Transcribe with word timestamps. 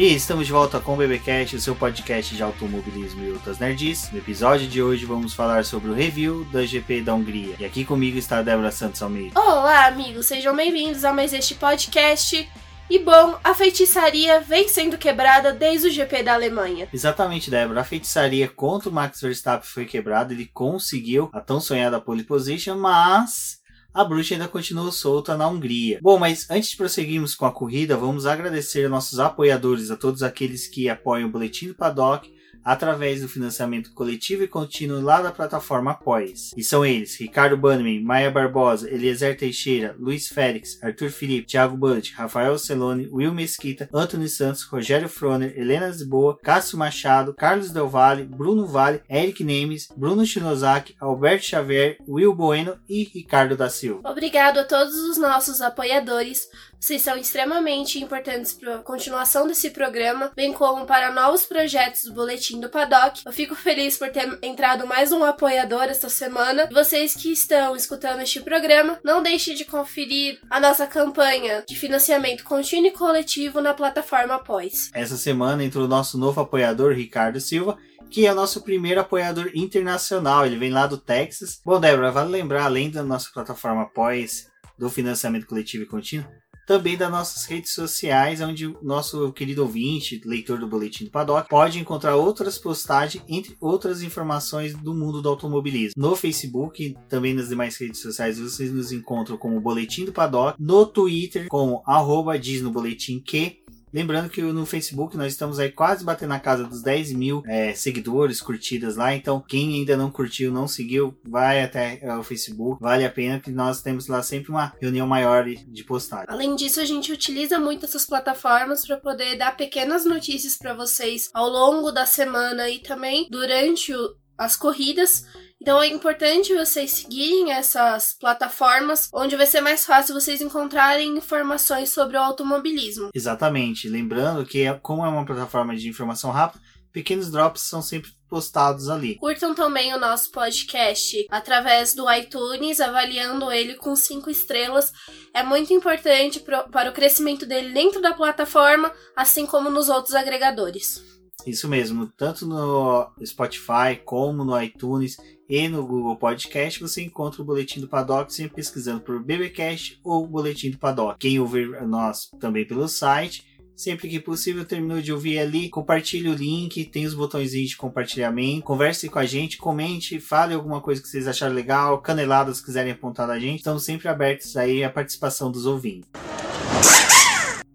E 0.00 0.14
estamos 0.14 0.46
de 0.46 0.52
volta 0.52 0.80
com 0.80 0.94
o 0.94 0.96
BBcast, 0.96 1.56
o 1.56 1.60
seu 1.60 1.76
podcast 1.76 2.34
de 2.34 2.42
automobilismo 2.42 3.22
e 3.22 3.32
outras 3.32 3.58
nerds. 3.58 4.10
No 4.10 4.16
episódio 4.16 4.66
de 4.66 4.82
hoje 4.82 5.04
vamos 5.04 5.34
falar 5.34 5.62
sobre 5.62 5.90
o 5.90 5.92
review 5.92 6.42
da 6.46 6.64
GP 6.64 7.02
da 7.02 7.14
Hungria. 7.14 7.54
E 7.58 7.66
aqui 7.66 7.84
comigo 7.84 8.16
está 8.16 8.38
a 8.38 8.42
Débora 8.42 8.70
Santos 8.70 9.02
Almeida. 9.02 9.38
Olá, 9.38 9.88
amigos, 9.88 10.24
sejam 10.24 10.56
bem-vindos 10.56 11.04
a 11.04 11.12
mais 11.12 11.34
este 11.34 11.54
podcast. 11.54 12.50
E 12.88 12.98
bom, 12.98 13.38
a 13.44 13.54
feitiçaria 13.54 14.40
vem 14.40 14.70
sendo 14.70 14.96
quebrada 14.96 15.52
desde 15.52 15.88
o 15.88 15.90
GP 15.90 16.22
da 16.22 16.32
Alemanha. 16.32 16.88
Exatamente, 16.90 17.50
Débora. 17.50 17.82
A 17.82 17.84
feitiçaria 17.84 18.48
contra 18.48 18.88
o 18.88 18.92
Max 18.92 19.20
Verstappen 19.20 19.68
foi 19.68 19.84
quebrada, 19.84 20.32
ele 20.32 20.46
conseguiu 20.46 21.28
a 21.30 21.42
tão 21.42 21.60
sonhada 21.60 22.00
pole 22.00 22.24
position, 22.24 22.78
mas 22.78 23.59
a 23.92 24.04
bruxa 24.04 24.34
ainda 24.34 24.48
continua 24.48 24.90
solta 24.92 25.36
na 25.36 25.48
Hungria. 25.48 25.98
Bom, 26.00 26.18
mas 26.18 26.48
antes 26.50 26.70
de 26.70 26.76
prosseguirmos 26.76 27.34
com 27.34 27.46
a 27.46 27.52
corrida, 27.52 27.96
vamos 27.96 28.26
agradecer 28.26 28.88
nossos 28.88 29.18
apoiadores, 29.18 29.90
a 29.90 29.96
todos 29.96 30.22
aqueles 30.22 30.66
que 30.66 30.88
apoiam 30.88 31.28
o 31.28 31.32
Boletim 31.32 31.68
do 31.68 31.74
Paddock, 31.74 32.32
através 32.64 33.20
do 33.20 33.28
financiamento 33.28 33.92
coletivo 33.92 34.42
e 34.42 34.48
contínuo 34.48 35.00
lá 35.00 35.20
da 35.20 35.30
plataforma 35.30 35.92
Apoies. 35.92 36.52
E 36.56 36.62
são 36.62 36.84
eles: 36.84 37.16
Ricardo 37.16 37.56
Bannerman, 37.56 38.02
Maia 38.02 38.30
Barbosa, 38.30 38.90
Eliezer 38.90 39.36
Teixeira, 39.36 39.94
Luiz 39.98 40.28
Félix, 40.28 40.82
Arthur 40.82 41.10
Felipe, 41.10 41.46
Thiago 41.46 41.76
Bud, 41.76 42.12
Rafael 42.16 42.58
Celone, 42.58 43.08
Will 43.12 43.34
Mesquita, 43.34 43.88
Antônio 43.92 44.28
Santos, 44.28 44.62
Rogério 44.62 45.08
Froner, 45.08 45.52
Helena 45.56 45.90
Zboa, 45.92 46.38
Cássio 46.42 46.78
Machado, 46.78 47.34
Carlos 47.34 47.70
Del 47.70 47.88
Valle, 47.88 48.24
Bruno 48.24 48.66
Vale, 48.66 49.02
Eric 49.08 49.44
Nemes, 49.44 49.88
Bruno 49.96 50.24
Shinozaki, 50.24 50.94
Alberto 51.00 51.44
Xavier, 51.44 51.98
Will 52.08 52.34
Bueno 52.34 52.78
e 52.88 53.04
Ricardo 53.04 53.56
da 53.56 53.68
Silva. 53.68 54.08
Obrigado 54.08 54.58
a 54.58 54.64
todos 54.64 54.94
os 54.94 55.18
nossos 55.18 55.60
apoiadores. 55.60 56.48
Vocês 56.80 57.02
são 57.02 57.16
extremamente 57.18 58.02
importantes 58.02 58.54
para 58.54 58.76
a 58.76 58.82
continuação 58.82 59.46
desse 59.46 59.68
programa, 59.68 60.32
bem 60.34 60.50
como 60.50 60.86
para 60.86 61.12
novos 61.12 61.44
projetos 61.44 62.04
do 62.04 62.14
Boletim 62.14 62.49
do 62.58 62.70
Paddock. 62.70 63.20
Eu 63.24 63.32
fico 63.32 63.54
feliz 63.54 63.96
por 63.98 64.08
ter 64.10 64.38
entrado 64.42 64.86
mais 64.86 65.12
um 65.12 65.22
apoiador 65.22 65.84
esta 65.84 66.08
semana. 66.08 66.66
E 66.70 66.74
vocês 66.74 67.14
que 67.14 67.30
estão 67.30 67.76
escutando 67.76 68.22
este 68.22 68.40
programa, 68.40 68.98
não 69.04 69.22
deixem 69.22 69.54
de 69.54 69.64
conferir 69.64 70.40
a 70.48 70.58
nossa 70.58 70.86
campanha 70.86 71.62
de 71.68 71.76
financiamento 71.76 72.42
contínuo 72.42 72.86
e 72.86 72.92
coletivo 72.92 73.60
na 73.60 73.74
plataforma 73.74 74.34
Após. 74.34 74.90
Essa 74.94 75.16
semana 75.16 75.62
entrou 75.62 75.84
o 75.84 75.88
nosso 75.88 76.16
novo 76.16 76.40
apoiador, 76.40 76.94
Ricardo 76.94 77.40
Silva, 77.40 77.76
que 78.10 78.26
é 78.26 78.32
o 78.32 78.34
nosso 78.34 78.62
primeiro 78.62 79.00
apoiador 79.00 79.50
internacional. 79.54 80.46
Ele 80.46 80.56
vem 80.56 80.70
lá 80.70 80.86
do 80.86 80.96
Texas. 80.96 81.60
Bom, 81.64 81.78
Débora, 81.78 82.10
vale 82.10 82.30
lembrar, 82.30 82.64
além 82.64 82.90
da 82.90 83.02
nossa 83.02 83.30
plataforma 83.32 83.82
Após, 83.82 84.48
do 84.78 84.88
financiamento 84.88 85.46
coletivo 85.46 85.84
e 85.84 85.86
contínuo, 85.86 86.26
também 86.70 86.96
das 86.96 87.10
nossas 87.10 87.46
redes 87.46 87.72
sociais, 87.72 88.40
onde 88.40 88.68
o 88.68 88.78
nosso 88.80 89.32
querido 89.32 89.62
ouvinte, 89.62 90.20
leitor 90.24 90.56
do 90.56 90.68
Boletim 90.68 91.06
do 91.06 91.10
Paddock, 91.10 91.48
pode 91.48 91.80
encontrar 91.80 92.14
outras 92.14 92.58
postagens, 92.58 93.24
entre 93.28 93.56
outras 93.60 94.04
informações 94.04 94.72
do 94.76 94.94
mundo 94.94 95.20
do 95.20 95.28
automobilismo. 95.28 95.94
No 95.96 96.14
Facebook, 96.14 96.96
também 97.08 97.34
nas 97.34 97.48
demais 97.48 97.76
redes 97.76 98.00
sociais, 98.00 98.38
vocês 98.38 98.72
nos 98.72 98.92
encontram 98.92 99.36
como 99.36 99.60
Boletim 99.60 100.04
do 100.04 100.12
Paddock, 100.12 100.54
no 100.62 100.86
Twitter, 100.86 101.48
como 101.48 101.82
arroba 101.84 102.38
diz 102.38 102.62
no 102.62 102.70
boletim 102.70 103.18
que, 103.18 103.64
Lembrando 103.92 104.30
que 104.30 104.40
no 104.40 104.64
Facebook 104.64 105.16
nós 105.16 105.32
estamos 105.32 105.58
aí 105.58 105.70
quase 105.70 106.04
batendo 106.04 106.30
na 106.30 106.40
casa 106.40 106.64
dos 106.64 106.82
10 106.82 107.12
mil 107.12 107.42
é, 107.46 107.74
seguidores, 107.74 108.40
curtidas 108.40 108.96
lá. 108.96 109.14
Então, 109.14 109.40
quem 109.40 109.74
ainda 109.74 109.96
não 109.96 110.10
curtiu, 110.10 110.52
não 110.52 110.68
seguiu, 110.68 111.18
vai 111.24 111.62
até 111.62 111.98
é, 112.00 112.14
o 112.16 112.22
Facebook. 112.22 112.80
Vale 112.80 113.04
a 113.04 113.10
pena 113.10 113.40
que 113.40 113.50
nós 113.50 113.82
temos 113.82 114.06
lá 114.06 114.22
sempre 114.22 114.50
uma 114.50 114.72
reunião 114.80 115.06
maior 115.06 115.44
de 115.44 115.84
postagem. 115.84 116.26
Além 116.28 116.54
disso, 116.54 116.80
a 116.80 116.84
gente 116.84 117.12
utiliza 117.12 117.58
muito 117.58 117.84
essas 117.84 118.06
plataformas 118.06 118.86
para 118.86 118.96
poder 118.96 119.36
dar 119.36 119.56
pequenas 119.56 120.04
notícias 120.04 120.56
para 120.56 120.74
vocês 120.74 121.28
ao 121.34 121.48
longo 121.48 121.90
da 121.90 122.06
semana 122.06 122.68
e 122.68 122.78
também 122.78 123.26
durante 123.30 123.92
o, 123.92 124.16
as 124.38 124.56
corridas. 124.56 125.24
Então 125.60 125.80
é 125.82 125.88
importante 125.88 126.54
vocês 126.54 126.90
seguirem 126.90 127.52
essas 127.52 128.14
plataformas, 128.18 129.10
onde 129.12 129.36
vai 129.36 129.46
ser 129.46 129.60
mais 129.60 129.84
fácil 129.84 130.14
vocês 130.14 130.40
encontrarem 130.40 131.18
informações 131.18 131.90
sobre 131.90 132.16
o 132.16 132.20
automobilismo. 132.20 133.10
Exatamente. 133.14 133.86
Lembrando 133.86 134.46
que, 134.46 134.72
como 134.80 135.04
é 135.04 135.08
uma 135.08 135.26
plataforma 135.26 135.76
de 135.76 135.86
informação 135.86 136.30
rápida, 136.30 136.64
pequenos 136.90 137.30
drops 137.30 137.60
são 137.60 137.82
sempre 137.82 138.10
postados 138.26 138.88
ali. 138.88 139.16
Curtam 139.16 139.54
também 139.54 139.92
o 139.92 140.00
nosso 140.00 140.30
podcast 140.30 141.26
através 141.30 141.94
do 141.94 142.10
iTunes, 142.10 142.80
avaliando 142.80 143.52
ele 143.52 143.74
com 143.74 143.94
cinco 143.94 144.30
estrelas. 144.30 144.92
É 145.34 145.42
muito 145.42 145.74
importante 145.74 146.40
pro, 146.40 146.70
para 146.70 146.88
o 146.88 146.94
crescimento 146.94 147.44
dele 147.44 147.74
dentro 147.74 148.00
da 148.00 148.14
plataforma, 148.14 148.90
assim 149.14 149.44
como 149.44 149.68
nos 149.68 149.90
outros 149.90 150.14
agregadores. 150.14 151.04
Isso 151.46 151.68
mesmo, 151.68 152.06
tanto 152.16 152.46
no 152.46 153.10
Spotify 153.24 153.96
como 154.04 154.44
no 154.44 154.60
iTunes 154.62 155.16
e 155.50 155.68
no 155.68 155.84
Google 155.84 156.14
Podcast 156.14 156.78
você 156.78 157.02
encontra 157.02 157.42
o 157.42 157.44
Boletim 157.44 157.80
do 157.80 157.88
Paddock 157.88 158.32
sempre 158.32 158.54
pesquisando 158.54 159.00
por 159.00 159.20
BBcast 159.20 159.98
ou 160.04 160.24
Boletim 160.24 160.70
do 160.70 160.78
Paddock. 160.78 161.18
Quem 161.18 161.40
ouvir 161.40 161.68
nós 161.82 162.30
também 162.38 162.64
pelo 162.64 162.86
site, 162.86 163.44
sempre 163.74 164.08
que 164.08 164.20
possível 164.20 164.64
terminou 164.64 165.00
de 165.00 165.12
ouvir 165.12 165.40
ali, 165.40 165.68
compartilhe 165.68 166.28
o 166.28 166.34
link, 166.34 166.84
tem 166.84 167.04
os 167.04 167.14
botõezinhos 167.14 167.70
de 167.70 167.76
compartilhamento, 167.76 168.62
converse 168.62 169.08
com 169.08 169.18
a 169.18 169.26
gente, 169.26 169.58
comente, 169.58 170.20
fale 170.20 170.54
alguma 170.54 170.80
coisa 170.80 171.02
que 171.02 171.08
vocês 171.08 171.26
acharam 171.26 171.54
legal, 171.54 171.98
caneladas 171.98 172.60
quiserem 172.60 172.92
apontar 172.92 173.26
da 173.26 173.36
gente, 173.36 173.58
estamos 173.58 173.84
sempre 173.84 174.06
abertos 174.06 174.56
aí 174.56 174.84
à 174.84 174.88
participação 174.88 175.50
dos 175.50 175.66
ouvintes. 175.66 176.08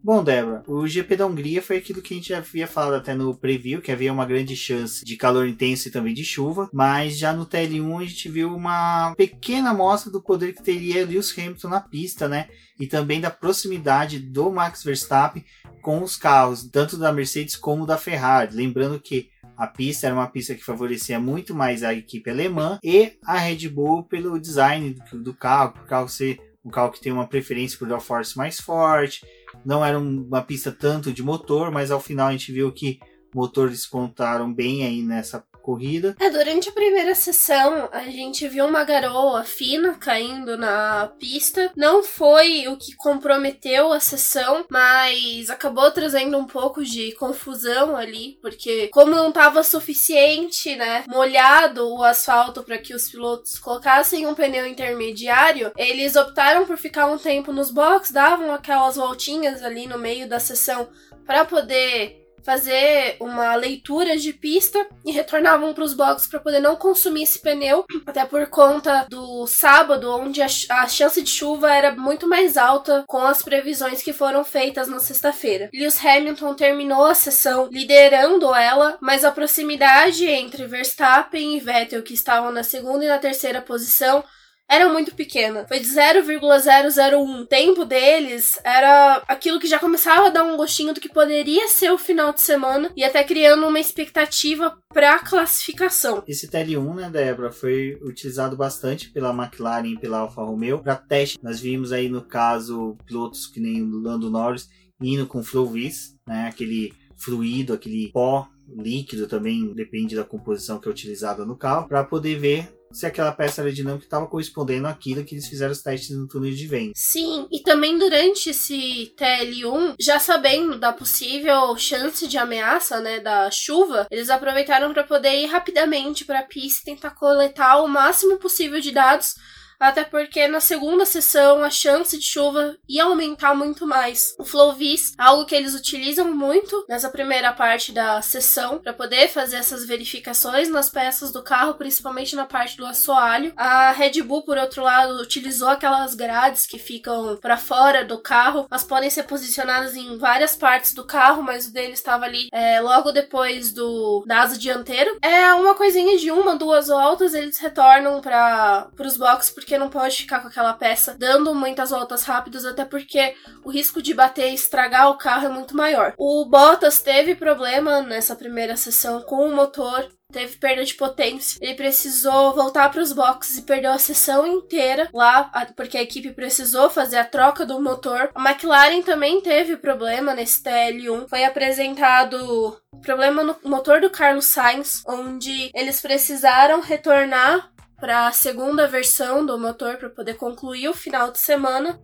Bom, 0.06 0.24
Débora, 0.24 0.62
o 0.68 0.86
GP 0.86 1.16
da 1.16 1.26
Hungria 1.26 1.64
foi 1.64 1.78
aquilo 1.78 2.00
que 2.00 2.14
a 2.14 2.18
gente 2.18 2.30
já 2.30 2.38
havia 2.38 2.68
falado 2.68 2.94
até 2.94 3.16
no 3.16 3.36
preview, 3.36 3.82
que 3.82 3.92
havia 3.92 4.14
uma 4.14 4.24
grande 4.24 4.56
chance 4.56 5.04
de 5.04 5.18
calor 5.18 5.48
intenso 5.48 5.88
e 5.88 5.92
também 5.92 6.14
de 6.14 6.24
chuva, 6.24 6.70
mas 6.72 7.18
já 7.18 7.34
no 7.34 7.44
TL1 7.44 8.04
a 8.04 8.06
gente 8.06 8.30
viu 8.30 8.56
uma 8.56 9.16
pequena 9.18 9.72
amostra 9.72 10.12
do 10.12 10.22
poder 10.22 10.54
que 10.54 10.62
teria 10.62 11.04
Lewis 11.04 11.36
Hamilton 11.36 11.70
na 11.70 11.82
pista, 11.82 12.28
né? 12.28 12.48
E 12.80 12.86
também 12.86 13.20
da 13.20 13.32
proximidade 13.32 14.20
do 14.20 14.52
Max 14.52 14.84
Verstappen 14.84 15.44
com 15.82 16.04
os 16.04 16.16
carros, 16.16 16.70
tanto 16.72 16.98
da 16.98 17.12
Mercedes 17.12 17.56
como 17.56 17.84
da 17.84 17.98
Ferrari. 17.98 18.56
Lembrando 18.56 19.00
que 19.00 19.32
a 19.58 19.66
pista 19.66 20.06
era 20.06 20.16
uma 20.16 20.28
pista 20.28 20.54
que 20.54 20.64
favorecia 20.64 21.20
muito 21.20 21.56
mais 21.56 21.82
a 21.82 21.96
equipe 21.96 22.30
alemã 22.30 22.78
e 22.84 23.14
a 23.26 23.40
Red 23.40 23.68
Bull 23.70 24.04
pelo 24.04 24.40
design 24.40 24.98
do 25.12 25.34
carro, 25.34 25.74
por 25.74 25.88
carro 25.88 26.08
ser 26.08 26.40
um 26.64 26.70
carro 26.70 26.92
que 26.92 27.02
tem 27.02 27.12
uma 27.12 27.28
preferência 27.28 27.78
por 27.80 27.88
downforce 27.88 28.38
mais 28.38 28.60
forte, 28.60 29.26
não 29.64 29.86
era 29.86 29.98
uma 30.00 30.42
pista 30.42 30.72
tanto 30.72 31.12
de 31.14 31.24
motor, 31.24 31.72
mas 31.72 31.92
ao 31.92 32.00
final 32.00 32.28
a 32.28 32.32
gente 32.32 32.52
viu 32.52 32.72
que 32.72 33.00
motores 33.34 33.86
contaram 33.86 34.54
bem 34.54 34.86
aí 34.86 35.02
nessa 35.02 35.46
corrida. 35.66 36.16
É, 36.20 36.30
durante 36.30 36.70
a 36.70 36.72
primeira 36.72 37.16
sessão, 37.16 37.90
a 37.92 38.04
gente 38.04 38.48
viu 38.48 38.66
uma 38.66 38.84
garoa 38.84 39.44
fina 39.44 39.96
caindo 39.96 40.56
na 40.56 41.12
pista. 41.20 41.72
Não 41.76 42.04
foi 42.04 42.68
o 42.68 42.78
que 42.78 42.96
comprometeu 42.96 43.92
a 43.92 44.00
sessão, 44.00 44.66
mas 44.70 45.50
acabou 45.50 45.90
trazendo 45.90 46.38
um 46.38 46.46
pouco 46.46 46.84
de 46.84 47.14
confusão 47.14 47.96
ali, 47.96 48.38
porque 48.42 48.90
como 48.90 49.16
não 49.16 49.30
estava 49.30 49.64
suficiente, 49.64 50.76
né, 50.76 51.04
molhado 51.08 51.90
o 51.90 52.04
asfalto 52.04 52.62
para 52.64 52.78
que 52.78 52.94
os 52.94 53.10
pilotos 53.10 53.58
colocassem 53.58 54.28
um 54.28 54.36
pneu 54.36 54.68
intermediário, 54.68 55.72
eles 55.76 56.16
optaram 56.16 56.66
por 56.66 56.78
ficar 56.78 57.08
um 57.08 57.18
tempo 57.18 57.52
nos 57.52 57.72
boxes, 57.72 58.12
davam 58.12 58.54
aquelas 58.54 58.98
voltinhas 58.98 59.64
ali 59.64 59.88
no 59.88 59.98
meio 59.98 60.30
da 60.30 60.40
sessão 60.40 60.88
para 61.26 61.44
poder 61.44 62.25
fazer 62.46 63.18
uma 63.20 63.56
leitura 63.56 64.16
de 64.16 64.32
pista 64.32 64.86
e 65.04 65.12
retornavam 65.12 65.74
para 65.74 65.84
os 65.84 65.94
boxes 65.94 66.28
para 66.28 66.40
poder 66.40 66.60
não 66.60 66.76
consumir 66.76 67.24
esse 67.24 67.40
pneu, 67.40 67.84
até 68.06 68.24
por 68.24 68.46
conta 68.48 69.06
do 69.10 69.48
sábado, 69.48 70.12
onde 70.12 70.42
a, 70.42 70.48
a, 70.70 70.88
chance 70.88 71.22
de 71.22 71.30
chuva 71.30 71.74
era 71.74 71.92
muito 71.92 72.28
mais 72.30 72.56
alta 72.56 73.04
com 73.08 73.18
as 73.18 73.42
previsões 73.42 74.04
que 74.04 74.14
foram 74.14 74.44
feitas 74.44 74.88
na 74.88 75.00
sexta-feira. 75.00 75.70
Lewis 75.74 76.04
Hamilton 76.04 76.54
terminou 76.54 77.06
a 77.06 77.16
sessão 77.16 77.68
liderando 77.72 78.54
ela, 78.54 78.98
mas 79.02 79.26
a 79.26 79.32
proximidade 79.32 80.26
entre 80.26 80.68
Verstappen 80.68 81.58
e 81.58 81.60
Vettel, 81.60 82.04
que 82.04 82.14
estavam 82.14 82.52
na 82.52 82.64
segunda 82.64 83.04
e 83.04 83.08
na 83.08 83.18
terceira 83.18 83.62
posição, 83.62 84.24
era 84.70 84.92
muito 84.92 85.16
pequena. 85.16 85.66
Foi 85.68 85.80
de 85.80 85.88
0,001. 85.88 87.42
O 87.42 87.46
tempo 87.46 87.86
deles 87.86 88.60
era 88.64 89.24
aquilo 89.28 89.60
que 89.60 89.68
já 89.68 89.80
começava 89.80 90.28
a 90.28 90.30
dar 90.30 90.44
um 90.44 90.58
gostinho 90.58 90.94
do 90.94 91.00
que 91.00 91.10
poderia 91.10 91.68
ser 91.68 91.92
o 91.92 91.98
final 91.98 92.34
de 92.34 92.42
semana 92.42 92.92
e 92.96 93.04
até 93.04 93.24
criando 93.24 93.68
uma 93.68 93.80
expectativa 93.80 94.78
para 94.94 95.20
classificação. 95.20 96.24
Esse 96.28 96.48
TL1, 96.48 96.96
né, 96.96 97.10
Débora, 97.10 97.52
foi 97.52 97.98
utilizado 98.02 98.56
bastante 98.56 99.10
pela 99.10 99.32
McLaren 99.32 99.88
e 99.88 100.00
pela 100.00 100.20
Alfa 100.20 100.42
Romeo 100.42 100.80
para 100.80 100.96
teste. 100.96 101.38
Nós 101.44 101.60
vimos 101.60 101.92
aí 101.92 102.10
no 102.10 102.22
caso 102.22 102.98
pilotos 103.06 103.48
que 103.48 103.60
nem 103.60 103.82
o 103.82 104.00
Lando 104.00 104.30
Norris 104.30 104.70
indo 105.02 105.28
com 105.28 105.44
Flowvis, 105.44 106.16
né, 106.26 106.48
aquele 106.48 106.94
fluido, 107.18 107.74
aquele 107.74 108.10
pó 108.12 108.48
líquido 108.68 109.28
também 109.28 109.74
depende 109.74 110.16
da 110.16 110.24
composição 110.24 110.80
que 110.80 110.88
é 110.88 110.92
utilizada 110.92 111.46
no 111.46 111.56
carro, 111.56 111.88
para 111.88 112.04
poder 112.04 112.40
ver 112.40 112.75
se 112.96 113.06
aquela 113.06 113.34
peça 113.34 113.62
aerodinâmica 113.62 114.06
estava 114.06 114.26
correspondendo 114.26 114.88
àquilo 114.88 115.26
que 115.26 115.36
eles 115.36 115.48
fizeram 115.48 115.74
os 115.74 115.82
testes 115.82 116.16
no 116.16 116.28
túnel 116.28 116.54
de 116.54 116.66
vento. 116.66 116.94
Sim, 116.96 117.46
e 117.52 117.60
também 117.60 118.00
durante 118.00 118.52
esse 118.52 119.14
TL1, 119.20 119.96
já 120.00 120.18
sabendo 120.18 120.80
da 120.80 120.94
possível 120.94 121.76
chance 121.76 122.26
de 122.26 122.38
ameaça, 122.38 123.02
né, 123.02 123.20
da 123.20 123.52
chuva, 123.52 124.08
eles 124.10 124.30
aproveitaram 124.30 124.94
para 124.94 125.04
poder 125.04 125.42
ir 125.42 125.48
rapidamente 125.48 126.24
para 126.24 126.40
a 126.40 126.44
pista 126.44 126.90
e 126.90 126.96
tentar 126.96 127.12
coletar 127.12 127.82
o 127.82 127.88
máximo 127.88 128.38
possível 128.38 128.80
de 128.80 128.92
dados 128.92 129.36
até 129.80 130.04
porque 130.04 130.48
na 130.48 130.60
segunda 130.60 131.06
sessão 131.06 131.64
a 131.64 131.70
chance 131.70 132.18
de 132.18 132.24
chuva 132.24 132.76
ia 132.88 133.04
aumentar 133.04 133.56
muito 133.56 133.86
mais. 133.86 134.36
O 134.40 134.46
Flowvis, 134.46 135.14
algo 135.18 135.46
que 135.46 135.56
eles 135.56 135.76
utilizam 135.76 136.34
muito 136.34 136.86
nessa 136.88 137.10
primeira 137.10 137.52
parte 137.52 137.92
da 137.92 138.22
sessão 138.22 138.80
para 138.80 138.94
poder 138.94 139.28
fazer 139.28 139.58
essas 139.58 139.86
verificações 139.86 140.70
nas 140.70 140.90
peças 140.90 141.32
do 141.32 141.44
carro, 141.44 141.76
principalmente 141.76 142.36
na 142.36 142.46
parte 142.46 142.78
do 142.78 142.86
assoalho. 142.86 143.54
A 143.56 143.92
Red 143.92 144.22
Bull, 144.22 144.44
por 144.44 144.58
outro 144.58 144.84
lado, 144.84 145.22
utilizou 145.22 145.70
aquelas 145.70 146.16
grades 146.16 146.66
que 146.66 146.80
ficam 146.80 147.38
para 147.38 147.58
fora 147.58 148.06
do 148.06 148.18
carro, 148.18 148.68
mas 148.70 148.84
podem 148.84 149.10
ser 149.10 149.24
posicionadas 149.24 149.96
em 149.96 150.18
várias 150.18 150.56
partes 150.56 150.94
do 150.94 151.06
carro, 151.06 151.44
mas 151.44 151.68
o 151.68 151.74
dele 151.74 151.94
estava 151.94 152.26
ali 152.26 152.48
é, 152.52 152.80
logo 152.80 153.12
depois 153.12 153.72
do 153.72 154.24
da 154.26 154.42
asa 154.42 154.58
dianteira. 154.58 155.16
É 155.22 155.54
uma 155.54 155.76
coisinha 155.76 156.18
de 156.18 156.32
uma, 156.32 156.56
duas 156.56 156.88
voltas, 156.88 157.34
eles 157.34 157.58
retornam 157.58 158.22
para 158.22 158.88
os 159.00 159.18
boxes 159.18 159.52
porque 159.66 159.80
não 159.80 159.90
pode 159.90 160.18
ficar 160.18 160.42
com 160.42 160.48
aquela 160.48 160.74
peça 160.74 161.16
dando 161.18 161.56
muitas 161.56 161.90
voltas 161.90 162.22
rápidas, 162.22 162.66
até 162.66 162.86
porque 162.86 163.34
o 163.64 163.72
risco 163.72 164.00
de 164.00 164.14
bater 164.14 164.52
e 164.52 164.54
estragar 164.54 165.10
o 165.10 165.18
carro 165.18 165.48
é 165.48 165.50
muito 165.50 165.76
maior. 165.76 166.14
O 166.18 166.46
Bottas 166.46 167.02
teve 167.02 167.34
problema 167.34 168.04
nessa 168.04 168.36
primeira 168.36 168.78
sessão 168.78 169.24
com 169.24 169.48
o 169.48 169.56
motor, 169.56 170.08
teve 170.32 170.58
perda 170.58 170.86
de 170.86 170.94
potência. 170.94 171.58
Ele 171.60 171.74
precisou 171.74 172.54
voltar 172.54 172.92
para 172.92 173.02
os 173.02 173.12
boxes 173.12 173.58
e 173.58 173.64
perdeu 173.64 173.92
a 173.92 173.98
sessão 173.98 174.46
inteira 174.46 175.10
lá, 175.12 175.52
porque 175.76 175.98
a 175.98 176.04
equipe 176.04 176.32
precisou 176.32 176.88
fazer 176.88 177.18
a 177.18 177.26
troca 177.26 177.66
do 177.66 177.82
motor. 177.82 178.30
A 178.36 178.50
McLaren 178.52 179.02
também 179.02 179.42
teve 179.42 179.78
problema 179.78 180.36
nesse 180.36 180.62
TL1. 180.62 181.28
Foi 181.28 181.44
apresentado 181.44 182.80
problema 183.02 183.44
no 183.44 183.56
motor 183.64 184.00
do 184.00 184.12
Carlos 184.12 184.46
Sainz, 184.46 185.02
onde 185.08 185.72
eles 185.74 186.02
precisaram 186.02 186.82
retornar 186.82 187.72
para 188.00 188.28
a 188.28 188.32
segunda 188.32 188.88
versão 188.88 189.46
do 189.46 189.58
motor 189.58 189.98
para 189.98 190.10
poder 190.10 190.36
concluir 190.36 190.90
o 190.90 190.94
final 190.94 191.32
de 191.32 191.40
semana. 191.40 192.00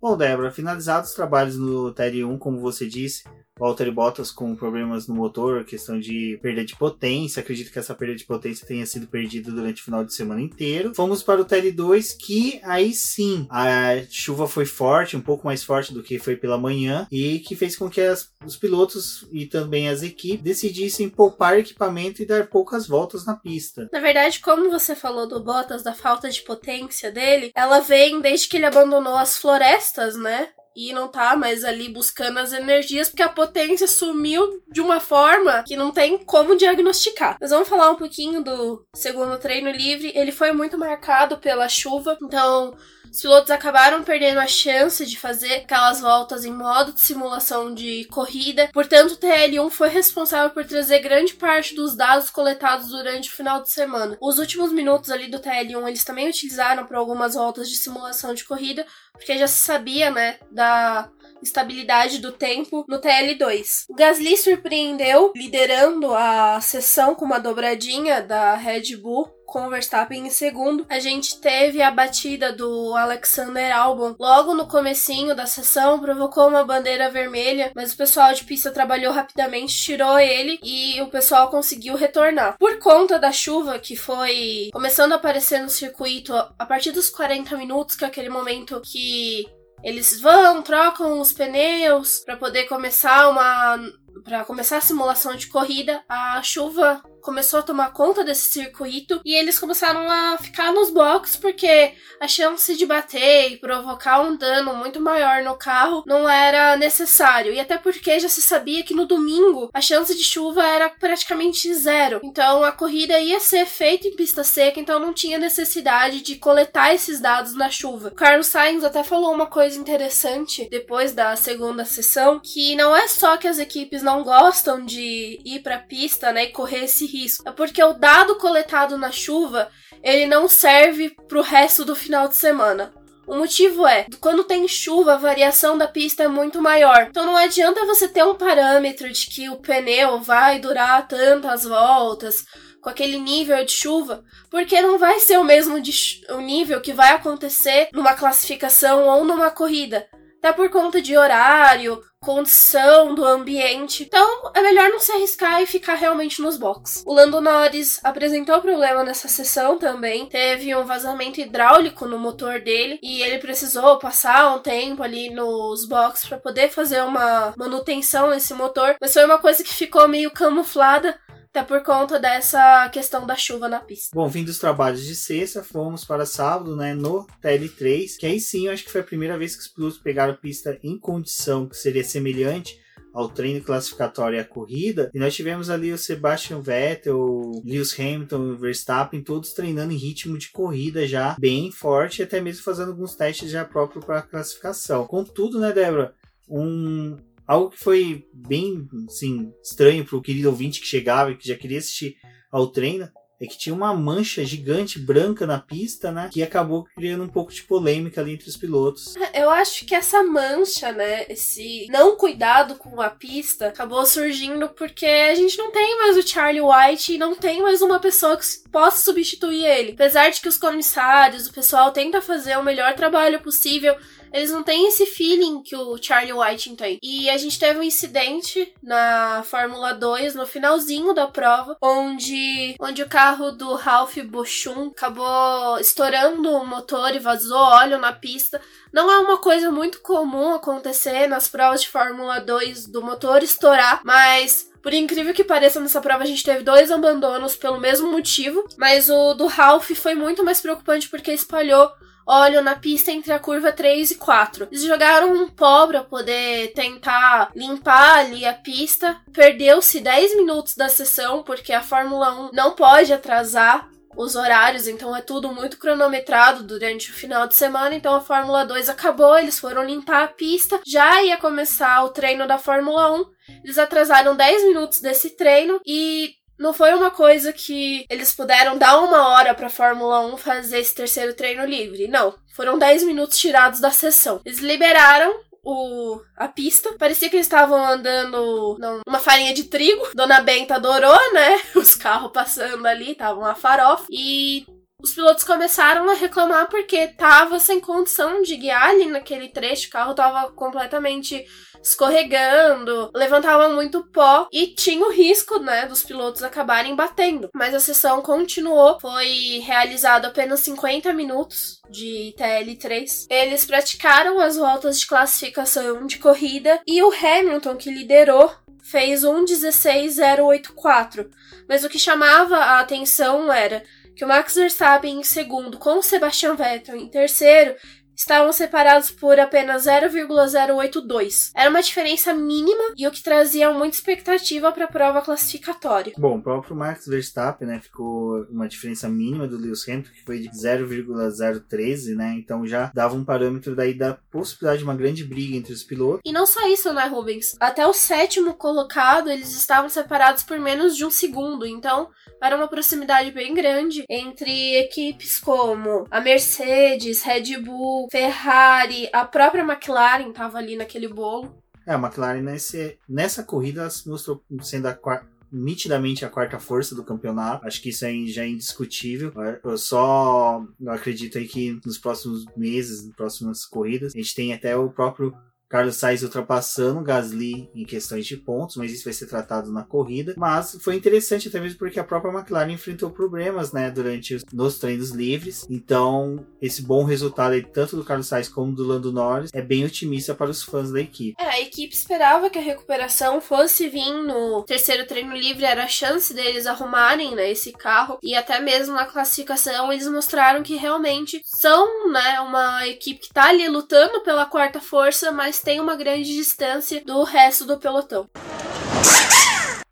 Bom, 0.00 0.16
Débora, 0.16 0.50
finalizados 0.50 1.10
os 1.10 1.16
trabalhos 1.16 1.56
no 1.56 1.92
TR1, 1.94 2.38
como 2.38 2.60
você 2.60 2.86
disse, 2.86 3.24
Walter 3.58 3.90
Bottas 3.90 4.30
com 4.30 4.54
problemas 4.54 5.08
no 5.08 5.14
motor, 5.14 5.64
questão 5.64 5.98
de 5.98 6.38
perda 6.42 6.64
de 6.64 6.76
potência. 6.76 7.40
Acredito 7.40 7.72
que 7.72 7.78
essa 7.78 7.94
perda 7.94 8.14
de 8.14 8.24
potência 8.24 8.66
tenha 8.66 8.84
sido 8.84 9.06
perdida 9.06 9.50
durante 9.50 9.80
o 9.80 9.84
final 9.84 10.04
de 10.04 10.14
semana 10.14 10.40
inteiro. 10.40 10.94
Fomos 10.94 11.22
para 11.22 11.40
o 11.40 11.44
TL2, 11.44 12.16
que 12.18 12.60
aí 12.62 12.92
sim 12.92 13.46
a 13.50 14.02
chuva 14.10 14.46
foi 14.46 14.66
forte, 14.66 15.16
um 15.16 15.20
pouco 15.20 15.46
mais 15.46 15.64
forte 15.64 15.92
do 15.92 16.02
que 16.02 16.18
foi 16.18 16.36
pela 16.36 16.58
manhã, 16.58 17.06
e 17.10 17.38
que 17.40 17.56
fez 17.56 17.76
com 17.76 17.88
que 17.88 18.00
as, 18.00 18.30
os 18.44 18.56
pilotos 18.56 19.26
e 19.32 19.46
também 19.46 19.88
as 19.88 20.02
equipes 20.02 20.42
decidissem 20.42 21.08
poupar 21.08 21.58
equipamento 21.58 22.22
e 22.22 22.26
dar 22.26 22.46
poucas 22.48 22.86
voltas 22.86 23.24
na 23.24 23.34
pista. 23.34 23.88
Na 23.92 24.00
verdade, 24.00 24.40
como 24.40 24.70
você 24.70 24.94
falou 24.94 25.26
do 25.26 25.42
Bottas, 25.42 25.82
da 25.82 25.94
falta 25.94 26.28
de 26.28 26.42
potência 26.42 27.10
dele, 27.10 27.50
ela 27.54 27.80
vem 27.80 28.20
desde 28.20 28.48
que 28.48 28.56
ele 28.56 28.66
abandonou 28.66 29.16
as 29.16 29.38
florestas, 29.38 30.16
né? 30.16 30.48
E 30.76 30.92
não 30.92 31.08
tá 31.08 31.34
mais 31.34 31.64
ali 31.64 31.88
buscando 31.88 32.38
as 32.38 32.52
energias 32.52 33.08
porque 33.08 33.22
a 33.22 33.28
potência 33.30 33.88
sumiu 33.88 34.62
de 34.70 34.82
uma 34.82 35.00
forma 35.00 35.64
que 35.66 35.74
não 35.74 35.90
tem 35.90 36.18
como 36.18 36.54
diagnosticar. 36.54 37.38
Mas 37.40 37.50
vamos 37.50 37.68
falar 37.68 37.90
um 37.90 37.96
pouquinho 37.96 38.44
do 38.44 38.86
segundo 38.94 39.38
treino 39.38 39.70
livre. 39.70 40.12
Ele 40.14 40.30
foi 40.30 40.52
muito 40.52 40.76
marcado 40.76 41.38
pela 41.38 41.66
chuva, 41.68 42.18
então 42.22 42.76
os 43.10 43.20
pilotos 43.20 43.50
acabaram 43.50 44.02
perdendo 44.02 44.38
a 44.38 44.46
chance 44.46 45.04
de 45.04 45.18
fazer 45.18 45.54
aquelas 45.54 46.00
voltas 46.00 46.44
em 46.44 46.52
modo 46.52 46.92
de 46.92 47.00
simulação 47.00 47.74
de 47.74 48.04
corrida. 48.06 48.68
Portanto, 48.72 49.12
o 49.12 49.16
TL1 49.16 49.70
foi 49.70 49.88
responsável 49.88 50.50
por 50.50 50.64
trazer 50.64 51.00
grande 51.00 51.34
parte 51.34 51.74
dos 51.74 51.96
dados 51.96 52.30
coletados 52.30 52.88
durante 52.88 53.28
o 53.28 53.32
final 53.32 53.62
de 53.62 53.70
semana. 53.70 54.16
Os 54.20 54.38
últimos 54.38 54.72
minutos 54.72 55.10
ali 55.10 55.28
do 55.28 55.40
TL1 55.40 55.88
eles 55.88 56.04
também 56.04 56.28
utilizaram 56.28 56.86
para 56.86 56.98
algumas 56.98 57.34
voltas 57.34 57.68
de 57.68 57.76
simulação 57.76 58.34
de 58.34 58.44
corrida, 58.44 58.86
porque 59.12 59.38
já 59.38 59.46
se 59.46 59.60
sabia, 59.60 60.10
né, 60.10 60.38
da 60.50 61.10
estabilidade 61.42 62.18
do 62.18 62.32
tempo 62.32 62.84
no 62.88 63.00
TL2. 63.00 63.84
O 63.88 63.94
Gasly 63.94 64.36
surpreendeu, 64.36 65.32
liderando 65.34 66.14
a 66.14 66.60
sessão 66.60 67.14
com 67.14 67.24
uma 67.24 67.38
dobradinha 67.38 68.22
da 68.22 68.54
Red 68.54 68.96
Bull 68.96 69.36
com 69.46 69.66
o 69.66 69.70
Verstappen 69.70 70.26
em 70.26 70.30
segundo. 70.30 70.84
A 70.88 70.98
gente 70.98 71.40
teve 71.40 71.80
a 71.80 71.90
batida 71.90 72.52
do 72.52 72.94
Alexander 72.94 73.74
Albon 73.74 74.14
logo 74.18 74.54
no 74.54 74.66
comecinho 74.66 75.34
da 75.34 75.46
sessão, 75.46 76.00
provocou 76.00 76.48
uma 76.48 76.64
bandeira 76.64 77.08
vermelha, 77.08 77.70
mas 77.74 77.92
o 77.92 77.96
pessoal 77.96 78.34
de 78.34 78.44
pista 78.44 78.70
trabalhou 78.70 79.12
rapidamente, 79.12 79.80
tirou 79.80 80.18
ele 80.18 80.58
e 80.62 81.00
o 81.00 81.06
pessoal 81.06 81.48
conseguiu 81.48 81.94
retornar. 81.96 82.58
Por 82.58 82.78
conta 82.78 83.18
da 83.18 83.32
chuva 83.32 83.78
que 83.78 83.96
foi 83.96 84.68
começando 84.72 85.12
a 85.12 85.16
aparecer 85.16 85.60
no 85.60 85.70
circuito 85.70 86.34
a 86.34 86.66
partir 86.66 86.90
dos 86.90 87.08
40 87.08 87.56
minutos, 87.56 87.96
que 87.96 88.04
é 88.04 88.08
aquele 88.08 88.28
momento 88.28 88.80
que 88.84 89.46
eles 89.82 90.20
vão, 90.20 90.62
trocam 90.62 91.20
os 91.20 91.32
pneus 91.32 92.20
para 92.20 92.36
poder 92.36 92.64
começar 92.64 93.28
uma 93.28 93.78
para 94.24 94.44
começar 94.44 94.78
a 94.78 94.80
simulação 94.80 95.36
de 95.36 95.46
corrida. 95.46 96.02
A 96.08 96.42
chuva 96.42 97.02
começou 97.26 97.58
a 97.58 97.62
tomar 97.62 97.92
conta 97.92 98.22
desse 98.22 98.52
circuito 98.52 99.20
e 99.24 99.34
eles 99.34 99.58
começaram 99.58 100.08
a 100.08 100.38
ficar 100.38 100.72
nos 100.72 100.90
boxes 100.90 101.34
porque 101.34 101.92
a 102.20 102.28
chance 102.28 102.76
de 102.76 102.86
bater 102.86 103.50
e 103.50 103.56
provocar 103.56 104.20
um 104.20 104.36
dano 104.36 104.76
muito 104.76 105.00
maior 105.00 105.42
no 105.42 105.56
carro 105.56 106.04
não 106.06 106.28
era 106.28 106.76
necessário. 106.76 107.52
E 107.52 107.58
até 107.58 107.78
porque 107.78 108.20
já 108.20 108.28
se 108.28 108.40
sabia 108.40 108.84
que 108.84 108.94
no 108.94 109.06
domingo 109.06 109.68
a 109.74 109.80
chance 109.80 110.14
de 110.14 110.22
chuva 110.22 110.64
era 110.64 110.88
praticamente 110.88 111.74
zero. 111.74 112.20
Então 112.22 112.62
a 112.62 112.70
corrida 112.70 113.18
ia 113.18 113.40
ser 113.40 113.66
feita 113.66 114.06
em 114.06 114.14
pista 114.14 114.44
seca, 114.44 114.78
então 114.78 115.00
não 115.00 115.12
tinha 115.12 115.36
necessidade 115.36 116.20
de 116.20 116.36
coletar 116.36 116.94
esses 116.94 117.18
dados 117.18 117.54
na 117.54 117.68
chuva. 117.68 118.10
O 118.10 118.14
Carlos 118.14 118.46
Sainz 118.46 118.84
até 118.84 119.02
falou 119.02 119.34
uma 119.34 119.46
coisa 119.46 119.76
interessante 119.76 120.68
depois 120.70 121.12
da 121.12 121.34
segunda 121.34 121.84
sessão, 121.84 122.38
que 122.38 122.76
não 122.76 122.94
é 122.94 123.08
só 123.08 123.36
que 123.36 123.48
as 123.48 123.58
equipes 123.58 124.00
não 124.00 124.22
gostam 124.22 124.84
de 124.84 125.40
ir 125.44 125.60
para 125.64 125.78
pista, 125.78 126.30
né, 126.30 126.44
e 126.44 126.52
correr 126.52 126.84
esse 126.84 127.15
risco. 127.22 127.48
É 127.48 127.52
porque 127.52 127.82
o 127.82 127.92
dado 127.92 128.36
coletado 128.36 128.96
na 128.98 129.10
chuva, 129.10 129.70
ele 130.02 130.26
não 130.26 130.48
serve 130.48 131.10
para 131.28 131.38
o 131.38 131.42
resto 131.42 131.84
do 131.84 131.96
final 131.96 132.28
de 132.28 132.36
semana. 132.36 132.92
O 133.26 133.34
motivo 133.34 133.86
é, 133.86 134.06
quando 134.20 134.44
tem 134.44 134.68
chuva, 134.68 135.14
a 135.14 135.18
variação 135.18 135.76
da 135.76 135.88
pista 135.88 136.22
é 136.22 136.28
muito 136.28 136.62
maior. 136.62 137.08
Então 137.10 137.26
não 137.26 137.36
adianta 137.36 137.84
você 137.84 138.06
ter 138.06 138.24
um 138.24 138.36
parâmetro 138.36 139.10
de 139.10 139.26
que 139.26 139.48
o 139.50 139.56
pneu 139.56 140.20
vai 140.20 140.60
durar 140.60 141.08
tantas 141.08 141.64
voltas 141.64 142.44
com 142.80 142.88
aquele 142.88 143.18
nível 143.18 143.64
de 143.64 143.72
chuva, 143.72 144.22
porque 144.48 144.80
não 144.80 144.96
vai 144.96 145.18
ser 145.18 145.38
o 145.38 145.44
mesmo 145.44 145.80
de, 145.80 145.92
o 146.30 146.40
nível 146.40 146.80
que 146.80 146.92
vai 146.92 147.10
acontecer 147.10 147.88
numa 147.92 148.14
classificação 148.14 149.08
ou 149.08 149.24
numa 149.24 149.50
corrida 149.50 150.06
até 150.46 150.52
por 150.52 150.70
conta 150.70 151.02
de 151.02 151.16
horário, 151.16 152.00
condição 152.26 153.14
do 153.14 153.24
ambiente. 153.24 154.02
Então, 154.02 154.50
é 154.52 154.60
melhor 154.60 154.90
não 154.90 154.98
se 154.98 155.12
arriscar 155.12 155.62
e 155.62 155.66
ficar 155.66 155.94
realmente 155.94 156.42
nos 156.42 156.56
boxes. 156.56 157.04
O 157.06 157.14
Lando 157.14 157.40
Norris 157.40 158.00
apresentou 158.02 158.60
problema 158.60 159.04
nessa 159.04 159.28
sessão 159.28 159.78
também. 159.78 160.26
Teve 160.26 160.74
um 160.74 160.84
vazamento 160.84 161.40
hidráulico 161.40 162.04
no 162.04 162.18
motor 162.18 162.60
dele 162.60 162.98
e 163.00 163.22
ele 163.22 163.38
precisou 163.38 164.00
passar 164.00 164.56
um 164.56 164.58
tempo 164.58 165.04
ali 165.04 165.30
nos 165.30 165.86
boxes 165.86 166.28
para 166.28 166.38
poder 166.38 166.68
fazer 166.68 167.00
uma 167.04 167.54
manutenção 167.56 168.30
nesse 168.30 168.52
motor. 168.54 168.96
Mas 169.00 169.12
foi 169.12 169.24
uma 169.24 169.38
coisa 169.38 169.62
que 169.62 169.72
ficou 169.72 170.08
meio 170.08 170.32
camuflada 170.32 171.16
até 171.56 171.62
por 171.62 171.82
conta 171.82 172.20
dessa 172.20 172.86
questão 172.90 173.26
da 173.26 173.34
chuva 173.34 173.66
na 173.66 173.80
pista. 173.80 174.10
Bom, 174.14 174.28
vindo 174.28 174.46
dos 174.46 174.58
trabalhos 174.58 175.02
de 175.02 175.14
sexta, 175.14 175.64
fomos 175.64 176.04
para 176.04 176.26
sábado, 176.26 176.76
né, 176.76 176.94
no 176.94 177.26
TL3, 177.42 178.18
que 178.18 178.26
aí 178.26 178.38
sim, 178.38 178.66
eu 178.66 178.72
acho 178.72 178.84
que 178.84 178.92
foi 178.92 179.00
a 179.00 179.04
primeira 179.04 179.38
vez 179.38 179.56
que 179.56 179.62
os 179.62 179.68
pilotos 179.68 179.98
pegaram 179.98 180.34
pista 180.34 180.78
em 180.82 180.98
condição 180.98 181.66
que 181.66 181.74
seria 181.74 182.04
semelhante 182.04 182.78
ao 183.14 183.30
treino 183.30 183.64
classificatório 183.64 184.36
e 184.36 184.40
à 184.40 184.44
corrida, 184.44 185.10
e 185.14 185.18
nós 185.18 185.34
tivemos 185.34 185.70
ali 185.70 185.90
o 185.90 185.96
Sebastian 185.96 186.60
Vettel, 186.60 187.18
o 187.18 187.62
Lewis 187.64 187.98
Hamilton 187.98 188.50
o 188.50 188.56
Verstappen, 188.58 189.22
todos 189.22 189.54
treinando 189.54 189.94
em 189.94 189.96
ritmo 189.96 190.36
de 190.36 190.50
corrida 190.50 191.06
já 191.06 191.34
bem 191.38 191.72
forte, 191.72 192.22
até 192.22 192.38
mesmo 192.38 192.62
fazendo 192.62 192.90
alguns 192.90 193.16
testes 193.16 193.50
já 193.50 193.64
próprios 193.64 194.04
para 194.04 194.18
a 194.18 194.22
classificação. 194.22 195.06
Contudo, 195.06 195.58
né, 195.58 195.72
Débora, 195.72 196.14
um, 196.46 197.16
Algo 197.46 197.70
que 197.70 197.78
foi 197.78 198.26
bem, 198.32 198.88
assim, 199.06 199.52
estranho 199.62 200.04
pro 200.04 200.22
querido 200.22 200.48
ouvinte 200.48 200.80
que 200.80 200.86
chegava 200.86 201.30
e 201.30 201.36
que 201.36 201.48
já 201.48 201.54
queria 201.54 201.78
assistir 201.78 202.16
ao 202.50 202.66
treino 202.68 203.08
é 203.40 203.46
que 203.46 203.58
tinha 203.58 203.74
uma 203.74 203.94
mancha 203.94 204.44
gigante 204.44 204.98
branca 204.98 205.46
na 205.46 205.58
pista, 205.58 206.10
né? 206.10 206.30
Que 206.32 206.42
acabou 206.42 206.86
criando 206.96 207.24
um 207.24 207.28
pouco 207.28 207.52
de 207.52 207.62
polêmica 207.62 208.20
ali 208.20 208.32
entre 208.32 208.48
os 208.48 208.56
pilotos. 208.56 209.14
Eu 209.34 209.50
acho 209.50 209.84
que 209.84 209.94
essa 209.94 210.22
mancha, 210.22 210.90
né? 210.92 211.26
Esse 211.28 211.86
não 211.90 212.16
cuidado 212.16 212.76
com 212.76 213.00
a 213.00 213.10
pista 213.10 213.68
acabou 213.68 214.04
surgindo 214.06 214.68
porque 214.70 215.06
a 215.06 215.34
gente 215.34 215.58
não 215.58 215.70
tem 215.70 215.98
mais 215.98 216.16
o 216.16 216.26
Charlie 216.26 216.62
White 216.62 217.12
e 217.12 217.18
não 217.18 217.34
tem 217.34 217.62
mais 217.62 217.82
uma 217.82 218.00
pessoa 218.00 218.36
que 218.36 218.46
possa 218.70 219.04
substituir 219.04 219.64
ele. 219.64 219.92
Apesar 219.92 220.30
de 220.30 220.40
que 220.40 220.48
os 220.48 220.56
comissários, 220.56 221.46
o 221.46 221.52
pessoal 221.52 221.92
tenta 221.92 222.22
fazer 222.22 222.56
o 222.56 222.64
melhor 222.64 222.94
trabalho 222.94 223.40
possível 223.40 223.94
eles 224.36 224.50
não 224.50 224.62
têm 224.62 224.86
esse 224.86 225.06
feeling 225.06 225.62
que 225.62 225.74
o 225.74 225.96
Charlie 225.96 226.32
Whiting 226.32 226.76
tem. 226.76 226.98
E 227.02 227.30
a 227.30 227.38
gente 227.38 227.58
teve 227.58 227.78
um 227.78 227.82
incidente 227.82 228.70
na 228.82 229.42
Fórmula 229.44 229.94
2, 229.94 230.34
no 230.34 230.46
finalzinho 230.46 231.14
da 231.14 231.26
prova, 231.26 231.76
onde, 231.80 232.76
onde 232.78 233.02
o 233.02 233.08
carro 233.08 233.50
do 233.50 233.74
Ralph 233.74 234.18
Bochum 234.18 234.88
acabou 234.88 235.78
estourando 235.78 236.50
o 236.50 236.66
motor 236.66 237.14
e 237.14 237.18
vazou 237.18 237.56
óleo 237.56 237.98
na 237.98 238.12
pista. 238.12 238.60
Não 238.92 239.10
é 239.10 239.18
uma 239.18 239.38
coisa 239.38 239.70
muito 239.70 240.00
comum 240.00 240.52
acontecer 240.52 241.26
nas 241.26 241.48
provas 241.48 241.80
de 241.80 241.88
Fórmula 241.88 242.38
2 242.38 242.88
do 242.88 243.00
motor 243.00 243.42
estourar, 243.42 244.02
mas 244.04 244.70
por 244.82 244.92
incrível 244.92 245.34
que 245.34 245.42
pareça, 245.42 245.80
nessa 245.80 246.00
prova 246.00 246.22
a 246.22 246.26
gente 246.26 246.44
teve 246.44 246.62
dois 246.62 246.92
abandonos 246.92 247.56
pelo 247.56 247.80
mesmo 247.80 248.12
motivo, 248.12 248.64
mas 248.76 249.08
o 249.08 249.34
do 249.34 249.46
Ralph 249.46 249.90
foi 249.92 250.14
muito 250.14 250.44
mais 250.44 250.60
preocupante 250.60 251.08
porque 251.08 251.32
espalhou 251.32 251.90
óleo 252.26 252.60
na 252.62 252.74
pista 252.74 253.12
entre 253.12 253.32
a 253.32 253.38
curva 253.38 253.72
3 253.72 254.10
e 254.10 254.14
4. 254.16 254.68
Eles 254.70 254.82
jogaram 254.82 255.32
um 255.32 255.48
pó 255.48 255.86
para 255.86 256.02
poder 256.02 256.72
tentar 256.72 257.50
limpar 257.54 258.18
ali 258.18 258.44
a 258.44 258.52
pista. 258.52 259.16
Perdeu-se 259.32 260.00
10 260.00 260.36
minutos 260.36 260.74
da 260.74 260.88
sessão, 260.88 261.42
porque 261.42 261.72
a 261.72 261.82
Fórmula 261.82 262.48
1 262.48 262.50
não 262.52 262.72
pode 262.72 263.12
atrasar 263.12 263.88
os 264.16 264.34
horários, 264.34 264.88
então 264.88 265.14
é 265.14 265.20
tudo 265.20 265.52
muito 265.52 265.78
cronometrado 265.78 266.62
durante 266.64 267.10
o 267.10 267.14
final 267.14 267.46
de 267.46 267.54
semana. 267.54 267.94
Então 267.94 268.14
a 268.14 268.20
Fórmula 268.20 268.64
2 268.64 268.88
acabou, 268.88 269.38
eles 269.38 269.58
foram 269.58 269.84
limpar 269.84 270.24
a 270.24 270.28
pista, 270.28 270.80
já 270.86 271.22
ia 271.22 271.36
começar 271.36 272.02
o 272.02 272.08
treino 272.08 272.46
da 272.46 272.58
Fórmula 272.58 273.12
1. 273.12 273.24
Eles 273.62 273.78
atrasaram 273.78 274.34
10 274.34 274.64
minutos 274.64 275.00
desse 275.00 275.36
treino 275.36 275.80
e 275.84 276.34
não 276.58 276.72
foi 276.72 276.92
uma 276.94 277.10
coisa 277.10 277.52
que 277.52 278.06
eles 278.08 278.32
puderam 278.32 278.78
dar 278.78 278.98
uma 278.98 279.28
hora 279.28 279.54
pra 279.54 279.68
Fórmula 279.68 280.20
1 280.26 280.36
fazer 280.36 280.78
esse 280.78 280.94
terceiro 280.94 281.34
treino 281.34 281.64
livre. 281.64 282.08
Não. 282.08 282.34
Foram 282.54 282.78
10 282.78 283.04
minutos 283.04 283.38
tirados 283.38 283.80
da 283.80 283.90
sessão. 283.90 284.40
Eles 284.44 284.60
liberaram 284.60 285.34
o, 285.62 286.20
a 286.36 286.48
pista. 286.48 286.94
Parecia 286.98 287.28
que 287.28 287.36
eles 287.36 287.46
estavam 287.46 287.84
andando 287.84 288.78
numa 288.78 289.18
farinha 289.18 289.52
de 289.52 289.64
trigo. 289.64 290.08
Dona 290.14 290.40
Benta 290.40 290.76
adorou, 290.76 291.32
né? 291.32 291.60
Os 291.74 291.94
carros 291.94 292.30
passando 292.32 292.86
ali, 292.86 293.12
estavam 293.12 293.44
a 293.44 293.54
farofa. 293.54 294.06
E 294.10 294.64
os 295.02 295.12
pilotos 295.12 295.44
começaram 295.44 296.10
a 296.10 296.14
reclamar 296.14 296.68
porque 296.68 297.06
tava 297.06 297.60
sem 297.60 297.78
condição 297.78 298.42
de 298.42 298.56
guiar 298.56 298.90
ali 298.90 299.06
naquele 299.06 299.48
trecho, 299.48 299.86
o 299.86 299.90
carro 299.90 300.14
tava 300.14 300.50
completamente 300.52 301.46
escorregando, 301.82 303.10
levantava 303.14 303.68
muito 303.68 304.04
pó 304.08 304.48
e 304.52 304.68
tinha 304.68 305.06
o 305.06 305.12
risco, 305.12 305.58
né, 305.60 305.86
dos 305.86 306.02
pilotos 306.02 306.42
acabarem 306.42 306.96
batendo. 306.96 307.48
Mas 307.54 307.72
a 307.72 307.80
sessão 307.80 308.20
continuou, 308.20 308.98
foi 308.98 309.62
realizado 309.64 310.24
apenas 310.24 310.58
50 310.60 311.12
minutos 311.12 311.80
de 311.88 312.34
TL3. 312.36 313.26
Eles 313.30 313.64
praticaram 313.64 314.40
as 314.40 314.56
voltas 314.56 314.98
de 314.98 315.06
classificação 315.06 316.04
de 316.04 316.18
corrida 316.18 316.80
e 316.84 317.00
o 317.00 317.12
Hamilton, 317.12 317.76
que 317.76 317.90
liderou, 317.90 318.52
fez 318.82 319.22
1.16.084. 319.22 321.30
Mas 321.68 321.84
o 321.84 321.88
que 321.88 321.98
chamava 321.98 322.56
a 322.56 322.80
atenção 322.80 323.52
era 323.52 323.84
que 324.16 324.24
o 324.24 324.28
Max 324.28 324.54
Verstappen 324.54 325.20
em 325.20 325.22
segundo, 325.22 325.78
com 325.78 325.98
o 325.98 326.02
Sebastian 326.02 326.56
Vettel 326.56 326.96
em 326.96 327.06
terceiro, 327.06 327.76
estavam 328.16 328.52
separados 328.52 329.10
por 329.10 329.38
apenas 329.38 329.84
0,082. 329.84 331.52
Era 331.54 331.70
uma 331.70 331.82
diferença 331.82 332.32
mínima 332.32 332.94
e 332.96 333.06
o 333.06 333.10
que 333.10 333.22
trazia 333.22 333.72
muita 333.72 333.96
expectativa 333.96 334.72
para 334.72 334.84
a 334.84 334.88
prova 334.88 335.22
classificatória. 335.22 336.14
Bom, 336.18 336.38
o 336.38 336.42
próprio 336.42 336.76
Max 336.76 337.06
Verstappen, 337.06 337.68
né, 337.68 337.80
ficou 337.80 338.44
uma 338.50 338.68
diferença 338.68 339.08
mínima 339.08 339.46
do 339.46 339.56
Lewis 339.56 339.86
Hamilton, 339.88 340.10
que 340.10 340.24
foi 340.24 340.38
de 340.38 340.50
0,013, 340.56 342.14
né? 342.14 342.34
Então 342.36 342.66
já 342.66 342.90
dava 342.94 343.14
um 343.14 343.24
parâmetro 343.24 343.76
daí 343.76 343.94
da 343.94 344.14
possibilidade 344.30 344.78
de 344.78 344.84
uma 344.84 344.94
grande 344.94 345.24
briga 345.24 345.56
entre 345.56 345.72
os 345.72 345.82
pilotos. 345.82 346.20
E 346.24 346.32
não 346.32 346.46
só 346.46 346.66
isso, 346.68 346.92
né, 346.92 347.06
Rubens? 347.06 347.54
Até 347.60 347.86
o 347.86 347.92
sétimo 347.92 348.54
colocado, 348.54 349.30
eles 349.30 349.54
estavam 349.54 349.88
separados 349.88 350.42
por 350.42 350.58
menos 350.58 350.96
de 350.96 351.04
um 351.04 351.10
segundo, 351.10 351.66
então 351.66 352.08
era 352.42 352.56
uma 352.56 352.68
proximidade 352.68 353.30
bem 353.30 353.54
grande 353.54 354.04
entre 354.08 354.76
equipes 354.76 355.38
como 355.38 356.06
a 356.10 356.20
Mercedes, 356.20 357.22
Red 357.22 357.58
Bull, 357.58 358.05
Ferrari, 358.10 359.08
a 359.12 359.24
própria 359.24 359.62
McLaren 359.62 360.30
estava 360.30 360.58
ali 360.58 360.76
naquele 360.76 361.08
bolo. 361.08 361.62
É, 361.86 361.92
a 361.92 361.98
McLaren 361.98 362.40
nesse, 362.40 362.98
nessa 363.08 363.42
corrida 363.42 363.88
se 363.90 364.08
mostrou 364.08 364.42
sendo 364.60 364.86
a 364.86 364.94
quarta 364.94 365.36
nitidamente 365.52 366.24
a 366.24 366.28
quarta 366.28 366.58
força 366.58 366.94
do 366.94 367.04
campeonato. 367.04 367.66
Acho 367.66 367.80
que 367.80 367.90
isso 367.90 368.04
aí 368.04 368.28
já 368.28 368.42
é 368.42 368.48
indiscutível. 368.48 369.32
Eu 369.64 369.78
só 369.78 370.64
acredito 370.88 371.38
aí 371.38 371.46
que 371.46 371.80
nos 371.84 371.98
próximos 371.98 372.44
meses, 372.56 373.06
nas 373.06 373.14
próximas 373.14 373.64
corridas, 373.64 374.12
a 374.14 374.18
gente 374.18 374.34
tem 374.34 374.52
até 374.52 374.76
o 374.76 374.90
próprio 374.90 375.34
Carlos 375.68 375.96
Sainz 375.96 376.22
ultrapassando 376.22 377.02
Gasly 377.02 377.68
em 377.74 377.84
questões 377.84 378.26
de 378.26 378.36
pontos, 378.36 378.76
mas 378.76 378.92
isso 378.92 379.04
vai 379.04 379.12
ser 379.12 379.26
tratado 379.26 379.72
na 379.72 379.82
corrida. 379.82 380.34
Mas 380.36 380.76
foi 380.80 380.94
interessante 380.94 381.48
até 381.48 381.60
mesmo 381.60 381.78
porque 381.78 381.98
a 381.98 382.04
própria 382.04 382.32
McLaren 382.32 382.72
enfrentou 382.72 383.10
problemas, 383.10 383.72
né, 383.72 383.90
durante 383.90 384.34
os 384.34 384.44
nos 384.52 384.78
treinos 384.78 385.10
livres. 385.10 385.66
Então, 385.68 386.46
esse 386.62 386.82
bom 386.82 387.04
resultado 387.04 387.52
aí, 387.52 387.62
tanto 387.62 387.96
do 387.96 388.04
Carlos 388.04 388.28
Sainz 388.28 388.48
como 388.48 388.72
do 388.72 388.86
Lando 388.86 389.12
Norris, 389.12 389.50
é 389.52 389.60
bem 389.60 389.84
otimista 389.84 390.34
para 390.34 390.50
os 390.50 390.62
fãs 390.62 390.92
da 390.92 391.00
equipe. 391.00 391.34
É, 391.40 391.46
a 391.46 391.60
equipe 391.60 391.94
esperava 391.94 392.48
que 392.48 392.58
a 392.58 392.62
recuperação 392.62 393.40
fosse 393.40 393.88
vir 393.88 394.12
no 394.22 394.62
terceiro 394.62 395.06
treino 395.06 395.34
livre, 395.34 395.64
era 395.64 395.84
a 395.84 395.88
chance 395.88 396.32
deles 396.32 396.66
arrumarem, 396.66 397.34
né, 397.34 397.50
esse 397.50 397.72
carro. 397.72 398.18
E 398.22 398.34
até 398.34 398.60
mesmo 398.60 398.94
na 398.94 399.04
classificação 399.04 399.92
eles 399.92 400.08
mostraram 400.08 400.62
que 400.62 400.76
realmente 400.76 401.40
são, 401.44 402.10
né, 402.10 402.40
uma 402.40 402.86
equipe 402.86 403.20
que 403.20 403.34
tá 403.34 403.48
ali 403.48 403.68
lutando 403.68 404.22
pela 404.22 404.46
quarta 404.46 404.80
força, 404.80 405.32
mas 405.32 405.60
tem 405.66 405.80
uma 405.80 405.96
grande 405.96 406.32
distância 406.32 407.04
do 407.04 407.24
resto 407.24 407.66
do 407.66 407.76
pelotão. 407.76 408.30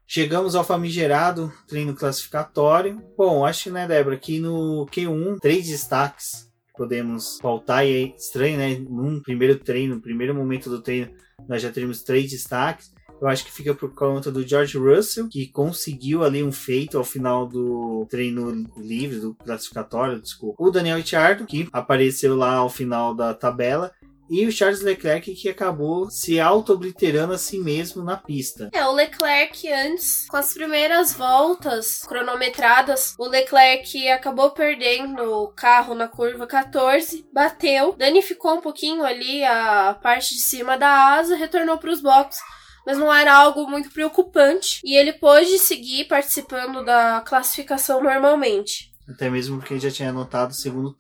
Chegamos 0.06 0.54
ao 0.54 0.62
famigerado 0.62 1.52
treino 1.66 1.96
classificatório. 1.96 3.02
Bom, 3.18 3.44
acho, 3.44 3.72
né, 3.72 3.84
Débora, 3.84 4.16
que 4.16 4.38
no 4.38 4.86
Q1, 4.86 5.38
três 5.40 5.66
destaques 5.66 6.48
podemos 6.78 7.40
pautar. 7.42 7.84
E 7.84 7.90
é 7.90 8.16
estranho, 8.16 8.56
né? 8.56 8.76
Num 8.88 9.20
primeiro 9.20 9.58
treino, 9.58 9.96
no 9.96 10.00
primeiro 10.00 10.32
momento 10.32 10.70
do 10.70 10.80
treino, 10.80 11.10
nós 11.48 11.60
já 11.60 11.72
temos 11.72 12.04
três 12.04 12.30
destaques. 12.30 12.92
Eu 13.20 13.26
acho 13.26 13.44
que 13.44 13.50
fica 13.50 13.74
por 13.74 13.92
conta 13.96 14.30
do 14.30 14.46
George 14.46 14.78
Russell, 14.78 15.28
que 15.28 15.48
conseguiu 15.48 16.22
ali 16.22 16.44
um 16.44 16.52
feito 16.52 16.96
ao 16.96 17.04
final 17.04 17.48
do 17.48 18.06
treino 18.08 18.64
livre, 18.76 19.18
do 19.18 19.34
classificatório, 19.34 20.22
desculpa. 20.22 20.62
O 20.62 20.70
Daniel 20.70 20.98
Ricciardo, 20.98 21.44
que 21.46 21.68
apareceu 21.72 22.36
lá 22.36 22.54
ao 22.54 22.70
final 22.70 23.12
da 23.12 23.34
tabela 23.34 23.90
e 24.28 24.46
o 24.46 24.52
Charles 24.52 24.82
Leclerc 24.82 25.34
que 25.34 25.48
acabou 25.48 26.10
se 26.10 26.40
auto-obliterando 26.40 27.32
a 27.32 27.38
si 27.38 27.58
mesmo 27.58 28.02
na 28.02 28.16
pista. 28.16 28.70
É, 28.72 28.84
o 28.86 28.92
Leclerc 28.92 29.70
antes, 29.72 30.26
com 30.28 30.36
as 30.36 30.52
primeiras 30.52 31.12
voltas 31.12 32.02
cronometradas, 32.02 33.14
o 33.18 33.28
Leclerc 33.28 34.08
acabou 34.08 34.50
perdendo 34.50 35.22
o 35.22 35.48
carro 35.48 35.94
na 35.94 36.08
curva 36.08 36.46
14, 36.46 37.26
bateu, 37.32 37.94
danificou 37.96 38.54
um 38.54 38.60
pouquinho 38.60 39.04
ali 39.04 39.44
a 39.44 39.98
parte 40.02 40.34
de 40.34 40.40
cima 40.40 40.76
da 40.76 41.14
asa, 41.16 41.36
retornou 41.36 41.78
para 41.78 41.90
os 41.90 42.00
boxes 42.00 42.40
mas 42.86 42.98
não 42.98 43.12
era 43.12 43.34
algo 43.34 43.66
muito 43.66 43.90
preocupante 43.90 44.80
e 44.84 44.94
ele 44.94 45.12
pôde 45.12 45.58
seguir 45.58 46.04
participando 46.04 46.84
da 46.84 47.22
classificação 47.26 48.02
normalmente. 48.02 48.92
Até 49.08 49.28
mesmo 49.28 49.58
porque 49.58 49.74
ele 49.74 49.80
já 49.80 49.90
tinha 49.90 50.08
anotado 50.08 50.52
o 50.52 50.54
segundo, 50.54 50.96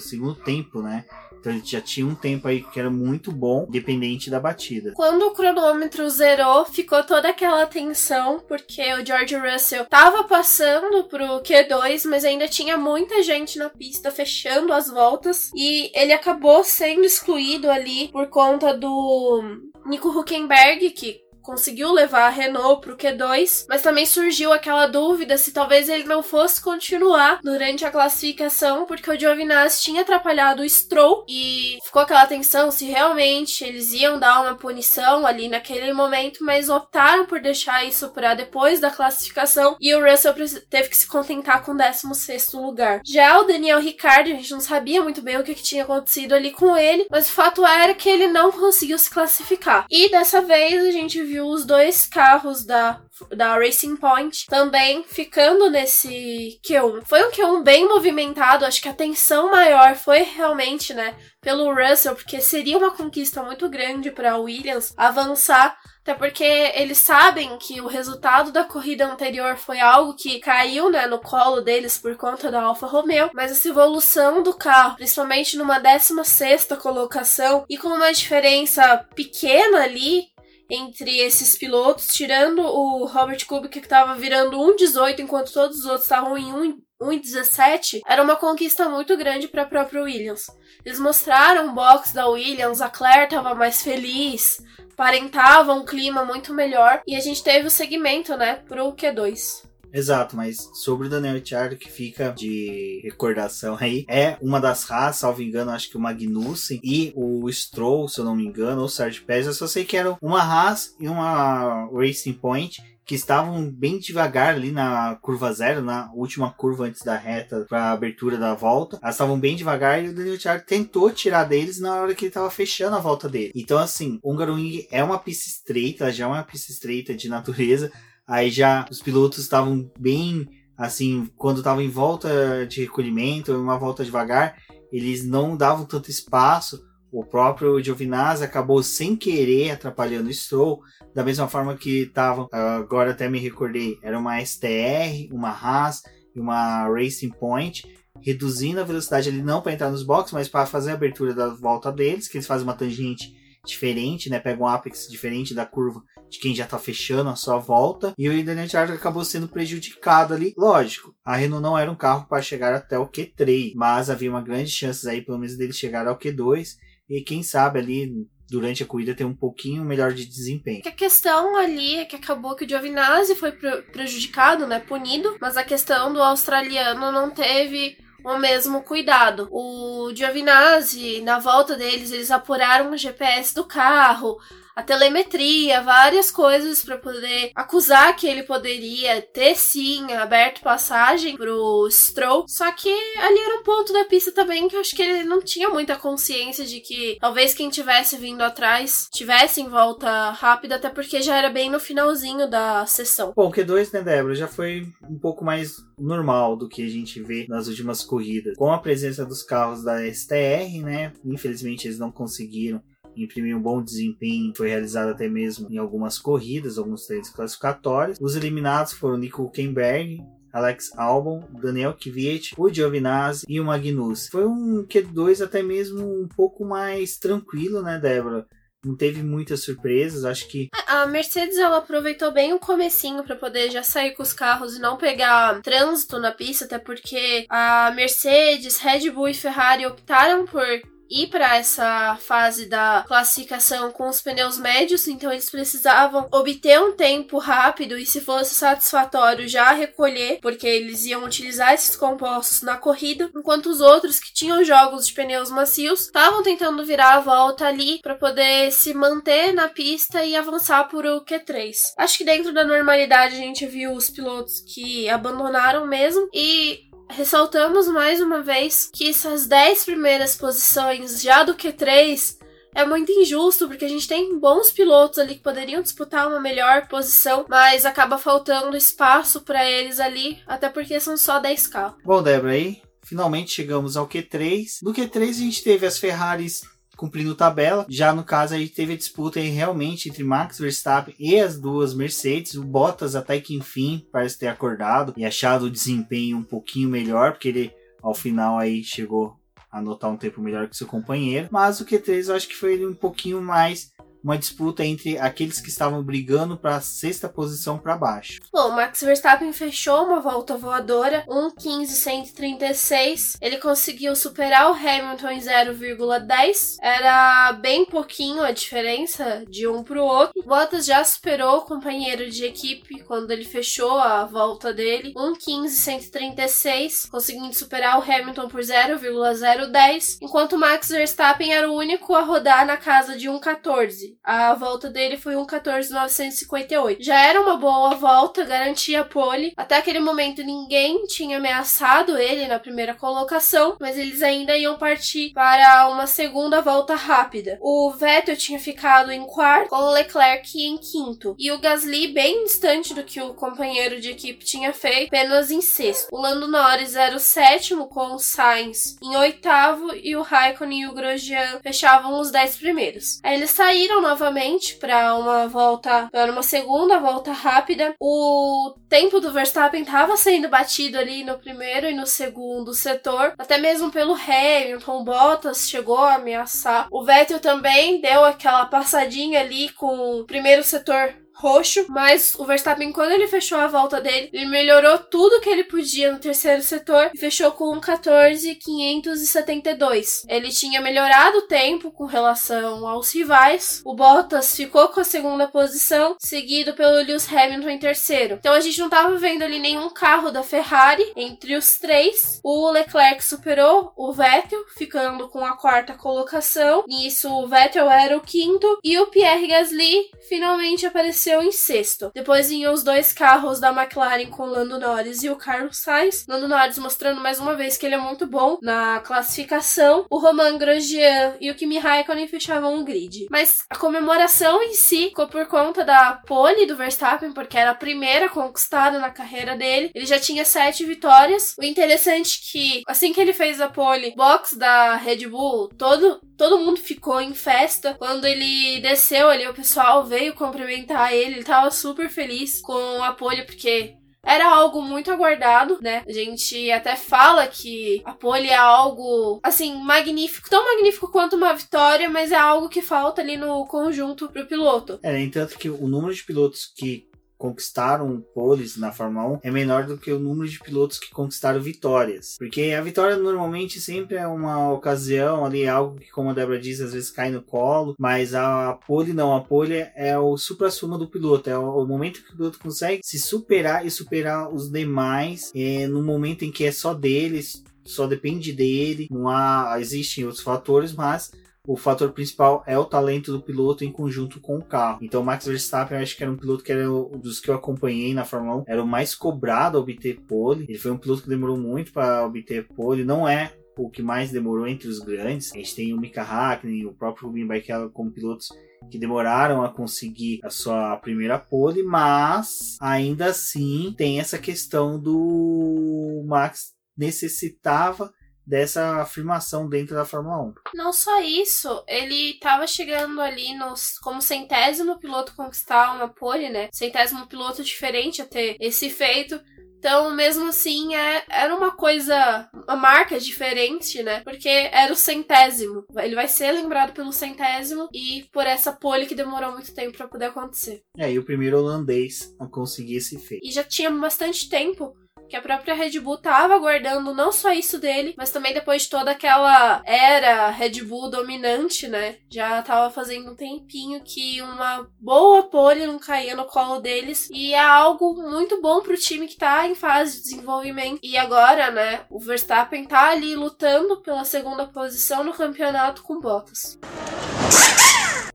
segundo 0.00 0.34
tempo, 0.34 0.82
né? 0.82 1.04
Então 1.46 1.54
ele 1.54 1.64
já 1.64 1.80
tinha 1.80 2.04
um 2.04 2.14
tempo 2.16 2.48
aí 2.48 2.60
que 2.60 2.80
era 2.80 2.90
muito 2.90 3.30
bom, 3.30 3.66
dependente 3.70 4.28
da 4.28 4.40
batida. 4.40 4.92
Quando 4.96 5.22
o 5.22 5.30
cronômetro 5.30 6.10
zerou, 6.10 6.64
ficou 6.64 7.04
toda 7.04 7.28
aquela 7.28 7.64
tensão, 7.66 8.40
porque 8.48 8.82
o 8.94 9.06
George 9.06 9.36
Russell 9.36 9.84
tava 9.84 10.24
passando 10.24 11.04
pro 11.04 11.40
Q2, 11.42 12.10
mas 12.10 12.24
ainda 12.24 12.48
tinha 12.48 12.76
muita 12.76 13.22
gente 13.22 13.58
na 13.58 13.70
pista 13.70 14.10
fechando 14.10 14.72
as 14.72 14.90
voltas. 14.90 15.52
E 15.54 15.92
ele 15.94 16.12
acabou 16.12 16.64
sendo 16.64 17.04
excluído 17.04 17.70
ali 17.70 18.08
por 18.08 18.26
conta 18.26 18.76
do 18.76 19.60
Nico 19.86 20.08
Huckenberg, 20.08 20.90
que 20.90 21.20
conseguiu 21.46 21.92
levar 21.92 22.26
a 22.26 22.28
Renault 22.28 22.80
pro 22.80 22.96
Q2, 22.96 23.66
mas 23.68 23.80
também 23.80 24.04
surgiu 24.04 24.52
aquela 24.52 24.86
dúvida 24.86 25.38
se 25.38 25.52
talvez 25.52 25.88
ele 25.88 26.04
não 26.04 26.22
fosse 26.22 26.60
continuar 26.60 27.38
durante 27.42 27.84
a 27.84 27.90
classificação, 27.90 28.84
porque 28.84 29.08
o 29.08 29.18
Giovinazzi 29.18 29.82
tinha 29.82 30.02
atrapalhado 30.02 30.62
o 30.62 30.68
Stroll 30.68 31.24
e 31.28 31.78
ficou 31.84 32.02
aquela 32.02 32.26
tensão 32.26 32.72
se 32.72 32.84
realmente 32.86 33.64
eles 33.64 33.92
iam 33.92 34.18
dar 34.18 34.42
uma 34.42 34.56
punição 34.56 35.24
ali 35.24 35.48
naquele 35.48 35.92
momento, 35.92 36.44
mas 36.44 36.68
optaram 36.68 37.24
por 37.26 37.40
deixar 37.40 37.84
isso 37.84 38.08
para 38.10 38.34
depois 38.34 38.80
da 38.80 38.90
classificação 38.90 39.76
e 39.80 39.94
o 39.94 40.04
Russell 40.04 40.34
teve 40.68 40.88
que 40.88 40.96
se 40.96 41.06
contentar 41.06 41.64
com 41.64 41.72
o 41.72 41.76
16 41.76 42.54
lugar. 42.54 43.00
Já 43.04 43.38
o 43.38 43.44
Daniel 43.44 43.80
Ricciardo, 43.80 44.30
a 44.30 44.34
gente 44.34 44.50
não 44.50 44.60
sabia 44.60 45.00
muito 45.00 45.22
bem 45.22 45.38
o 45.38 45.44
que, 45.44 45.54
que 45.54 45.62
tinha 45.62 45.84
acontecido 45.84 46.32
ali 46.32 46.50
com 46.50 46.76
ele, 46.76 47.06
mas 47.08 47.28
o 47.28 47.32
fato 47.32 47.64
era 47.64 47.94
que 47.94 48.08
ele 48.08 48.26
não 48.26 48.50
conseguiu 48.50 48.98
se 48.98 49.10
classificar. 49.10 49.86
E 49.88 50.10
dessa 50.10 50.40
vez 50.40 50.84
a 50.84 50.90
gente 50.90 51.22
viu 51.22 51.35
os 51.40 51.64
dois 51.64 52.06
carros 52.06 52.64
da, 52.64 53.00
da 53.30 53.58
Racing 53.58 53.96
Point 53.96 54.46
também 54.46 55.04
ficando 55.04 55.70
nesse 55.70 56.60
Q1. 56.64 57.02
Foi 57.04 57.26
um 57.26 57.30
Q1 57.30 57.62
bem 57.62 57.88
movimentado, 57.88 58.64
acho 58.64 58.80
que 58.80 58.88
a 58.88 58.94
tensão 58.94 59.50
maior 59.50 59.94
foi 59.94 60.22
realmente, 60.22 60.94
né, 60.94 61.14
pelo 61.40 61.72
Russell, 61.74 62.14
porque 62.14 62.40
seria 62.40 62.78
uma 62.78 62.90
conquista 62.90 63.42
muito 63.42 63.68
grande 63.68 64.10
para 64.10 64.36
Williams 64.36 64.92
avançar 64.96 65.76
até 66.06 66.14
porque 66.14 66.44
eles 66.44 66.98
sabem 66.98 67.58
que 67.58 67.80
o 67.80 67.88
resultado 67.88 68.52
da 68.52 68.62
corrida 68.62 69.04
anterior 69.04 69.56
foi 69.56 69.80
algo 69.80 70.14
que 70.14 70.38
caiu 70.38 70.88
né, 70.88 71.08
no 71.08 71.18
colo 71.18 71.60
deles 71.60 71.98
por 71.98 72.14
conta 72.16 72.48
da 72.48 72.62
Alfa 72.62 72.86
Romeo, 72.86 73.28
mas 73.34 73.50
essa 73.50 73.68
evolução 73.68 74.40
do 74.40 74.54
carro, 74.54 74.94
principalmente 74.94 75.56
numa 75.56 75.80
16 75.80 76.68
colocação 76.80 77.64
e 77.68 77.76
com 77.76 77.88
uma 77.88 78.12
diferença 78.12 79.04
pequena 79.16 79.82
ali, 79.82 80.28
entre 80.68 81.18
esses 81.18 81.56
pilotos, 81.56 82.08
tirando 82.08 82.60
o 82.60 83.06
Robert 83.06 83.44
Kubica 83.46 83.80
que 83.80 83.86
estava 83.86 84.14
virando 84.14 84.58
1,18 84.58 85.20
enquanto 85.20 85.52
todos 85.52 85.78
os 85.78 85.84
outros 85.84 86.04
estavam 86.04 86.36
em 86.36 86.80
1,17, 87.00 88.00
era 88.06 88.22
uma 88.22 88.36
conquista 88.36 88.88
muito 88.88 89.16
grande 89.16 89.48
para 89.48 89.62
a 89.62 89.66
própria 89.66 90.02
Williams. 90.02 90.46
Eles 90.84 90.98
mostraram 90.98 91.68
o 91.68 91.72
box 91.72 92.12
da 92.12 92.26
Williams, 92.28 92.80
a 92.80 92.88
Claire 92.88 93.24
estava 93.24 93.54
mais 93.54 93.82
feliz, 93.82 94.62
aparentava 94.92 95.72
um 95.74 95.84
clima 95.84 96.24
muito 96.24 96.54
melhor 96.54 97.02
e 97.06 97.14
a 97.14 97.20
gente 97.20 97.42
teve 97.42 97.66
o 97.66 97.70
segmento, 97.70 98.36
né, 98.36 98.56
pro 98.66 98.92
Q2. 98.92 99.66
Exato, 99.96 100.36
mas 100.36 100.70
sobre 100.74 101.06
o 101.06 101.10
Daniel 101.10 101.36
Ricciardo, 101.36 101.74
que 101.74 101.90
fica 101.90 102.28
de 102.30 103.00
recordação 103.02 103.78
aí, 103.80 104.04
é 104.06 104.36
uma 104.42 104.60
das 104.60 104.84
raças, 104.84 105.20
salvo 105.20 105.40
engano, 105.40 105.70
acho 105.70 105.88
que 105.88 105.96
o 105.96 106.00
Magnussen 106.00 106.78
e 106.84 107.14
o 107.16 107.50
Stroll, 107.50 108.06
se 108.06 108.20
eu 108.20 108.24
não 108.26 108.36
me 108.36 108.44
engano, 108.44 108.80
ou 108.80 108.86
o 108.86 108.90
Sérgio 108.90 109.24
Pérez, 109.24 109.46
eu 109.46 109.54
só 109.54 109.66
sei 109.66 109.86
que 109.86 109.96
eram 109.96 110.18
uma 110.20 110.42
Haas 110.42 110.94
e 111.00 111.08
uma 111.08 111.88
Racing 111.90 112.34
Point 112.34 112.82
que 113.06 113.14
estavam 113.14 113.70
bem 113.70 113.98
devagar 113.98 114.54
ali 114.54 114.70
na 114.70 115.14
curva 115.22 115.50
zero, 115.52 115.80
na 115.80 116.10
última 116.12 116.50
curva 116.50 116.84
antes 116.84 117.02
da 117.02 117.16
reta 117.16 117.64
para 117.66 117.84
a 117.84 117.92
abertura 117.92 118.36
da 118.36 118.52
volta. 118.52 118.98
Elas 119.00 119.14
estavam 119.14 119.38
bem 119.38 119.54
devagar 119.54 120.04
e 120.04 120.08
o 120.08 120.12
Daniel 120.12 120.34
Ricciardo 120.34 120.64
tentou 120.66 121.10
tirar 121.10 121.44
deles 121.44 121.80
na 121.80 121.94
hora 121.94 122.14
que 122.16 122.24
ele 122.24 122.30
estava 122.30 122.50
fechando 122.50 122.96
a 122.96 123.00
volta 123.00 123.28
dele. 123.28 123.52
Então, 123.54 123.78
assim, 123.78 124.18
o 124.22 124.32
Hungaroring 124.32 124.88
é 124.90 125.04
uma 125.04 125.20
pista 125.20 125.48
estreita, 125.48 126.12
já 126.12 126.24
é 126.24 126.26
uma 126.26 126.42
pista 126.42 126.72
estreita 126.72 127.14
de 127.14 127.28
natureza. 127.28 127.92
Aí 128.26 128.50
já 128.50 128.86
os 128.90 129.00
pilotos 129.00 129.38
estavam 129.38 129.90
bem 129.98 130.48
assim, 130.76 131.30
quando 131.36 131.58
estavam 131.58 131.82
em 131.82 131.88
volta 131.88 132.66
de 132.66 132.82
recolhimento, 132.82 133.56
uma 133.56 133.78
volta 133.78 134.04
devagar, 134.04 134.56
eles 134.92 135.26
não 135.26 135.56
davam 135.56 135.86
tanto 135.86 136.10
espaço. 136.10 136.84
O 137.10 137.24
próprio 137.24 137.82
Giovinazzi 137.82 138.44
acabou 138.44 138.82
sem 138.82 139.16
querer 139.16 139.70
atrapalhando 139.70 140.28
o 140.28 140.34
Stroll, 140.34 140.80
da 141.14 141.24
mesma 141.24 141.48
forma 141.48 141.76
que 141.76 142.02
estavam, 142.02 142.48
agora 142.52 143.12
até 143.12 143.28
me 143.28 143.38
recordei, 143.38 143.98
era 144.02 144.18
uma 144.18 144.44
STR, 144.44 145.32
uma 145.32 145.48
Haas 145.48 146.02
e 146.34 146.40
uma 146.40 146.86
Racing 146.88 147.30
Point, 147.30 147.86
reduzindo 148.20 148.80
a 148.80 148.84
velocidade 148.84 149.30
ali 149.30 149.40
não 149.40 149.62
para 149.62 149.72
entrar 149.72 149.90
nos 149.90 150.02
boxes, 150.02 150.32
mas 150.32 150.48
para 150.48 150.66
fazer 150.66 150.90
a 150.90 150.94
abertura 150.94 151.32
da 151.32 151.48
volta 151.48 151.90
deles, 151.90 152.28
que 152.28 152.36
eles 152.36 152.46
fazem 152.46 152.66
uma 152.66 152.74
tangente 152.74 153.32
diferente, 153.64 154.28
né? 154.28 154.38
Pega 154.38 154.62
um 154.62 154.66
apex 154.66 155.08
diferente 155.08 155.54
da 155.54 155.64
curva 155.64 156.02
de 156.30 156.38
quem 156.38 156.54
já 156.54 156.66
tá 156.66 156.78
fechando 156.78 157.30
a 157.30 157.36
sua 157.36 157.58
volta. 157.58 158.14
E 158.18 158.28
o 158.28 158.44
Daniel 158.44 158.64
Ricciardo 158.64 158.92
acabou 158.92 159.24
sendo 159.24 159.48
prejudicado 159.48 160.34
ali. 160.34 160.54
Lógico, 160.56 161.14
a 161.24 161.36
Renault 161.36 161.62
não 161.62 161.78
era 161.78 161.90
um 161.90 161.96
carro 161.96 162.26
para 162.28 162.42
chegar 162.42 162.74
até 162.74 162.98
o 162.98 163.08
Q3, 163.08 163.72
mas 163.74 164.10
havia 164.10 164.30
uma 164.30 164.42
grande 164.42 164.70
chance 164.70 165.08
aí, 165.08 165.22
pelo 165.22 165.38
menos, 165.38 165.56
dele 165.56 165.72
chegar 165.72 166.06
ao 166.06 166.18
Q2. 166.18 166.76
E 167.08 167.20
quem 167.20 167.42
sabe 167.42 167.78
ali 167.78 168.26
durante 168.48 168.82
a 168.82 168.86
corrida 168.86 169.14
ter 169.14 169.24
um 169.24 169.34
pouquinho 169.34 169.84
melhor 169.84 170.12
de 170.12 170.24
desempenho. 170.24 170.82
A 170.86 170.90
questão 170.90 171.56
ali 171.56 171.96
é 171.96 172.04
que 172.04 172.16
acabou 172.16 172.54
que 172.54 172.64
o 172.64 172.68
Giovinazzi 172.68 173.34
foi 173.34 173.52
prejudicado, 173.52 174.66
né, 174.66 174.78
punido, 174.80 175.36
mas 175.40 175.56
a 175.56 175.64
questão 175.64 176.12
do 176.12 176.22
australiano 176.22 177.10
não 177.10 177.30
teve 177.30 177.96
o 178.24 178.38
mesmo 178.38 178.82
cuidado. 178.82 179.48
O 179.50 180.12
Giovinazzi, 180.14 181.20
na 181.22 181.38
volta 181.38 181.76
deles, 181.76 182.10
eles 182.10 182.30
apuraram 182.30 182.90
o 182.90 182.96
GPS 182.96 183.54
do 183.54 183.64
carro, 183.64 184.36
a 184.76 184.82
telemetria, 184.82 185.80
várias 185.80 186.30
coisas 186.30 186.84
para 186.84 186.98
poder 186.98 187.50
acusar 187.54 188.14
que 188.14 188.26
ele 188.26 188.42
poderia 188.42 189.22
ter 189.22 189.56
sim 189.56 190.12
aberto 190.12 190.60
passagem 190.60 191.34
pro 191.34 191.88
Stroll. 191.90 192.44
Só 192.46 192.70
que 192.72 192.90
ali 193.18 193.38
era 193.38 193.58
um 193.58 193.62
ponto 193.62 193.90
da 193.90 194.04
pista 194.04 194.32
também 194.32 194.68
que 194.68 194.76
eu 194.76 194.80
acho 194.80 194.94
que 194.94 195.02
ele 195.02 195.24
não 195.24 195.40
tinha 195.40 195.70
muita 195.70 195.96
consciência 195.96 196.66
de 196.66 196.80
que 196.80 197.16
talvez 197.18 197.54
quem 197.54 197.70
tivesse 197.70 198.18
vindo 198.18 198.42
atrás 198.42 199.08
tivesse 199.10 199.62
em 199.62 199.68
volta 199.68 200.30
rápida, 200.30 200.76
até 200.76 200.90
porque 200.90 201.22
já 201.22 201.36
era 201.36 201.48
bem 201.48 201.70
no 201.70 201.80
finalzinho 201.80 202.48
da 202.48 202.84
sessão. 202.84 203.32
Bom, 203.34 203.48
o 203.48 203.52
Q2, 203.52 203.94
né, 203.94 204.02
Débora, 204.02 204.34
já 204.34 204.46
foi 204.46 204.86
um 205.08 205.18
pouco 205.18 205.42
mais 205.42 205.76
normal 205.98 206.54
do 206.54 206.68
que 206.68 206.84
a 206.84 206.88
gente 206.88 207.22
vê 207.22 207.46
nas 207.48 207.66
últimas 207.66 208.04
corridas. 208.04 208.56
Com 208.58 208.70
a 208.70 208.78
presença 208.78 209.24
dos 209.24 209.42
carros 209.42 209.82
da 209.82 210.04
STR, 210.12 210.82
né, 210.82 211.14
infelizmente 211.24 211.86
eles 211.88 211.98
não 211.98 212.12
conseguiram 212.12 212.82
imprimiu 213.16 213.56
um 213.56 213.62
bom 213.62 213.82
desempenho, 213.82 214.52
foi 214.56 214.68
realizado 214.68 215.10
até 215.10 215.28
mesmo 215.28 215.68
em 215.70 215.78
algumas 215.78 216.18
corridas, 216.18 216.78
alguns 216.78 217.06
treinos 217.06 217.30
classificatórios. 217.30 218.18
Os 218.20 218.36
eliminados 218.36 218.92
foram 218.92 219.16
Nico 219.16 219.42
Huckenberg, 219.42 220.22
Alex 220.52 220.90
Albon, 220.96 221.44
Daniel 221.60 221.92
Kvyat, 221.92 222.54
o 222.56 222.72
Giovinazzi 222.72 223.44
e 223.48 223.60
o 223.60 223.64
Magnus. 223.64 224.28
Foi 224.28 224.46
um 224.46 224.86
Q2 224.86 225.44
até 225.44 225.62
mesmo 225.62 226.22
um 226.22 226.26
pouco 226.26 226.64
mais 226.64 227.18
tranquilo, 227.18 227.82
né, 227.82 227.98
Débora? 227.98 228.46
Não 228.84 228.96
teve 228.96 229.22
muitas 229.22 229.64
surpresas, 229.64 230.24
acho 230.24 230.48
que. 230.48 230.68
A 230.86 231.06
Mercedes 231.06 231.58
ela 231.58 231.78
aproveitou 231.78 232.32
bem 232.32 232.54
o 232.54 232.58
comecinho 232.58 233.24
para 233.24 233.34
poder 233.34 233.70
já 233.70 233.82
sair 233.82 234.12
com 234.12 234.22
os 234.22 234.32
carros 234.32 234.76
e 234.76 234.80
não 234.80 234.96
pegar 234.96 235.60
trânsito 235.60 236.18
na 236.18 236.30
pista, 236.30 236.64
até 236.64 236.78
porque 236.78 237.46
a 237.50 237.92
Mercedes, 237.94 238.78
Red 238.78 239.10
Bull 239.10 239.28
e 239.28 239.34
Ferrari 239.34 239.84
optaram 239.84 240.46
por 240.46 240.64
ir 241.10 241.28
para 241.28 241.56
essa 241.56 242.16
fase 242.20 242.66
da 242.66 243.04
classificação 243.06 243.90
com 243.92 244.08
os 244.08 244.20
pneus 244.20 244.58
médios, 244.58 245.06
então 245.08 245.32
eles 245.32 245.50
precisavam 245.50 246.28
obter 246.32 246.80
um 246.80 246.92
tempo 246.92 247.38
rápido 247.38 247.96
e, 247.96 248.06
se 248.06 248.20
fosse 248.20 248.54
satisfatório, 248.54 249.48
já 249.48 249.72
recolher, 249.72 250.38
porque 250.40 250.66
eles 250.66 251.04
iam 251.06 251.24
utilizar 251.24 251.74
esses 251.74 251.96
compostos 251.96 252.62
na 252.62 252.76
corrida, 252.76 253.30
enquanto 253.36 253.66
os 253.66 253.80
outros 253.80 254.18
que 254.18 254.32
tinham 254.32 254.64
jogos 254.64 255.06
de 255.06 255.12
pneus 255.12 255.50
macios 255.50 256.00
estavam 256.00 256.42
tentando 256.42 256.84
virar 256.84 257.14
a 257.14 257.20
volta 257.20 257.66
ali 257.66 258.00
para 258.02 258.14
poder 258.14 258.72
se 258.72 258.94
manter 258.94 259.52
na 259.52 259.68
pista 259.68 260.24
e 260.24 260.36
avançar 260.36 260.88
por 260.88 261.04
o 261.06 261.24
Q3. 261.24 261.74
Acho 261.96 262.18
que 262.18 262.24
dentro 262.24 262.52
da 262.52 262.64
normalidade 262.64 263.34
a 263.34 263.38
gente 263.38 263.66
viu 263.66 263.92
os 263.92 264.10
pilotos 264.10 264.60
que 264.60 265.08
abandonaram 265.08 265.86
mesmo 265.86 266.28
e 266.32 266.86
ressaltamos 267.08 267.88
mais 267.88 268.20
uma 268.20 268.42
vez 268.42 268.90
que 268.92 269.10
essas 269.10 269.46
10 269.46 269.84
primeiras 269.84 270.36
posições 270.36 271.22
já 271.22 271.42
do 271.42 271.54
Q3 271.54 272.36
é 272.74 272.84
muito 272.84 273.10
injusto, 273.10 273.66
porque 273.68 273.86
a 273.86 273.88
gente 273.88 274.06
tem 274.06 274.38
bons 274.38 274.70
pilotos 274.70 275.18
ali 275.18 275.36
que 275.36 275.42
poderiam 275.42 275.80
disputar 275.80 276.28
uma 276.28 276.38
melhor 276.38 276.86
posição, 276.88 277.46
mas 277.48 277.86
acaba 277.86 278.18
faltando 278.18 278.76
espaço 278.76 279.40
para 279.40 279.68
eles 279.68 279.98
ali, 279.98 280.38
até 280.46 280.68
porque 280.68 281.00
são 281.00 281.16
só 281.16 281.38
10 281.38 281.66
carros. 281.68 282.02
Bom, 282.04 282.22
Débora, 282.22 282.52
aí 282.52 282.82
finalmente 283.02 283.52
chegamos 283.52 283.96
ao 283.96 284.06
Q3. 284.06 284.80
No 284.82 284.92
Q3 284.92 285.28
a 285.30 285.32
gente 285.32 285.64
teve 285.64 285.86
as 285.86 285.98
Ferraris 285.98 286.62
cumprindo 286.96 287.34
tabela. 287.34 287.86
Já 287.88 288.12
no 288.12 288.24
caso 288.24 288.54
aí 288.54 288.68
teve 288.68 288.94
a 288.94 288.96
disputa 288.96 289.38
aí 289.38 289.48
realmente 289.48 290.08
entre 290.08 290.24
Max 290.24 290.58
Verstappen 290.58 291.14
e 291.18 291.38
as 291.38 291.58
duas 291.58 291.94
Mercedes. 291.94 292.54
O 292.54 292.64
Bottas 292.64 293.14
até 293.14 293.40
que 293.40 293.54
enfim 293.54 294.06
parece 294.10 294.38
ter 294.38 294.48
acordado 294.48 295.12
e 295.16 295.24
achado 295.24 295.66
o 295.66 295.70
desempenho 295.70 296.38
um 296.38 296.44
pouquinho 296.44 296.88
melhor, 296.88 297.32
porque 297.32 297.48
ele 297.48 297.72
ao 298.02 298.14
final 298.14 298.58
aí 298.58 298.82
chegou 298.82 299.36
a 299.70 299.78
anotar 299.78 300.10
um 300.10 300.16
tempo 300.16 300.40
melhor 300.40 300.68
que 300.68 300.76
seu 300.76 300.86
companheiro. 300.86 301.48
Mas 301.50 301.80
o 301.80 301.84
Q3 301.84 302.28
eu 302.28 302.36
acho 302.36 302.48
que 302.48 302.56
foi 302.56 302.84
um 302.86 302.94
pouquinho 302.94 303.42
mais 303.42 303.92
uma 304.26 304.36
disputa 304.36 304.84
entre 304.84 305.16
aqueles 305.18 305.60
que 305.60 305.68
estavam 305.68 306.02
brigando 306.02 306.56
para 306.56 306.74
a 306.74 306.80
sexta 306.80 307.28
posição 307.28 307.78
para 307.78 307.96
baixo. 307.96 308.40
Bom, 308.52 308.72
Max 308.72 309.00
Verstappen 309.00 309.52
fechou 309.52 310.04
uma 310.04 310.18
volta 310.20 310.56
voadora, 310.56 311.24
1:15.136. 311.28 313.36
Ele 313.40 313.58
conseguiu 313.58 314.16
superar 314.16 314.68
o 314.68 314.74
Hamilton 314.74 315.30
em 315.30 315.38
0,10. 315.38 316.78
Era 316.82 317.52
bem 317.52 317.84
pouquinho 317.84 318.42
a 318.42 318.50
diferença 318.50 319.44
de 319.48 319.68
um 319.68 319.84
para 319.84 320.02
o 320.02 320.04
outro. 320.04 320.42
Bottas 320.42 320.86
já 320.86 321.04
superou 321.04 321.58
o 321.58 321.64
companheiro 321.64 322.28
de 322.28 322.44
equipe 322.44 323.04
quando 323.04 323.30
ele 323.30 323.44
fechou 323.44 323.92
a 323.92 324.24
volta 324.24 324.74
dele, 324.74 325.14
1:15.136, 325.14 327.08
conseguindo 327.08 327.54
superar 327.54 327.96
o 327.96 328.02
Hamilton 328.02 328.48
por 328.48 328.64
0,010, 328.64 330.18
enquanto 330.20 330.58
Max 330.58 330.88
Verstappen 330.88 331.52
era 331.52 331.70
o 331.70 331.76
único 331.76 332.16
a 332.16 332.22
rodar 332.22 332.66
na 332.66 332.76
casa 332.76 333.16
de 333.16 333.28
1,14. 333.28 334.15
A 334.22 334.54
volta 334.54 334.90
dele 334.90 335.16
foi 335.16 335.34
1,14.958. 335.34 336.96
Já 337.00 337.20
era 337.20 337.40
uma 337.40 337.56
boa 337.56 337.94
volta, 337.94 338.44
garantia 338.44 339.04
pole. 339.04 339.52
Até 339.56 339.76
aquele 339.76 340.00
momento 340.00 340.42
ninguém 340.42 341.04
tinha 341.06 341.38
ameaçado 341.38 342.16
ele 342.18 342.46
na 342.46 342.58
primeira 342.58 342.94
colocação, 342.94 343.76
mas 343.80 343.96
eles 343.96 344.22
ainda 344.22 344.56
iam 344.56 344.76
partir 344.78 345.32
para 345.32 345.88
uma 345.88 346.06
segunda 346.06 346.60
volta 346.60 346.94
rápida. 346.94 347.58
O 347.60 347.90
Vettel 347.90 348.36
tinha 348.36 348.58
ficado 348.58 349.10
em 349.10 349.26
quarto, 349.26 349.68
com 349.70 349.76
o 349.76 349.90
Leclerc 349.90 350.60
em 350.60 350.78
quinto, 350.78 351.34
e 351.38 351.50
o 351.50 351.58
Gasly 351.58 352.08
bem 352.08 352.44
distante 352.44 352.94
do 352.94 353.04
que 353.04 353.20
o 353.20 353.34
companheiro 353.34 354.00
de 354.00 354.10
equipe 354.10 354.44
tinha 354.44 354.72
feito, 354.72 355.08
apenas 355.08 355.50
em 355.50 355.60
sexto. 355.60 356.08
O 356.12 356.20
Lando 356.20 356.48
Norris 356.48 356.94
era 356.94 357.16
o 357.16 357.20
sétimo, 357.20 357.88
com 357.88 358.14
o 358.14 358.18
Sainz 358.18 358.96
em 359.02 359.16
oitavo, 359.16 359.94
e 359.94 360.16
o 360.16 360.22
Raikkonen 360.22 360.82
e 360.82 360.86
o 360.86 360.94
Grosjean 360.94 361.60
fechavam 361.62 362.20
os 362.20 362.30
dez 362.30 362.56
primeiros. 362.56 363.20
Aí 363.22 363.36
eles 363.36 363.50
saíram 363.50 364.00
novamente 364.06 364.76
para 364.76 365.16
uma 365.16 365.48
volta, 365.48 366.08
para 366.12 366.30
uma 366.30 366.42
segunda 366.42 367.00
volta 367.00 367.32
rápida. 367.32 367.94
O 368.00 368.74
tempo 368.88 369.18
do 369.18 369.32
Verstappen 369.32 369.82
estava 369.82 370.16
sendo 370.16 370.48
batido 370.48 370.96
ali 370.96 371.24
no 371.24 371.38
primeiro 371.38 371.88
e 371.88 371.94
no 371.94 372.06
segundo 372.06 372.72
setor, 372.72 373.34
até 373.36 373.58
mesmo 373.58 373.90
pelo 373.90 374.14
Hamilton, 374.14 375.02
Bottas 375.02 375.68
chegou 375.68 375.98
a 375.98 376.14
ameaçar. 376.14 376.86
O 376.90 377.04
Vettel 377.04 377.40
também 377.40 378.00
deu 378.00 378.24
aquela 378.24 378.66
passadinha 378.66 379.40
ali 379.40 379.70
com 379.70 380.20
o 380.20 380.24
primeiro 380.24 380.62
setor 380.62 381.12
roxo, 381.36 381.86
mas 381.88 382.34
o 382.34 382.44
Verstappen, 382.44 382.92
quando 382.92 383.12
ele 383.12 383.28
fechou 383.28 383.58
a 383.58 383.66
volta 383.66 384.00
dele, 384.00 384.30
ele 384.32 384.46
melhorou 384.46 384.96
tudo 384.98 385.40
que 385.40 385.50
ele 385.50 385.64
podia 385.64 386.12
no 386.12 386.18
terceiro 386.18 386.62
setor 386.62 387.10
e 387.14 387.18
fechou 387.18 387.52
com 387.52 387.78
14,572. 387.78 390.24
Ele 390.28 390.48
tinha 390.50 390.80
melhorado 390.80 391.36
o 391.38 391.46
tempo 391.46 391.90
com 391.90 392.06
relação 392.06 392.86
aos 392.86 393.12
rivais. 393.14 393.82
O 393.84 393.92
Bottas 393.94 394.56
ficou 394.56 394.88
com 394.88 395.00
a 395.00 395.04
segunda 395.04 395.46
posição, 395.46 396.16
seguido 396.18 396.72
pelo 396.74 397.02
Lewis 397.02 397.30
Hamilton 397.30 397.68
em 397.68 397.78
terceiro. 397.78 398.36
Então 398.38 398.54
a 398.54 398.60
gente 398.60 398.78
não 398.78 398.86
estava 398.86 399.14
vendo 399.16 399.42
ali 399.42 399.58
nenhum 399.58 399.90
carro 399.90 400.30
da 400.30 400.42
Ferrari 400.42 401.12
entre 401.14 401.54
os 401.54 401.76
três. 401.78 402.40
O 402.42 402.70
Leclerc 402.70 403.22
superou 403.22 403.92
o 403.96 404.10
Vettel, 404.12 404.64
ficando 404.76 405.28
com 405.28 405.44
a 405.44 405.54
quarta 405.56 405.92
colocação. 405.94 406.84
Nisso, 406.86 407.30
o 407.30 407.46
Vettel 407.46 407.90
era 407.90 408.16
o 408.16 408.22
quinto 408.22 408.78
e 408.82 408.98
o 408.98 409.08
Pierre 409.08 409.48
Gasly 409.48 410.06
finalmente 410.28 410.86
apareceu 410.86 411.25
apareceu 411.26 411.42
em 411.42 411.52
sexto. 411.52 412.10
Depois 412.14 412.48
vinham 412.48 412.72
os 412.72 412.82
dois 412.82 413.12
carros 413.12 413.58
da 413.58 413.70
McLaren 413.70 414.26
com 414.26 414.44
Lando 414.44 414.78
Norris 414.78 415.22
e 415.22 415.30
o 415.30 415.36
Carlos 415.36 415.78
Sainz. 415.78 416.24
Lando 416.28 416.48
Norris 416.48 416.78
mostrando 416.78 417.20
mais 417.20 417.40
uma 417.40 417.54
vez 417.54 417.76
que 417.76 417.84
ele 417.84 417.96
é 417.96 417.98
muito 417.98 418.26
bom 418.26 418.58
na 418.62 419.00
classificação. 419.00 420.06
O 420.08 420.18
Roman 420.18 420.56
Grosjean 420.56 421.36
e 421.40 421.50
o 421.50 421.54
Kimi 421.54 421.78
Raikkonen 421.78 422.28
fechavam 422.28 422.78
o 422.78 422.84
grid. 422.84 423.26
Mas 423.30 423.64
a 423.68 423.76
comemoração 423.76 424.62
em 424.62 424.74
si 424.74 425.08
ficou 425.08 425.26
por 425.26 425.46
conta 425.46 425.84
da 425.84 426.20
pole 426.26 426.66
do 426.66 426.76
Verstappen, 426.76 427.32
porque 427.32 427.58
era 427.58 427.72
a 427.72 427.74
primeira 427.74 428.28
conquistada 428.28 428.98
na 428.98 429.10
carreira 429.10 429.56
dele. 429.56 429.90
Ele 429.94 430.06
já 430.06 430.18
tinha 430.18 430.44
sete 430.44 430.84
vitórias. 430.84 431.54
O 431.58 431.64
interessante 431.64 432.38
é 432.38 432.52
que, 432.52 432.82
assim 432.86 433.12
que 433.12 433.20
ele 433.20 433.32
fez 433.32 433.60
a 433.60 433.68
pole, 433.68 434.14
box 434.16 434.56
da 434.56 434.94
Red 434.94 435.26
Bull, 435.26 435.68
todo, 435.76 436.20
todo 436.36 436.58
mundo 436.58 436.78
ficou 436.78 437.20
em 437.20 437.34
festa. 437.34 437.94
Quando 437.98 438.26
ele 438.26 438.80
desceu 438.80 439.28
ali, 439.28 439.46
o 439.48 439.54
pessoal 439.54 440.04
veio 440.04 440.34
cumprimentar 440.34 441.15
ele, 441.16 441.34
ele 441.36 441.44
tava 441.44 441.70
super 441.70 442.08
feliz 442.08 442.60
com 442.60 442.98
o 442.98 443.02
apoio, 443.02 443.44
porque 443.46 443.94
era 444.26 444.48
algo 444.50 444.82
muito 444.82 445.10
aguardado, 445.10 445.78
né? 445.80 446.02
A 446.06 446.12
gente 446.12 446.68
até 446.72 446.96
fala 446.96 447.46
que 447.46 448.02
a 448.04 448.12
pole 448.12 448.48
é 448.48 448.56
algo, 448.56 449.38
assim, 449.42 449.76
magnífico, 449.76 450.50
tão 450.50 450.64
magnífico 450.64 451.10
quanto 451.12 451.36
uma 451.36 451.54
vitória, 451.54 452.10
mas 452.10 452.32
é 452.32 452.36
algo 452.36 452.68
que 452.68 452.82
falta 452.82 453.22
ali 453.22 453.36
no 453.36 453.64
conjunto 453.66 454.28
pro 454.28 454.46
piloto. 454.46 454.98
É, 455.02 455.20
entanto 455.20 455.56
que 455.56 455.70
o 455.70 455.86
número 455.86 456.12
de 456.12 456.24
pilotos 456.24 456.66
que 456.76 457.06
conquistaram 457.38 458.24
poles 458.34 458.76
na 458.76 458.92
Fórmula 458.92 459.34
1 459.34 459.40
é 459.42 459.50
menor 459.50 459.86
do 459.86 459.98
que 459.98 460.12
o 460.12 460.18
número 460.18 460.48
de 460.48 460.58
pilotos 460.58 460.98
que 460.98 461.10
conquistaram 461.10 461.60
vitórias. 461.60 462.36
Porque 462.38 462.74
a 462.76 462.80
vitória 462.80 463.16
normalmente 463.16 463.80
sempre 463.80 464.16
é 464.16 464.26
uma 464.26 464.72
ocasião 464.72 465.44
ali, 465.44 465.66
algo 465.66 465.98
que, 465.98 466.10
como 466.10 466.30
a 466.30 466.34
Débora 466.34 466.58
diz, 466.58 466.80
às 466.80 466.92
vezes 466.92 467.10
cai 467.10 467.30
no 467.30 467.42
colo, 467.42 467.94
mas 467.98 468.34
a 468.34 468.78
pole 468.86 469.12
não, 469.12 469.34
a 469.34 469.40
pole 469.40 469.86
é 469.94 470.18
o 470.18 470.36
supra-suma 470.36 470.98
do 470.98 471.08
piloto, 471.08 471.50
é 471.50 471.58
o 471.58 471.86
momento 471.86 472.22
que 472.22 472.32
o 472.32 472.36
piloto 472.36 472.58
consegue 472.58 473.00
se 473.04 473.18
superar 473.18 473.86
e 473.86 473.90
superar 473.90 474.52
os 474.52 474.70
demais 474.70 475.52
é, 475.54 475.86
no 475.86 476.02
momento 476.02 476.44
em 476.44 476.52
que 476.52 476.64
é 476.64 476.72
só 476.72 476.94
deles, 476.94 477.62
só 477.84 478.06
depende 478.06 478.52
dele, 478.52 479.06
não 479.10 479.28
há, 479.28 479.76
existem 479.78 480.24
outros 480.24 480.42
fatores, 480.42 480.92
mas 480.92 481.30
o 481.66 481.76
fator 481.76 482.12
principal 482.12 482.62
é 482.66 482.78
o 482.78 482.84
talento 482.84 483.32
do 483.32 483.40
piloto 483.40 483.84
em 483.84 483.92
conjunto 483.92 484.40
com 484.40 484.56
o 484.56 484.64
carro. 484.64 484.98
Então, 485.02 485.22
Max 485.22 485.46
Verstappen, 485.46 485.98
eu 485.98 486.02
acho 486.02 486.16
que 486.16 486.22
era 486.22 486.32
um 486.32 486.36
piloto 486.36 486.62
que 486.62 486.72
era 486.72 486.88
dos 486.88 487.40
que 487.40 487.50
eu 487.50 487.54
acompanhei 487.54 488.14
na 488.14 488.24
Fórmula 488.24 488.58
1, 488.58 488.64
era 488.66 488.82
o 488.82 488.86
mais 488.86 489.14
cobrado 489.14 489.76
a 489.76 489.80
obter 489.80 490.20
pole. 490.20 490.66
Ele 490.68 490.78
foi 490.78 490.90
um 490.90 490.98
piloto 490.98 491.22
que 491.22 491.28
demorou 491.28 491.58
muito 491.58 491.92
para 491.92 492.24
obter 492.24 492.66
pole, 492.68 493.04
não 493.04 493.28
é 493.28 493.52
o 493.76 493.90
que 493.90 494.02
mais 494.02 494.30
demorou 494.30 494.66
entre 494.66 494.88
os 494.88 494.98
grandes. 495.00 495.52
A 495.52 495.58
gente 495.58 495.74
tem 495.74 495.92
o 495.92 496.00
Mika 496.00 496.22
Hakkinen, 496.22 496.86
o 496.86 496.94
próprio 496.94 497.26
Rubinho 497.26 497.48
Barrichello 497.48 497.90
como 497.90 498.10
pilotos 498.10 498.48
que 498.90 498.98
demoraram 498.98 499.62
a 499.62 499.68
conseguir 499.68 500.40
a 500.42 500.50
sua 500.50 500.96
primeira 500.96 501.38
pole, 501.38 501.82
mas 501.82 502.76
ainda 502.80 503.26
assim 503.26 503.92
tem 503.96 504.20
essa 504.20 504.38
questão 504.38 504.98
do 504.98 506.24
Max 506.26 506.74
necessitava 506.96 508.12
dessa 508.46 509.02
afirmação 509.02 509.68
dentro 509.68 509.94
da 509.94 510.04
Fórmula 510.04 510.42
1. 510.42 510.54
Não 510.74 510.92
só 510.92 511.20
isso, 511.20 511.82
ele 511.88 512.32
estava 512.32 512.66
chegando 512.66 513.20
ali 513.20 513.54
nos, 513.54 513.98
como 513.98 514.22
centésimo 514.22 514.98
piloto 514.98 515.34
conquistar 515.34 515.94
uma 515.96 516.08
pole, 516.08 516.48
né? 516.48 516.68
Centésimo 516.72 517.26
piloto 517.26 517.62
diferente 517.62 518.22
a 518.22 518.26
ter 518.26 518.56
esse 518.60 518.88
feito. 518.88 519.40
Então, 519.78 520.10
mesmo 520.14 520.48
assim, 520.48 520.94
é, 520.94 521.24
era 521.30 521.54
uma 521.54 521.70
coisa, 521.70 522.48
uma 522.52 522.76
marca 522.76 523.20
diferente, 523.20 524.02
né? 524.02 524.20
Porque 524.24 524.48
era 524.48 524.92
o 524.92 524.96
centésimo. 524.96 525.84
Ele 525.96 526.14
vai 526.14 526.26
ser 526.26 526.52
lembrado 526.52 526.92
pelo 526.92 527.12
centésimo 527.12 527.88
e 527.92 528.24
por 528.32 528.46
essa 528.46 528.72
pole 528.72 529.06
que 529.06 529.14
demorou 529.14 529.52
muito 529.52 529.74
tempo 529.74 529.96
para 529.96 530.08
poder 530.08 530.26
acontecer. 530.26 530.82
É, 530.96 531.12
e 531.12 531.18
o 531.18 531.24
primeiro 531.24 531.58
holandês 531.58 532.34
a 532.40 532.46
conseguir 532.46 532.96
esse 532.96 533.18
feito. 533.18 533.46
E 533.46 533.52
já 533.52 533.62
tinha 533.62 533.90
bastante 533.90 534.48
tempo 534.48 534.96
que 535.28 535.36
a 535.36 535.42
própria 535.42 535.74
Red 535.74 535.98
Bull 536.00 536.18
tava 536.18 536.54
aguardando 536.54 537.14
não 537.14 537.32
só 537.32 537.52
isso 537.52 537.78
dele, 537.78 538.14
mas 538.16 538.30
também 538.30 538.54
depois 538.54 538.82
de 538.82 538.90
toda 538.90 539.10
aquela 539.10 539.82
era 539.84 540.50
Red 540.50 540.82
Bull 540.82 541.10
dominante, 541.10 541.88
né? 541.88 542.16
Já 542.30 542.62
tava 542.62 542.92
fazendo 542.92 543.32
um 543.32 543.36
tempinho 543.36 544.02
que 544.02 544.40
uma 544.42 544.88
boa 544.98 545.42
pole 545.44 545.86
não 545.86 545.98
caía 545.98 546.34
no 546.34 546.44
colo 546.44 546.80
deles 546.80 547.28
e 547.32 547.54
é 547.54 547.60
algo 547.60 548.14
muito 548.14 548.60
bom 548.60 548.80
pro 548.80 548.96
time 548.96 549.26
que 549.26 549.36
tá 549.36 549.66
em 549.66 549.74
fase 549.74 550.16
de 550.16 550.22
desenvolvimento. 550.24 551.00
E 551.02 551.16
agora, 551.16 551.70
né, 551.70 552.04
o 552.10 552.18
Verstappen 552.18 552.84
tá 552.84 553.10
ali 553.10 553.34
lutando 553.34 554.00
pela 554.02 554.24
segunda 554.24 554.66
posição 554.66 555.24
no 555.24 555.32
campeonato 555.32 556.02
com 556.02 556.20
Bottas. 556.20 556.78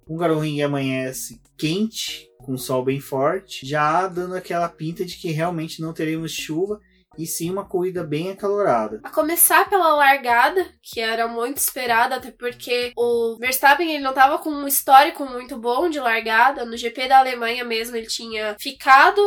Um 0.07 0.17
garoto 0.17 0.41
amanhece 0.65 1.41
quente, 1.57 2.27
com 2.41 2.57
sol 2.57 2.83
bem 2.83 2.99
forte, 2.99 3.65
já 3.65 4.07
dando 4.07 4.35
aquela 4.35 4.67
pinta 4.67 5.05
de 5.05 5.15
que 5.15 5.31
realmente 5.31 5.81
não 5.81 5.93
teremos 5.93 6.31
chuva 6.31 6.79
e 7.17 7.25
sim 7.25 7.49
uma 7.49 7.65
corrida 7.65 8.03
bem 8.03 8.31
acalorada. 8.31 9.01
A 9.03 9.09
começar 9.09 9.69
pela 9.69 9.95
largada, 9.95 10.65
que 10.81 10.99
era 10.99 11.27
muito 11.27 11.57
esperada, 11.57 12.15
até 12.15 12.31
porque 12.31 12.93
o 12.95 13.37
Verstappen 13.37 13.91
ele 13.91 14.03
não 14.03 14.11
estava 14.11 14.39
com 14.39 14.49
um 14.49 14.67
histórico 14.67 15.25
muito 15.25 15.57
bom 15.57 15.89
de 15.89 15.99
largada. 15.99 16.65
No 16.65 16.77
GP 16.77 17.07
da 17.07 17.19
Alemanha 17.19 17.63
mesmo 17.63 17.95
ele 17.97 18.07
tinha 18.07 18.55
ficado 18.59 19.21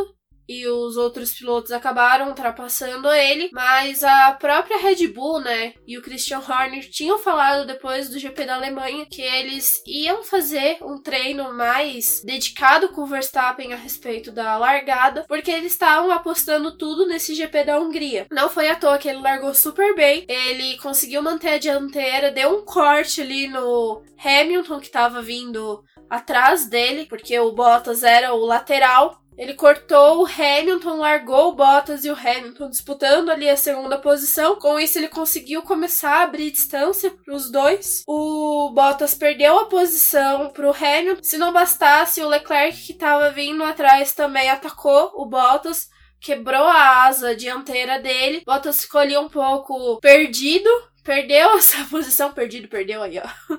e 0.48 0.66
os 0.66 0.96
outros 0.96 1.32
pilotos 1.32 1.72
acabaram 1.72 2.28
ultrapassando 2.28 3.10
ele, 3.10 3.50
mas 3.52 4.02
a 4.02 4.32
própria 4.32 4.78
Red 4.78 5.08
Bull, 5.08 5.40
né, 5.40 5.74
e 5.86 5.96
o 5.98 6.02
Christian 6.02 6.38
Horner 6.38 6.88
tinham 6.90 7.18
falado 7.18 7.66
depois 7.66 8.08
do 8.08 8.18
GP 8.18 8.44
da 8.44 8.56
Alemanha 8.56 9.06
que 9.06 9.22
eles 9.22 9.82
iam 9.86 10.22
fazer 10.22 10.78
um 10.82 11.00
treino 11.00 11.52
mais 11.54 12.22
dedicado 12.24 12.88
com 12.88 13.02
o 13.02 13.06
Verstappen 13.06 13.72
a 13.72 13.76
respeito 13.76 14.30
da 14.30 14.56
largada, 14.56 15.24
porque 15.28 15.50
eles 15.50 15.72
estavam 15.72 16.10
apostando 16.10 16.76
tudo 16.76 17.06
nesse 17.06 17.34
GP 17.34 17.64
da 17.64 17.78
Hungria. 17.78 18.26
Não 18.30 18.48
foi 18.48 18.68
à 18.68 18.76
toa 18.76 18.98
que 18.98 19.08
ele 19.08 19.20
largou 19.20 19.54
super 19.54 19.94
bem, 19.94 20.24
ele 20.28 20.76
conseguiu 20.78 21.22
manter 21.22 21.54
a 21.54 21.58
dianteira, 21.58 22.30
deu 22.30 22.58
um 22.58 22.64
corte 22.64 23.20
ali 23.20 23.48
no 23.48 24.02
Hamilton 24.22 24.80
que 24.80 24.86
estava 24.86 25.22
vindo 25.22 25.82
atrás 26.08 26.66
dele, 26.66 27.06
porque 27.06 27.38
o 27.38 27.52
Bottas 27.52 28.02
era 28.02 28.34
o 28.34 28.44
lateral. 28.44 29.20
Ele 29.36 29.54
cortou 29.54 30.22
o 30.22 30.26
Hamilton, 30.26 30.98
largou 30.98 31.48
o 31.48 31.54
Bottas 31.54 32.04
e 32.04 32.10
o 32.10 32.16
Hamilton 32.16 32.70
disputando 32.70 33.30
ali 33.30 33.48
a 33.48 33.56
segunda 33.56 33.98
posição. 33.98 34.56
Com 34.56 34.78
isso, 34.78 34.98
ele 34.98 35.08
conseguiu 35.08 35.62
começar 35.62 36.18
a 36.18 36.22
abrir 36.22 36.50
distância 36.50 37.10
para 37.10 37.34
os 37.34 37.50
dois. 37.50 38.02
O 38.06 38.70
Bottas 38.72 39.14
perdeu 39.14 39.58
a 39.58 39.66
posição 39.66 40.50
para 40.50 40.68
o 40.68 40.74
Hamilton. 40.74 41.22
Se 41.22 41.36
não 41.36 41.52
bastasse, 41.52 42.22
o 42.22 42.28
Leclerc, 42.28 42.80
que 42.86 42.92
estava 42.92 43.30
vindo 43.30 43.64
atrás, 43.64 44.12
também 44.12 44.48
atacou 44.48 45.12
o 45.16 45.26
Bottas. 45.26 45.88
Quebrou 46.20 46.64
a 46.64 47.04
asa 47.04 47.34
dianteira 47.34 47.98
dele. 47.98 48.42
Bottas 48.46 48.82
ficou 48.82 49.00
ali 49.00 49.16
um 49.16 49.28
pouco 49.28 49.98
perdido. 50.00 50.70
Perdeu 51.02 51.50
essa 51.58 51.84
posição. 51.90 52.32
Perdido, 52.32 52.68
perdeu 52.68 53.02
aí, 53.02 53.18
ó. 53.18 53.56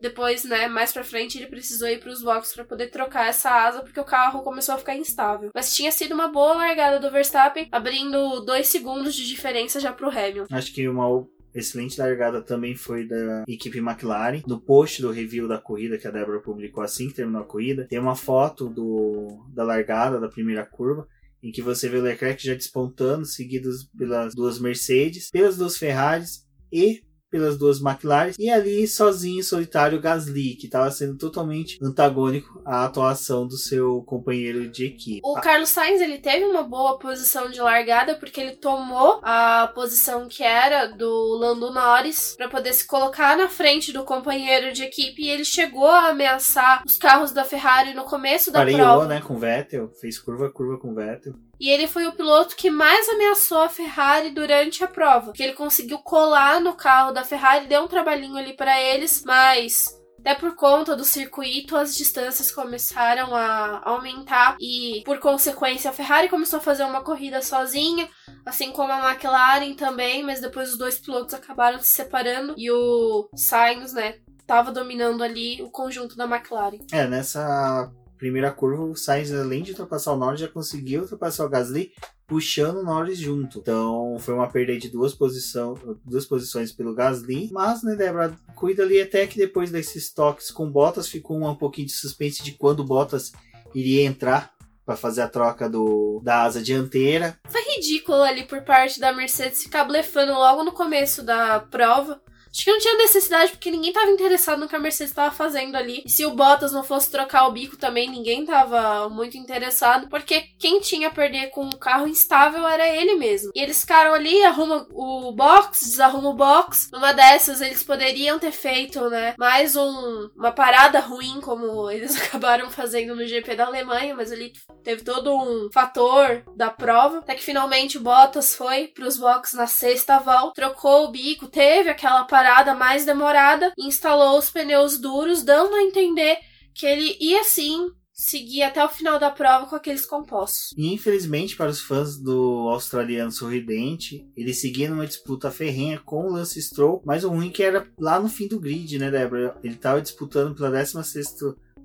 Depois, 0.00 0.44
né, 0.44 0.68
mais 0.68 0.92
pra 0.92 1.04
frente, 1.04 1.38
ele 1.38 1.46
precisou 1.46 1.88
ir 1.88 2.00
pros 2.00 2.22
boxes 2.22 2.54
para 2.54 2.64
poder 2.64 2.88
trocar 2.88 3.28
essa 3.28 3.50
asa, 3.50 3.80
porque 3.80 4.00
o 4.00 4.04
carro 4.04 4.42
começou 4.42 4.74
a 4.74 4.78
ficar 4.78 4.96
instável. 4.96 5.50
Mas 5.54 5.74
tinha 5.74 5.90
sido 5.90 6.12
uma 6.12 6.28
boa 6.28 6.54
largada 6.54 7.00
do 7.00 7.10
Verstappen, 7.10 7.68
abrindo 7.72 8.40
dois 8.40 8.68
segundos 8.68 9.14
de 9.14 9.26
diferença 9.26 9.80
já 9.80 9.92
pro 9.92 10.10
Hamilton. 10.10 10.54
Acho 10.54 10.72
que 10.72 10.86
uma 10.88 11.26
excelente 11.54 11.98
largada 12.00 12.42
também 12.42 12.74
foi 12.74 13.06
da 13.06 13.44
equipe 13.46 13.78
McLaren. 13.78 14.42
No 14.46 14.60
post 14.60 15.00
do 15.00 15.10
review 15.10 15.46
da 15.46 15.58
corrida 15.58 15.96
que 15.96 16.08
a 16.08 16.10
Débora 16.10 16.40
publicou 16.40 16.82
assim 16.82 17.08
que 17.08 17.14
terminou 17.14 17.42
a 17.42 17.46
corrida, 17.46 17.86
tem 17.88 17.98
uma 17.98 18.16
foto 18.16 18.68
do, 18.68 19.46
da 19.54 19.62
largada 19.62 20.18
da 20.18 20.28
primeira 20.28 20.66
curva 20.66 21.06
em 21.42 21.52
que 21.52 21.60
você 21.60 21.90
vê 21.90 21.98
o 21.98 22.02
Leclerc 22.02 22.44
já 22.44 22.54
despontando, 22.54 23.26
seguidos 23.26 23.84
pelas 23.96 24.34
duas 24.34 24.58
Mercedes, 24.58 25.30
pelas 25.30 25.58
duas 25.58 25.76
Ferraris 25.76 26.42
e 26.72 27.02
pelas 27.34 27.58
duas 27.58 27.80
McLaren 27.80 28.30
e 28.38 28.48
ali 28.48 28.86
sozinho, 28.86 29.42
solitário, 29.42 30.00
Gasly, 30.00 30.54
que 30.54 30.66
estava 30.66 30.88
sendo 30.92 31.18
totalmente 31.18 31.76
antagônico 31.82 32.62
à 32.64 32.84
atuação 32.84 33.44
do 33.44 33.56
seu 33.56 34.02
companheiro 34.02 34.68
de 34.68 34.84
equipe. 34.84 35.20
O 35.24 35.34
Carlos 35.40 35.70
Sainz 35.70 36.00
ele 36.00 36.18
teve 36.18 36.44
uma 36.44 36.62
boa 36.62 36.96
posição 36.96 37.50
de 37.50 37.60
largada 37.60 38.14
porque 38.14 38.40
ele 38.40 38.52
tomou 38.52 39.18
a 39.24 39.68
posição 39.74 40.28
que 40.28 40.44
era 40.44 40.86
do 40.86 41.36
Lando 41.36 41.72
Norris 41.72 42.36
para 42.36 42.46
poder 42.48 42.72
se 42.72 42.86
colocar 42.86 43.36
na 43.36 43.48
frente 43.48 43.92
do 43.92 44.04
companheiro 44.04 44.72
de 44.72 44.84
equipe 44.84 45.22
e 45.24 45.28
ele 45.28 45.44
chegou 45.44 45.88
a 45.88 46.10
ameaçar 46.10 46.84
os 46.86 46.96
carros 46.96 47.32
da 47.32 47.44
Ferrari 47.44 47.94
no 47.94 48.04
começo 48.04 48.52
da 48.52 48.60
Pareou, 48.60 48.78
prova. 48.78 49.06
né, 49.06 49.20
com 49.20 49.36
Vettel, 49.36 49.90
fez 50.00 50.20
curva 50.20 50.48
curva 50.52 50.78
com 50.78 50.94
Vettel. 50.94 51.34
E 51.60 51.68
ele 51.68 51.86
foi 51.86 52.06
o 52.06 52.12
piloto 52.12 52.56
que 52.56 52.70
mais 52.70 53.08
ameaçou 53.08 53.58
a 53.58 53.68
Ferrari 53.68 54.30
durante 54.30 54.82
a 54.82 54.88
prova. 54.88 55.32
Que 55.32 55.42
ele 55.42 55.52
conseguiu 55.52 55.98
colar 55.98 56.60
no 56.60 56.74
carro 56.74 57.12
da 57.12 57.24
Ferrari, 57.24 57.66
deu 57.66 57.82
um 57.82 57.88
trabalhinho 57.88 58.36
ali 58.36 58.54
para 58.54 58.80
eles, 58.80 59.22
mas 59.24 59.86
até 60.24 60.34
por 60.34 60.56
conta 60.56 60.96
do 60.96 61.04
circuito, 61.04 61.76
as 61.76 61.94
distâncias 61.94 62.50
começaram 62.50 63.36
a 63.36 63.82
aumentar 63.84 64.56
e, 64.58 65.02
por 65.04 65.18
consequência, 65.18 65.90
a 65.90 65.92
Ferrari 65.92 66.30
começou 66.30 66.60
a 66.60 66.62
fazer 66.62 66.82
uma 66.82 67.04
corrida 67.04 67.42
sozinha, 67.42 68.08
assim 68.46 68.72
como 68.72 68.90
a 68.90 69.10
McLaren 69.10 69.74
também, 69.74 70.22
mas 70.22 70.40
depois 70.40 70.72
os 70.72 70.78
dois 70.78 70.98
pilotos 70.98 71.34
acabaram 71.34 71.78
se 71.78 71.88
separando 71.88 72.54
e 72.56 72.70
o 72.70 73.28
Sainz, 73.36 73.92
né, 73.92 74.14
tava 74.46 74.72
dominando 74.72 75.22
ali 75.22 75.62
o 75.62 75.70
conjunto 75.70 76.16
da 76.16 76.24
McLaren. 76.24 76.78
É, 76.90 77.06
nessa 77.06 77.92
primeira 78.24 78.50
curva, 78.50 78.82
o 78.82 78.96
Sainz, 78.96 79.30
além 79.30 79.62
de 79.62 79.72
ultrapassar 79.72 80.14
o 80.14 80.16
Norris, 80.16 80.40
já 80.40 80.48
conseguiu 80.48 81.02
ultrapassar 81.02 81.44
o 81.44 81.48
Gasly, 81.50 81.92
puxando 82.26 82.78
o 82.78 82.82
Norris 82.82 83.18
junto. 83.18 83.58
Então 83.58 84.16
foi 84.18 84.32
uma 84.32 84.48
perda 84.48 84.74
de 84.78 84.88
duas, 84.88 85.12
posição, 85.12 85.74
duas 86.02 86.24
posições 86.24 86.72
pelo 86.72 86.94
Gasly. 86.94 87.50
Mas, 87.52 87.82
né, 87.82 87.94
Débora, 87.94 88.34
cuida 88.56 88.82
ali 88.82 88.98
até 88.98 89.26
que 89.26 89.36
depois 89.36 89.70
desses 89.70 90.10
toques 90.10 90.50
com 90.50 90.70
Bottas 90.70 91.06
ficou 91.06 91.36
um 91.36 91.54
pouquinho 91.54 91.86
de 91.86 91.92
suspense 91.92 92.42
de 92.42 92.52
quando 92.52 92.82
Bottas 92.82 93.30
iria 93.74 94.06
entrar 94.06 94.54
para 94.86 94.96
fazer 94.96 95.20
a 95.20 95.28
troca 95.28 95.68
do, 95.68 96.22
da 96.24 96.44
asa 96.44 96.62
dianteira. 96.62 97.38
Foi 97.46 97.60
ridículo 97.74 98.22
ali 98.22 98.44
por 98.44 98.62
parte 98.62 98.98
da 98.98 99.12
Mercedes 99.12 99.62
ficar 99.62 99.84
blefando 99.84 100.32
logo 100.32 100.64
no 100.64 100.72
começo 100.72 101.22
da 101.22 101.60
prova. 101.60 102.22
Acho 102.54 102.64
que 102.64 102.70
não 102.70 102.78
tinha 102.78 102.96
necessidade, 102.96 103.50
porque 103.50 103.68
ninguém 103.68 103.92
tava 103.92 104.12
interessado 104.12 104.60
no 104.60 104.68
que 104.68 104.76
a 104.76 104.78
Mercedes 104.78 105.12
tava 105.12 105.34
fazendo 105.34 105.74
ali. 105.74 106.04
E 106.06 106.08
se 106.08 106.24
o 106.24 106.30
Bottas 106.30 106.70
não 106.70 106.84
fosse 106.84 107.10
trocar 107.10 107.48
o 107.48 107.52
bico 107.52 107.76
também, 107.76 108.08
ninguém 108.08 108.46
tava 108.46 109.08
muito 109.08 109.36
interessado, 109.36 110.08
porque 110.08 110.42
quem 110.56 110.78
tinha 110.78 111.08
a 111.08 111.10
perder 111.10 111.50
com 111.50 111.68
o 111.68 111.76
carro 111.76 112.06
instável 112.06 112.64
era 112.64 112.88
ele 112.88 113.16
mesmo. 113.16 113.50
E 113.56 113.60
eles 113.60 113.80
ficaram 113.80 114.14
ali, 114.14 114.40
arruma 114.44 114.86
o 114.92 115.32
box, 115.32 115.80
desarruma 115.80 116.30
o 116.30 116.34
box. 116.34 116.90
Numa 116.92 117.12
dessas, 117.12 117.60
eles 117.60 117.82
poderiam 117.82 118.38
ter 118.38 118.52
feito, 118.52 119.10
né, 119.10 119.34
mais 119.36 119.74
um, 119.74 120.30
uma 120.36 120.52
parada 120.52 121.00
ruim, 121.00 121.40
como 121.40 121.90
eles 121.90 122.14
acabaram 122.22 122.70
fazendo 122.70 123.16
no 123.16 123.26
GP 123.26 123.56
da 123.56 123.66
Alemanha, 123.66 124.14
mas 124.14 124.30
ali 124.30 124.52
teve 124.84 125.02
todo 125.02 125.36
um 125.36 125.68
fator 125.72 126.44
da 126.54 126.70
prova. 126.70 127.18
Até 127.18 127.34
que 127.34 127.42
finalmente 127.42 127.98
o 127.98 128.00
Bottas 128.00 128.54
foi 128.54 128.86
pros 128.86 129.18
boxes 129.18 129.54
na 129.54 129.66
sexta 129.66 130.20
volta, 130.20 130.54
trocou 130.54 131.06
o 131.06 131.10
bico, 131.10 131.48
teve 131.48 131.90
aquela 131.90 132.22
parada 132.22 132.43
parada 132.44 132.74
mais 132.74 133.06
demorada 133.06 133.72
instalou 133.78 134.38
os 134.38 134.50
pneus 134.50 134.98
duros, 134.98 135.42
dando 135.42 135.74
a 135.76 135.82
entender 135.82 136.36
que 136.74 136.84
ele 136.84 137.16
ia 137.18 137.42
sim 137.42 137.90
seguir 138.12 138.62
até 138.62 138.84
o 138.84 138.88
final 138.88 139.18
da 139.18 139.30
prova 139.30 139.66
com 139.66 139.74
aqueles 139.74 140.04
compostos. 140.04 140.74
E 140.76 140.92
infelizmente 140.92 141.56
para 141.56 141.70
os 141.70 141.80
fãs 141.80 142.18
do 142.18 142.68
australiano 142.68 143.32
sorridente, 143.32 144.28
ele 144.36 144.52
seguia 144.52 144.90
numa 144.90 145.06
disputa 145.06 145.50
ferrenha 145.50 145.98
com 146.04 146.26
o 146.26 146.32
Lance 146.32 146.60
Stroll, 146.60 147.02
mas 147.06 147.24
o 147.24 147.30
ruim 147.30 147.48
é 147.48 147.50
que 147.50 147.62
era 147.62 147.88
lá 147.98 148.20
no 148.20 148.28
fim 148.28 148.46
do 148.46 148.60
grid, 148.60 148.98
né, 148.98 149.10
Débora? 149.10 149.56
Ele 149.64 149.74
estava 149.74 150.02
disputando 150.02 150.54
pela 150.54 150.70
16 150.70 150.94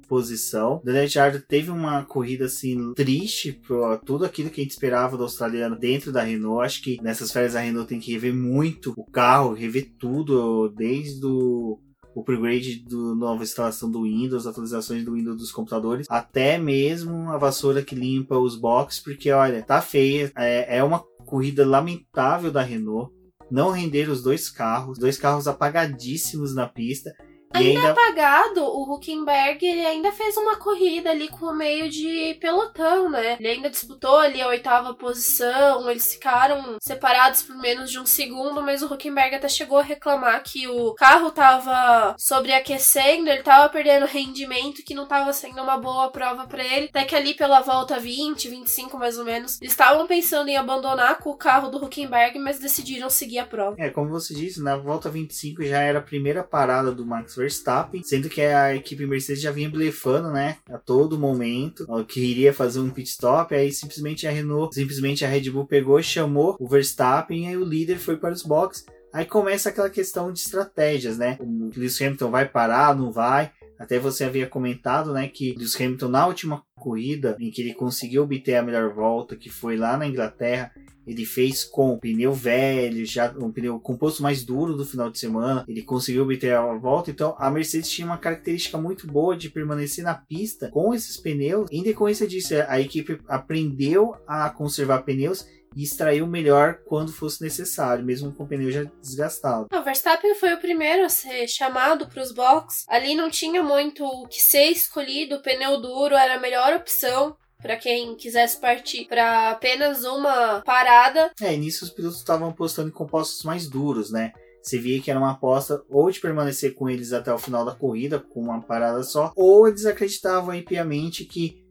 posição. 0.10 0.82
Daniel 0.84 1.04
Ricciardo 1.04 1.40
teve 1.40 1.70
uma 1.70 2.04
corrida 2.04 2.46
assim 2.46 2.94
triste 2.96 3.54
por 3.54 4.00
tudo 4.00 4.26
aquilo 4.26 4.50
que 4.50 4.60
a 4.60 4.64
gente 4.64 4.72
esperava 4.72 5.16
do 5.16 5.24
australiano 5.24 5.78
dentro 5.78 6.12
da 6.12 6.24
Renault. 6.24 6.66
Acho 6.66 6.82
que 6.82 7.02
nessas 7.02 7.32
férias 7.32 7.56
a 7.56 7.62
Renault 7.62 7.88
tem 7.88 8.00
que 8.00 8.12
rever 8.12 8.34
muito 8.34 8.94
o 8.98 9.06
carro, 9.06 9.54
rever 9.54 9.92
tudo, 9.98 10.70
desde 10.70 11.26
o 11.26 11.80
o 12.16 12.22
upgrade 12.22 12.80
do 12.80 13.16
nova 13.16 13.44
instalação 13.44 13.90
do 13.90 14.04
Windows, 14.04 14.48
atualizações 14.48 15.06
do 15.06 15.14
Windows 15.14 15.38
dos 15.38 15.52
computadores, 15.52 16.08
até 16.10 16.58
mesmo 16.58 17.30
a 17.30 17.38
vassoura 17.38 17.84
que 17.84 17.96
limpa 17.96 18.38
os 18.38 18.56
boxes, 18.56 19.00
porque 19.00 19.32
olha, 19.32 19.62
tá 19.62 19.82
feia, 19.82 20.32
é, 20.36 20.78
é 20.78 20.84
uma 20.84 21.00
corrida 21.26 21.66
lamentável 21.66 22.52
da 22.52 22.62
Renault. 22.62 23.14
Não 23.52 23.72
render 23.72 24.10
os 24.10 24.22
dois 24.22 24.50
carros, 24.50 25.00
dois 25.00 25.18
carros 25.18 25.48
apagadíssimos 25.48 26.54
na 26.54 26.68
pista. 26.68 27.12
Ainda, 27.54 27.80
ainda 27.80 27.92
apagado, 27.92 28.64
o 28.64 28.94
Huckenberg 28.94 29.66
ele 29.66 29.86
ainda 29.86 30.12
fez 30.12 30.38
uma 30.38 30.56
corrida 30.58 31.10
ali 31.10 31.28
com 31.28 31.48
o 31.48 31.56
meio 31.56 31.90
de 31.90 32.36
pelotão, 32.40 33.10
né? 33.10 33.38
Ele 33.40 33.48
ainda 33.48 33.70
disputou 33.70 34.18
ali 34.18 34.42
a 34.42 34.48
oitava 34.48 34.94
posição, 34.94 35.90
eles 35.90 36.14
ficaram 36.14 36.78
separados 36.82 37.42
por 37.42 37.56
menos 37.58 37.90
de 37.90 38.00
um 38.00 38.06
segundo, 38.06 38.62
mas 38.62 38.82
o 38.82 38.94
Huckenberg 38.94 39.36
até 39.36 39.50
chegou 39.50 39.80
a 39.80 39.84
reclamar 39.84 40.44
que 40.44 40.68
o 40.68 40.94
carro 40.94 41.32
tava 41.32 42.16
sobreaquecendo, 42.18 43.30
ele 43.30 43.44
tava 43.44 43.68
perdendo 43.70 44.06
rendimento, 44.06 44.84
que 44.84 44.94
não 44.94 45.08
tava 45.08 45.34
sendo 45.34 45.62
uma 45.62 45.78
boa 45.78 46.10
prova 46.10 46.46
para 46.46 46.64
ele. 46.64 46.88
Até 46.90 47.04
que 47.06 47.16
ali 47.16 47.34
pela 47.34 47.62
volta 47.62 48.00
20, 48.00 48.48
25 48.48 48.98
mais 48.98 49.18
ou 49.18 49.26
menos, 49.26 49.60
eles 49.62 49.74
estavam 49.74 50.06
pensando 50.06 50.50
em 50.50 50.58
abandonar 50.58 51.18
com 51.20 51.32
o 51.32 51.38
carro 51.38 51.70
do 51.70 51.84
Huckenberg, 51.84 52.38
mas 52.38 52.60
decidiram 52.60 53.10
seguir 53.10 53.40
a 53.40 53.46
prova. 53.46 53.76
É, 53.80 53.90
como 53.90 54.10
você 54.10 54.34
disse, 54.34 54.62
na 54.62 54.78
volta 54.78 55.10
25 55.10 55.64
já 55.64 55.80
era 55.80 56.00
a 56.00 56.04
primeira 56.04 56.44
parada 56.44 56.92
do 56.92 57.06
Max 57.06 57.39
Verstappen, 57.40 58.04
sendo 58.04 58.30
que 58.30 58.42
a 58.42 58.76
equipe 58.76 59.06
Mercedes 59.06 59.42
já 59.42 59.52
vinha 59.52 59.70
blefando, 59.70 60.32
né, 60.32 60.58
a 60.70 60.78
todo 60.78 61.18
momento, 61.18 61.88
que 62.08 62.20
iria 62.20 62.54
fazer 62.54 62.80
um 62.80 62.90
pit 62.90 63.10
stop, 63.10 63.56
aí 63.56 63.72
simplesmente 63.72 64.28
a 64.28 64.32
Renault, 64.32 64.76
simplesmente 64.76 65.24
a 65.24 65.28
Red 65.28 65.50
Bull 65.50 65.66
pegou, 65.66 66.02
chamou 66.02 66.56
o 66.60 66.68
Verstappen, 66.68 67.48
aí 67.48 67.58
o 67.58 67.66
líder 67.66 67.98
foi 67.98 68.18
para 68.18 68.34
os 68.34 68.44
boxes. 68.44 68.86
Aí 69.12 69.26
começa 69.26 69.70
aquela 69.70 69.90
questão 69.90 70.32
de 70.32 70.40
estratégias, 70.40 71.18
né? 71.18 71.36
O 71.40 71.72
Lewis 71.76 72.00
Hamilton 72.00 72.30
vai 72.30 72.48
parar, 72.48 72.96
não 72.96 73.12
vai? 73.12 73.52
Até 73.80 73.98
você 73.98 74.26
havia 74.26 74.46
comentado, 74.46 75.14
né, 75.14 75.30
que 75.30 75.56
Lewis 75.58 75.80
Hamilton 75.80 76.10
na 76.10 76.28
última 76.28 76.64
corrida 76.76 77.38
em 77.40 77.50
que 77.50 77.62
ele 77.62 77.74
conseguiu 77.74 78.24
obter 78.24 78.56
a 78.56 78.62
melhor 78.62 78.94
volta, 78.94 79.38
que 79.38 79.50
foi 79.50 79.78
lá 79.78 79.96
na 79.96 80.06
Inglaterra, 80.06 80.72
ele 81.08 81.26
fez 81.26 81.64
com 81.64 81.98
pneu 81.98 82.34
velho, 82.34 83.04
já 83.06 83.34
um 83.40 83.52
pneu 83.52 83.80
composto 83.80 84.22
mais 84.22 84.44
duro 84.44 84.76
do 84.76 84.86
final 84.86 85.10
de 85.10 85.18
semana, 85.18 85.66
ele 85.68 85.82
conseguiu 85.82 86.24
obter 86.24 86.54
a 86.54 86.74
volta. 86.76 87.10
Então 87.10 87.36
a 87.40 87.50
Mercedes 87.50 87.90
tinha 87.90 88.06
uma 88.06 88.18
característica 88.18 88.78
muito 88.78 89.08
boa 89.08 89.36
de 89.36 89.50
permanecer 89.50 90.04
na 90.04 90.14
pista 90.14 90.70
com 90.70 90.94
esses 90.94 91.18
pneus. 91.18 91.68
Em 91.72 91.82
decorrência 91.82 92.28
disso, 92.28 92.54
a 92.68 92.80
equipe 92.80 93.20
aprendeu 93.28 94.16
a 94.28 94.50
conservar 94.52 95.02
pneus 95.02 95.48
e 95.76 95.84
extrair 95.84 96.22
o 96.22 96.28
melhor 96.28 96.80
quando 96.86 97.12
fosse 97.12 97.42
necessário, 97.42 98.04
mesmo 98.04 98.32
com 98.34 98.44
o 98.44 98.48
pneu 98.48 98.72
já 98.72 98.84
desgastado. 99.02 99.68
O 99.74 99.84
Verstappen 99.84 100.36
foi 100.36 100.54
o 100.54 100.60
primeiro 100.60 101.06
a 101.06 101.10
ser 101.10 101.48
chamado 101.48 102.08
para 102.08 102.22
os 102.22 102.32
boxes. 102.32 102.86
Ali 102.88 103.16
não 103.16 103.30
tinha 103.30 103.62
muito 103.64 104.04
o 104.04 104.28
que 104.28 104.42
ser 104.42 104.70
escolhido, 104.72 105.36
o 105.36 105.42
pneu 105.42 105.80
duro 105.82 106.16
era 106.16 106.36
a 106.36 106.40
melhor 106.40 106.74
opção 106.74 107.36
para 107.62 107.76
quem 107.76 108.16
quisesse 108.16 108.60
partir 108.60 109.06
para 109.06 109.52
apenas 109.52 110.04
uma 110.04 110.62
parada. 110.62 111.32
É, 111.42 111.56
nisso 111.56 111.84
os 111.84 111.92
pilotos 111.92 112.18
estavam 112.18 112.50
apostando 112.50 112.90
em 112.90 112.94
compostos 112.94 113.44
mais 113.44 113.68
duros, 113.68 114.12
né? 114.12 114.32
Você 114.62 114.78
via 114.78 115.02
que 115.02 115.10
era 115.10 115.20
uma 115.20 115.32
aposta 115.32 115.84
ou 115.90 116.10
de 116.10 116.20
permanecer 116.20 116.74
com 116.74 116.90
eles 116.90 117.14
até 117.14 117.34
o 117.34 117.38
final 117.38 117.66
da 117.66 117.74
corrida, 117.74 118.20
com 118.20 118.42
uma 118.42 118.62
parada 118.62 119.04
só, 119.04 119.32
ou 119.36 119.68
eles 119.68 119.86
acreditavam 119.86 120.62
piamente 120.62 121.26
que 121.26 121.64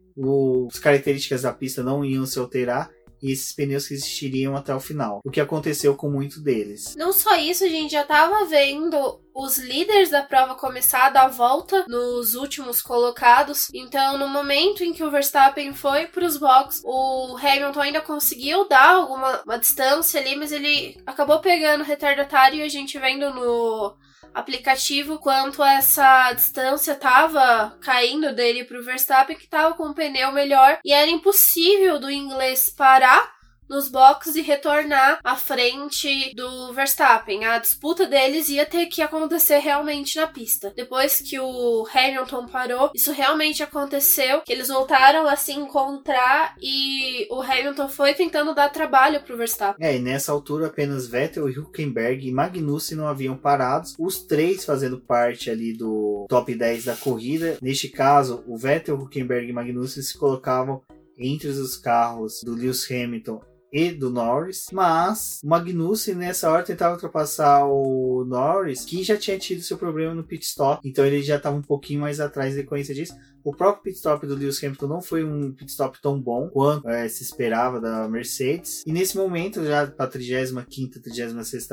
as 0.67 0.79
características 0.79 1.43
da 1.43 1.53
pista 1.53 1.81
não 1.81 2.03
iam 2.03 2.25
se 2.25 2.37
alterar 2.39 2.91
e 3.21 3.31
esses 3.31 3.53
pneus 3.53 3.87
que 3.87 3.93
existiriam 3.93 4.55
até 4.55 4.73
o 4.73 4.79
final. 4.79 5.19
O 5.23 5.31
que 5.31 5.41
aconteceu 5.41 5.95
com 5.95 6.09
muito 6.09 6.41
deles. 6.41 6.95
Não 6.95 7.11
só 7.11 7.35
isso, 7.35 7.63
a 7.63 7.69
gente 7.69 7.91
já 7.91 8.01
estava 8.01 8.45
vendo 8.45 9.19
os 9.33 9.57
líderes 9.57 10.09
da 10.09 10.21
prova 10.21 10.55
começar 10.55 11.05
a 11.05 11.09
dar 11.09 11.27
volta 11.27 11.85
nos 11.87 12.35
últimos 12.35 12.81
colocados. 12.81 13.69
Então, 13.73 14.17
no 14.17 14.27
momento 14.27 14.83
em 14.83 14.91
que 14.91 15.03
o 15.03 15.11
Verstappen 15.11 15.73
foi 15.73 16.07
para 16.07 16.25
os 16.25 16.37
boxes, 16.37 16.81
o 16.83 17.37
Hamilton 17.37 17.81
ainda 17.81 18.01
conseguiu 18.01 18.67
dar 18.67 18.95
alguma 18.95 19.41
uma 19.43 19.57
distância 19.57 20.19
ali, 20.19 20.35
mas 20.35 20.51
ele 20.51 20.99
acabou 21.05 21.39
pegando 21.39 21.81
o 21.81 21.85
retardatário 21.85 22.59
e 22.59 22.63
a 22.63 22.69
gente 22.69 22.97
vendo 22.99 23.33
no 23.33 23.95
aplicativo 24.33 25.19
quanto 25.19 25.63
essa 25.63 26.31
distância 26.33 26.95
tava 26.95 27.77
caindo 27.81 28.33
dele 28.33 28.63
pro 28.63 28.83
Verstappen 28.83 29.37
que 29.37 29.47
tava 29.47 29.75
com 29.75 29.89
o 29.89 29.93
pneu 29.93 30.31
melhor 30.31 30.79
e 30.83 30.91
era 30.93 31.09
impossível 31.09 31.99
do 31.99 32.09
inglês 32.09 32.69
parar 32.69 33.38
nos 33.69 33.87
boxes 33.87 34.35
e 34.35 34.41
retornar 34.41 35.19
à 35.23 35.35
frente 35.35 36.33
do 36.35 36.73
Verstappen. 36.73 37.45
A 37.45 37.59
disputa 37.59 38.05
deles 38.05 38.49
ia 38.49 38.65
ter 38.65 38.87
que 38.87 39.01
acontecer 39.01 39.59
realmente 39.59 40.17
na 40.17 40.27
pista. 40.27 40.73
Depois 40.75 41.21
que 41.21 41.39
o 41.39 41.87
Hamilton 41.93 42.47
parou, 42.47 42.91
isso 42.95 43.11
realmente 43.11 43.61
aconteceu, 43.61 44.41
eles 44.47 44.69
voltaram 44.69 45.27
a 45.27 45.35
se 45.35 45.53
encontrar 45.53 46.55
e 46.61 47.27
o 47.29 47.41
Hamilton 47.41 47.87
foi 47.87 48.13
tentando 48.13 48.55
dar 48.55 48.69
trabalho 48.69 49.21
pro 49.21 49.37
Verstappen. 49.37 49.85
É, 49.85 49.95
e 49.95 49.99
nessa 49.99 50.31
altura 50.31 50.67
apenas 50.67 51.07
Vettel, 51.07 51.49
Hülkenberg 51.49 52.27
e 52.27 52.31
Magnussen 52.31 52.97
não 52.97 53.07
haviam 53.07 53.37
parados, 53.37 53.95
os 53.99 54.19
três 54.19 54.65
fazendo 54.65 54.99
parte 54.99 55.49
ali 55.49 55.73
do 55.73 56.25
top 56.29 56.53
10 56.55 56.85
da 56.85 56.95
corrida. 56.95 57.57
Neste 57.61 57.89
caso, 57.89 58.43
o 58.47 58.57
Vettel, 58.57 58.97
Hülkenberg 58.97 59.49
e 59.49 59.53
Magnussen 59.53 60.01
se 60.01 60.17
colocavam 60.17 60.81
entre 61.17 61.49
os 61.49 61.75
carros 61.75 62.41
do 62.43 62.55
Lewis 62.55 62.89
Hamilton 62.89 63.41
e 63.71 63.91
do 63.91 64.09
Norris, 64.09 64.65
mas 64.71 65.39
o 65.43 65.47
Magnussen 65.47 66.15
nessa 66.15 66.49
hora 66.49 66.63
tentava 66.63 66.95
ultrapassar 66.95 67.65
o 67.65 68.25
Norris, 68.25 68.85
que 68.85 69.03
já 69.03 69.17
tinha 69.17 69.37
tido 69.37 69.61
seu 69.61 69.77
problema 69.77 70.13
no 70.13 70.23
pit 70.23 70.45
stop, 70.45 70.87
então 70.87 71.05
ele 71.05 71.21
já 71.21 71.37
estava 71.37 71.55
um 71.55 71.61
pouquinho 71.61 72.01
mais 72.01 72.19
atrás 72.19 72.53
em 72.53 72.57
decorrência 72.57 72.95
disso. 72.95 73.13
O 73.43 73.55
próprio 73.55 73.83
pit 73.83 73.95
stop 73.95 74.25
do 74.27 74.35
Lewis 74.35 74.61
Hamilton 74.61 74.87
não 74.87 75.01
foi 75.01 75.23
um 75.23 75.51
pit 75.53 75.71
stop 75.71 75.99
tão 76.01 76.19
bom 76.19 76.49
quanto 76.49 76.89
é, 76.89 77.07
se 77.07 77.23
esperava 77.23 77.79
da 77.79 78.07
Mercedes. 78.07 78.83
E 78.85 78.91
nesse 78.91 79.15
momento, 79.15 79.63
já 79.65 79.87
para 79.87 80.05
a 80.05 80.09
35 80.09 80.65
36 81.01 81.67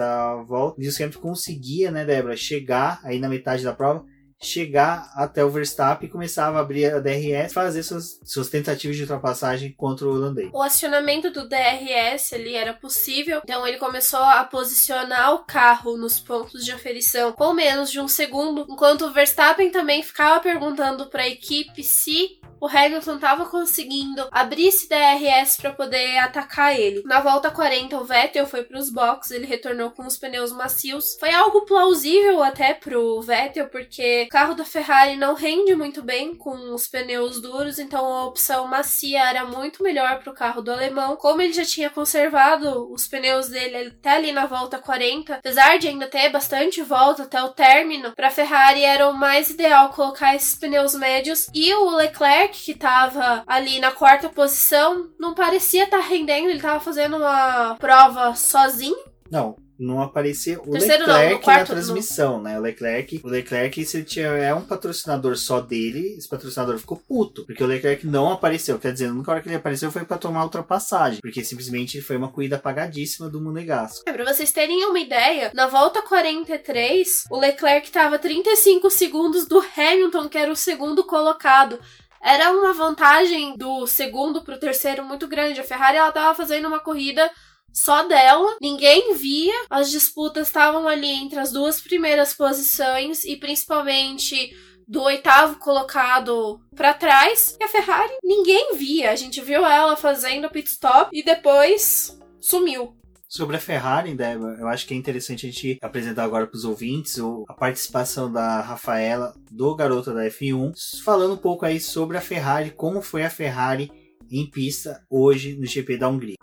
volta, 0.46 0.80
Lewis 0.80 1.00
Hamilton 1.00 1.20
conseguia, 1.20 1.90
né, 1.90 2.04
Débora, 2.04 2.36
chegar 2.36 3.00
aí 3.02 3.18
na 3.18 3.28
metade 3.28 3.64
da 3.64 3.74
prova 3.74 4.04
chegar 4.40 5.10
até 5.14 5.44
o 5.44 5.50
Verstappen 5.50 6.08
e 6.08 6.12
começava 6.12 6.58
a 6.58 6.60
abrir 6.60 6.86
a 6.86 7.00
DRS 7.00 7.52
fazer 7.52 7.82
suas, 7.82 8.20
suas 8.24 8.48
tentativas 8.48 8.96
de 8.96 9.02
ultrapassagem 9.02 9.72
contra 9.72 10.06
o 10.06 10.14
holandês. 10.14 10.50
O 10.52 10.62
acionamento 10.62 11.30
do 11.30 11.48
DRS 11.48 12.32
ali 12.32 12.54
era 12.54 12.74
possível, 12.74 13.40
então 13.42 13.66
ele 13.66 13.78
começou 13.78 14.20
a 14.20 14.44
posicionar 14.44 15.34
o 15.34 15.44
carro 15.44 15.96
nos 15.96 16.20
pontos 16.20 16.64
de 16.64 16.72
aferição 16.72 17.32
com 17.32 17.52
menos 17.52 17.90
de 17.90 18.00
um 18.00 18.08
segundo, 18.08 18.66
enquanto 18.68 19.06
o 19.06 19.12
Verstappen 19.12 19.70
também 19.70 20.02
ficava 20.02 20.40
perguntando 20.40 21.06
para 21.06 21.22
a 21.22 21.28
equipe 21.28 21.82
se 21.82 22.38
o 22.60 22.66
Hamilton 22.66 23.16
estava 23.16 23.46
conseguindo 23.46 24.26
abrir 24.30 24.68
esse 24.68 24.88
DRS 24.88 25.56
para 25.56 25.72
poder 25.72 26.18
atacar 26.18 26.78
ele. 26.78 27.02
Na 27.04 27.20
volta 27.20 27.50
40, 27.50 27.98
o 27.98 28.04
Vettel 28.04 28.46
foi 28.46 28.62
para 28.64 28.78
os 28.78 28.90
boxes, 28.90 29.32
ele 29.32 29.46
retornou 29.46 29.90
com 29.90 30.06
os 30.06 30.16
pneus 30.16 30.52
macios. 30.52 31.16
Foi 31.18 31.32
algo 31.32 31.66
plausível 31.66 32.42
até 32.42 32.74
pro 32.74 33.20
Vettel, 33.20 33.68
porque 33.68 34.25
carro 34.26 34.54
da 34.54 34.64
Ferrari 34.64 35.16
não 35.16 35.34
rende 35.34 35.74
muito 35.74 36.02
bem 36.02 36.34
com 36.34 36.74
os 36.74 36.86
pneus 36.86 37.40
duros, 37.40 37.78
então 37.78 38.04
a 38.04 38.24
opção 38.26 38.66
macia 38.66 39.28
era 39.28 39.44
muito 39.44 39.82
melhor 39.82 40.18
para 40.18 40.32
o 40.32 40.34
carro 40.34 40.62
do 40.62 40.72
alemão. 40.72 41.16
Como 41.16 41.40
ele 41.40 41.52
já 41.52 41.64
tinha 41.64 41.90
conservado 41.90 42.92
os 42.92 43.06
pneus 43.06 43.48
dele 43.48 43.94
até 43.98 44.10
ali 44.10 44.32
na 44.32 44.46
volta 44.46 44.78
40, 44.78 45.34
apesar 45.34 45.78
de 45.78 45.88
ainda 45.88 46.06
ter 46.06 46.28
bastante 46.30 46.82
volta 46.82 47.24
até 47.24 47.42
o 47.42 47.50
término, 47.50 48.12
para 48.14 48.28
a 48.28 48.30
Ferrari 48.30 48.82
era 48.82 49.08
o 49.08 49.14
mais 49.14 49.50
ideal 49.50 49.90
colocar 49.90 50.34
esses 50.34 50.54
pneus 50.54 50.94
médios 50.94 51.48
e 51.54 51.72
o 51.74 51.96
Leclerc 51.96 52.58
que 52.64 52.74
tava 52.74 53.42
ali 53.46 53.78
na 53.80 53.90
quarta 53.90 54.28
posição, 54.28 55.10
não 55.18 55.34
parecia 55.34 55.84
estar 55.84 55.98
tá 55.98 56.04
rendendo, 56.04 56.48
ele 56.48 56.60
tava 56.60 56.80
fazendo 56.80 57.16
uma 57.16 57.76
prova 57.76 58.34
sozinho. 58.34 58.96
Não, 59.30 59.56
não 59.78 60.02
aparecia 60.02 60.60
o 60.60 60.70
Terceiro, 60.70 61.06
Leclerc 61.06 61.34
não, 61.34 61.40
quarto, 61.40 61.58
na 61.58 61.64
transmissão, 61.66 62.42
né? 62.42 62.58
O 62.58 62.62
Leclerc, 62.62 63.20
o 63.22 63.28
Leclerc, 63.28 63.84
se 63.84 63.96
ele 63.98 64.04
tiver 64.04 64.54
um 64.54 64.62
patrocinador 64.62 65.36
só 65.36 65.60
dele, 65.60 66.16
esse 66.16 66.28
patrocinador 66.28 66.78
ficou 66.78 66.96
puto, 66.96 67.44
porque 67.44 67.62
o 67.62 67.66
Leclerc 67.66 68.06
não 68.06 68.32
apareceu. 68.32 68.78
Quer 68.78 68.92
dizer, 68.92 69.06
a 69.06 69.12
única 69.12 69.30
hora 69.30 69.40
que 69.40 69.48
ele 69.48 69.56
apareceu 69.56 69.90
foi 69.90 70.04
para 70.04 70.18
tomar 70.18 70.44
ultrapassagem, 70.44 71.20
porque 71.20 71.44
simplesmente 71.44 72.00
foi 72.00 72.16
uma 72.16 72.28
corrida 72.28 72.56
apagadíssima 72.56 73.28
do 73.28 73.40
Monegasco. 73.40 74.08
É, 74.08 74.12
pra 74.12 74.24
vocês 74.24 74.52
terem 74.52 74.84
uma 74.86 74.98
ideia, 74.98 75.50
na 75.54 75.66
volta 75.66 76.02
43, 76.02 77.24
o 77.30 77.38
Leclerc 77.38 77.90
tava 77.90 78.18
35 78.18 78.90
segundos 78.90 79.46
do 79.46 79.62
Hamilton, 79.76 80.28
que 80.28 80.38
era 80.38 80.50
o 80.50 80.56
segundo 80.56 81.04
colocado 81.04 81.78
era 82.26 82.50
uma 82.50 82.72
vantagem 82.72 83.56
do 83.56 83.86
segundo 83.86 84.42
pro 84.42 84.58
terceiro 84.58 85.04
muito 85.04 85.28
grande. 85.28 85.60
A 85.60 85.64
Ferrari 85.64 85.96
ela 85.96 86.10
tava 86.10 86.34
fazendo 86.34 86.66
uma 86.66 86.80
corrida 86.80 87.30
só 87.76 88.08
dela, 88.08 88.56
ninguém 88.58 89.14
via. 89.14 89.52
As 89.68 89.90
disputas 89.90 90.46
estavam 90.46 90.88
ali 90.88 91.10
entre 91.10 91.38
as 91.38 91.52
duas 91.52 91.78
primeiras 91.78 92.32
posições 92.32 93.22
e 93.24 93.36
principalmente 93.36 94.56
do 94.88 95.02
oitavo 95.02 95.58
colocado 95.58 96.58
para 96.74 96.94
trás. 96.94 97.54
E 97.60 97.64
a 97.64 97.68
Ferrari 97.68 98.14
ninguém 98.24 98.74
via. 98.76 99.10
A 99.10 99.16
gente 99.16 99.42
viu 99.42 99.64
ela 99.66 99.94
fazendo 99.94 100.48
pit 100.48 100.70
stop 100.70 101.10
e 101.12 101.22
depois 101.22 102.18
sumiu. 102.40 102.96
Sobre 103.28 103.56
a 103.56 103.60
Ferrari, 103.60 104.14
Débora, 104.14 104.56
eu 104.58 104.68
acho 104.68 104.86
que 104.86 104.94
é 104.94 104.96
interessante 104.96 105.46
a 105.46 105.50
gente 105.50 105.78
apresentar 105.82 106.24
agora 106.24 106.46
para 106.46 106.56
os 106.56 106.64
ouvintes 106.64 107.18
a 107.46 107.52
participação 107.52 108.32
da 108.32 108.62
Rafaela, 108.62 109.34
do 109.50 109.74
Garota 109.74 110.14
da 110.14 110.24
F1, 110.24 111.02
falando 111.02 111.34
um 111.34 111.36
pouco 111.36 111.66
aí 111.66 111.78
sobre 111.78 112.16
a 112.16 112.20
Ferrari, 112.22 112.70
como 112.70 113.02
foi 113.02 113.24
a 113.24 113.30
Ferrari 113.30 113.90
em 114.30 114.48
pista 114.48 115.04
hoje 115.10 115.56
no 115.56 115.66
GP 115.66 115.98
da 115.98 116.08
Hungria. 116.08 116.36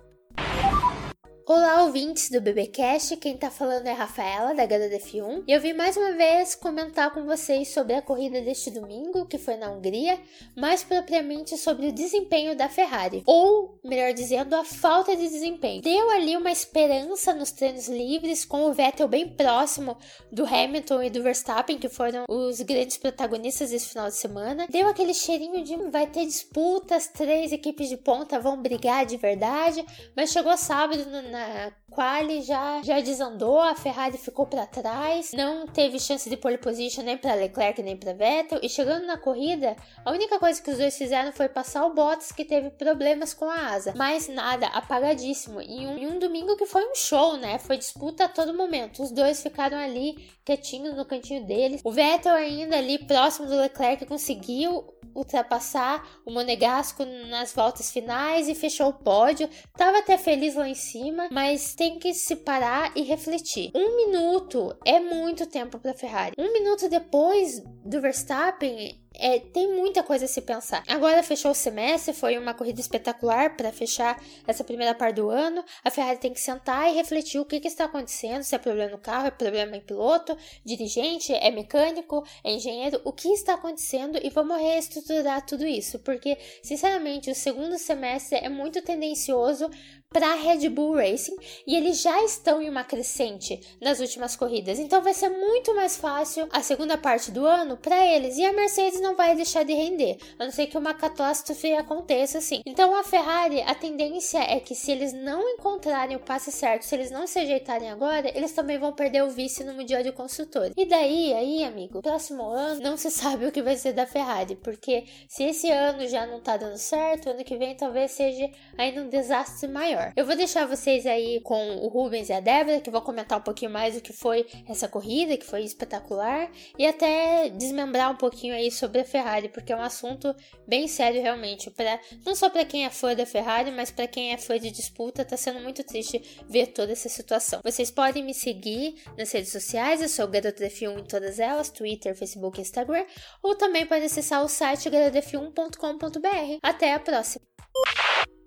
Olá, 1.46 1.84
ouvintes 1.84 2.30
do 2.30 2.40
BBcast. 2.40 3.18
Quem 3.18 3.36
tá 3.36 3.52
falando 3.52 3.86
é 3.86 3.92
a 3.92 3.96
Rafaela, 3.96 4.56
da 4.56 4.66
HDF1. 4.66 5.44
E 5.46 5.52
eu 5.52 5.60
vim 5.60 5.74
mais 5.74 5.98
uma 5.98 6.14
vez 6.14 6.56
comentar 6.56 7.14
com 7.14 7.26
vocês 7.26 7.68
sobre 7.68 7.96
a 7.96 8.02
corrida 8.02 8.40
deste 8.40 8.72
domingo, 8.72 9.26
que 9.26 9.38
foi 9.38 9.58
na 9.58 9.70
Hungria, 9.70 10.18
mais 10.56 10.86
propriamente 10.86 11.58
sobre 11.58 11.88
o 11.88 11.92
desempenho 11.92 12.56
da 12.56 12.70
Ferrari, 12.70 13.24
ou, 13.26 13.78
melhor 13.84 14.14
dizendo, 14.14 14.56
a 14.56 14.64
falta 14.64 15.18
de 15.18 15.28
desempenho. 15.28 15.82
Deu 15.82 16.10
ali 16.12 16.38
uma 16.38 16.50
esperança 16.50 17.34
nos 17.34 17.52
treinos 17.52 17.90
livres, 17.90 18.46
com 18.46 18.64
o 18.64 18.74
Vettel 18.74 19.10
bem 19.10 19.28
próximo 19.28 19.98
do 20.32 20.46
Hamilton 20.46 21.04
e 21.04 21.10
do 21.10 21.22
Verstappen, 21.22 21.78
que 21.78 21.90
foram 21.90 22.24
os 22.30 22.62
grandes 22.62 22.98
protagonistas 22.98 23.72
desse 23.72 23.90
final 23.90 24.08
de 24.08 24.16
semana. 24.16 24.66
Deu 24.70 24.88
aquele 24.88 25.14
cheirinho 25.14 25.62
de 25.62 25.76
vai 25.90 26.08
ter 26.08 26.26
disputas, 26.26 27.08
três 27.08 27.52
equipes 27.52 27.90
de 27.90 27.98
ponta 27.98 28.40
vão 28.40 28.62
brigar 28.62 29.06
de 29.06 29.18
verdade, 29.18 29.86
mas 30.16 30.32
chegou 30.32 30.56
sábado 30.56 31.04
no 31.10 31.33
na 31.34 31.72
quali 31.94 32.42
já, 32.42 32.82
já 32.84 33.00
desandou, 33.00 33.60
a 33.60 33.76
Ferrari 33.76 34.18
ficou 34.18 34.46
para 34.46 34.66
trás, 34.66 35.32
não 35.34 35.68
teve 35.68 36.00
chance 36.00 36.30
de 36.30 36.36
pole 36.36 36.58
position 36.58 37.04
nem 37.04 37.18
para 37.18 37.36
Leclerc 37.36 37.82
nem 37.82 37.96
para 37.96 38.14
Vettel 38.14 38.60
e 38.62 38.68
chegando 38.68 39.06
na 39.06 39.18
corrida, 39.18 39.76
a 40.04 40.12
única 40.12 40.40
coisa 40.40 40.62
que 40.62 40.72
os 40.72 40.78
dois 40.78 40.98
fizeram 40.98 41.32
foi 41.32 41.48
passar 41.48 41.86
o 41.86 41.94
Bottas 41.94 42.32
que 42.32 42.44
teve 42.44 42.72
problemas 42.72 43.34
com 43.34 43.50
a 43.50 43.74
asa, 43.74 43.94
mas 43.96 44.28
nada, 44.28 44.68
apagadíssimo. 44.68 45.62
E 45.62 45.86
um, 45.86 45.98
em 45.98 46.08
um 46.08 46.20
domingo 46.20 46.58
que 46.58 46.66
foi 46.66 46.84
um 46.90 46.96
show, 46.96 47.38
né? 47.38 47.60
Foi 47.60 47.78
disputa 47.78 48.26
a 48.26 48.30
todo 48.30 48.54
momento. 48.54 49.04
Os 49.04 49.12
dois 49.12 49.42
ficaram 49.42 49.78
ali 49.78 50.30
quietinhos 50.44 50.96
no 50.96 51.06
cantinho 51.06 51.46
deles. 51.46 51.82
O 51.84 51.92
Vettel 51.92 52.34
ainda 52.34 52.78
ali 52.78 52.98
próximo 53.06 53.48
do 53.48 53.56
Leclerc 53.56 54.06
conseguiu 54.06 54.94
ultrapassar 55.16 56.06
o 56.26 56.32
Monegasco 56.32 57.06
nas 57.06 57.54
voltas 57.54 57.92
finais 57.92 58.48
e 58.48 58.56
fechou 58.56 58.90
o 58.90 58.94
pódio. 58.94 59.50
Tava 59.78 60.00
até 60.00 60.18
feliz 60.18 60.56
lá 60.56 60.68
em 60.68 60.76
cima, 60.76 61.30
mas 61.32 61.76
tem 61.84 62.00
que 62.00 62.14
se 62.14 62.38
parar 62.38 62.94
e 62.96 63.02
refletir. 63.02 63.70
Um 63.76 63.98
minuto 63.98 64.74
é 64.86 65.02
muito 65.02 65.46
tempo 65.46 65.78
para 65.78 65.94
Ferrari. 65.94 66.34
Um 66.38 66.54
minuto 66.54 66.88
depois 66.88 67.62
do 67.84 68.00
Verstappen, 68.00 69.04
é, 69.16 69.40
tem 69.40 69.72
muita 69.72 70.02
coisa 70.02 70.26
a 70.26 70.28
se 70.28 70.42
pensar. 70.42 70.84
Agora 70.88 71.22
fechou 71.22 71.52
o 71.52 71.56
semestre, 71.56 72.14
foi 72.14 72.38
uma 72.38 72.54
corrida 72.54 72.80
espetacular 72.80 73.56
para 73.56 73.72
fechar 73.72 74.22
essa 74.48 74.64
primeira 74.64 74.96
parte 74.96 75.18
do 75.18 75.30
ano. 75.30 75.64
A 75.84 75.92
Ferrari 75.92 76.18
tem 76.18 76.34
que 76.34 76.40
sentar 76.40 76.90
e 76.90 76.96
refletir 76.96 77.40
o 77.40 77.46
que, 77.46 77.60
que 77.60 77.68
está 77.68 77.86
acontecendo, 77.86 78.44
se 78.44 78.56
é 78.56 78.58
problema 78.58 78.92
no 78.92 78.98
carro, 78.98 79.28
é 79.28 79.32
problema 79.32 79.76
em 79.76 79.82
piloto, 79.82 80.36
dirigente, 80.66 81.34
é 81.34 81.52
mecânico, 81.52 82.26
é 82.44 82.54
engenheiro, 82.54 83.02
o 83.04 83.12
que 83.12 83.30
está 83.30 83.54
acontecendo 83.54 84.20
e 84.22 84.30
vamos 84.30 84.58
reestruturar 84.58 85.46
tudo 85.46 85.66
isso, 85.66 86.00
porque 86.00 86.38
sinceramente 86.64 87.30
o 87.30 87.36
segundo 87.36 87.78
semestre 87.78 88.38
é 88.40 88.50
muito 88.50 88.82
tendencioso 88.82 89.70
para 90.14 90.32
a 90.32 90.36
Red 90.36 90.70
Bull 90.70 90.96
Racing 90.96 91.36
e 91.66 91.76
eles 91.76 92.00
já 92.02 92.24
estão 92.24 92.62
em 92.62 92.70
uma 92.70 92.84
crescente 92.84 93.60
nas 93.82 94.00
últimas 94.00 94.36
corridas. 94.36 94.78
Então 94.78 95.02
vai 95.02 95.14
ser 95.14 95.30
muito 95.30 95.74
mais 95.76 95.98
fácil 95.98 96.48
a 96.52 96.62
segunda 96.62 96.98
parte 96.98 97.32
do 97.32 97.46
ano 97.46 97.76
para 97.76 98.06
eles 98.06 98.38
e 98.38 98.46
a 98.46 98.54
Mercedes 98.54 99.02
não 99.02 99.16
vai 99.16 99.36
deixar 99.36 99.64
de 99.64 99.74
render, 99.74 100.18
a 100.38 100.46
não 100.46 100.52
ser 100.52 100.68
que 100.68 100.78
uma 100.78 100.94
catástrofe 100.94 101.74
aconteça 101.74 102.38
assim. 102.38 102.62
Então 102.64 102.96
a 102.96 103.04
Ferrari, 103.04 103.62
a 103.64 103.74
tendência 103.74 104.38
é 104.38 104.60
que 104.60 104.76
se 104.76 104.92
eles 104.92 105.12
não 105.12 105.42
encontrarem 105.50 106.16
o 106.16 106.20
passe 106.20 106.52
certo, 106.52 106.84
se 106.84 106.94
eles 106.94 107.10
não 107.10 107.26
se 107.26 107.40
ajeitarem 107.40 107.90
agora, 107.90 108.32
eles 108.38 108.52
também 108.52 108.78
vão 108.78 108.94
perder 108.94 109.24
o 109.24 109.32
vice 109.32 109.64
no 109.64 109.74
Mundial 109.74 110.04
de 110.04 110.12
Construtores. 110.12 110.74
E 110.78 110.86
daí, 110.86 111.34
aí, 111.34 111.64
amigo, 111.64 112.02
próximo 112.04 112.44
ano 112.44 112.82
não 112.82 112.98
se 112.98 113.10
sabe 113.12 113.48
o 113.48 113.52
que 113.52 113.64
vai 113.64 113.76
ser 113.76 113.94
da 113.94 114.06
Ferrari, 114.06 114.56
porque 114.58 115.06
se 115.28 115.44
esse 115.44 115.72
ano 115.72 116.08
já 116.08 116.28
não 116.28 116.40
tá 116.40 116.56
dando 116.56 116.78
certo, 116.78 117.32
ano 117.32 117.44
que 117.44 117.58
vem 117.58 117.76
talvez 117.76 118.12
seja 118.12 118.48
ainda 118.78 119.02
um 119.02 119.10
desastre 119.10 119.68
maior 119.68 120.03
melhor. 120.04 120.14
Eu 120.16 120.26
vou 120.26 120.36
deixar 120.36 120.66
vocês 120.66 121.06
aí 121.06 121.40
com 121.42 121.78
o 121.78 121.88
Rubens 121.88 122.30
e 122.30 122.34
a 122.34 122.40
Débora, 122.40 122.82
que 122.82 122.92
vão 122.92 123.02
comentar 123.02 123.40
um 123.40 123.44
pouquinho 123.44 123.72
mais 123.72 123.96
do 123.96 124.02
que 124.02 124.12
foi 124.12 124.46
essa 124.68 124.88
corrida, 124.88 125.38
que 125.38 125.46
foi 125.46 125.64
espetacular, 125.64 126.50
e 126.78 126.86
até 126.86 127.50
desmembrar 127.50 128.12
um 128.12 128.16
pouquinho 128.16 128.54
aí 128.54 128.72
sobre 128.72 129.02
a 129.02 129.06
Ferrari, 129.06 129.50
porque 129.50 129.72
é 129.72 129.76
um 129.76 129.82
assunto 129.82 130.36
bem 130.68 130.88
sério 130.88 131.22
realmente, 131.22 131.70
para 131.72 132.00
não 132.26 132.36
só 132.36 132.50
para 132.50 132.66
quem 132.66 132.86
é 132.86 132.90
fã 132.90 133.16
da 133.16 133.26
Ferrari, 133.26 133.72
mas 133.72 133.92
para 133.92 134.08
quem 134.08 134.34
é 134.34 134.38
fã 134.38 134.60
de 134.60 134.72
disputa, 134.72 135.26
tá 135.26 135.38
sendo 135.38 135.60
muito 135.60 135.84
triste 135.84 136.44
ver 136.48 136.68
toda 136.68 136.92
essa 136.92 137.10
situação. 137.10 137.62
Vocês 137.64 137.92
podem 137.92 138.24
me 138.24 138.34
seguir 138.34 138.96
nas 139.18 139.32
redes 139.32 139.52
sociais, 139.52 140.02
eu 140.02 140.10
sou 140.10 140.28
Garota 140.28 140.66
F1 140.66 141.00
em 141.00 141.04
todas 141.04 141.40
elas, 141.40 141.70
Twitter, 141.70 142.16
Facebook 142.16 142.60
Instagram, 142.60 143.06
ou 143.42 143.56
também 143.56 143.86
pode 143.86 144.06
acessar 144.06 144.44
o 144.44 144.48
site 144.48 144.90
garotaf1.com.br. 144.90 146.58
Até 146.62 146.94
a 146.94 147.00
próxima! 147.00 147.46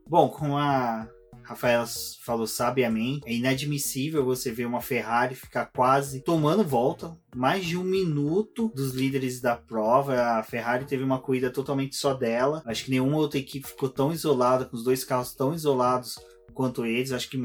Bom, 0.09 0.29
com 0.29 0.57
a 0.57 1.09
Rafael 1.47 1.85
falou 2.25 2.47
sabiamente, 2.47 3.23
é 3.25 3.33
inadmissível 3.33 4.25
você 4.25 4.51
ver 4.51 4.67
uma 4.67 4.81
Ferrari 4.81 5.37
ficar 5.37 5.67
quase 5.67 6.21
tomando 6.21 6.65
volta, 6.65 7.17
mais 7.37 7.65
de 7.65 7.77
um 7.77 7.85
minuto 7.85 8.73
dos 8.75 8.93
líderes 8.93 9.41
da 9.41 9.55
prova. 9.55 10.21
A 10.21 10.43
Ferrari 10.43 10.87
teve 10.87 11.05
uma 11.05 11.21
corrida 11.21 11.49
totalmente 11.49 11.95
só 11.95 12.13
dela. 12.15 12.65
Acho 12.67 12.85
que 12.85 12.91
nenhuma 12.91 13.19
outra 13.19 13.39
equipe 13.39 13.69
ficou 13.69 13.89
tão 13.89 14.13
isolada, 14.13 14.65
com 14.65 14.77
os 14.77 14.83
dois 14.83 15.05
carros 15.05 15.35
tão 15.35 15.55
isolados 15.55 16.19
quanto 16.53 16.85
eles. 16.85 17.13
Acho 17.13 17.31
que 17.31 17.39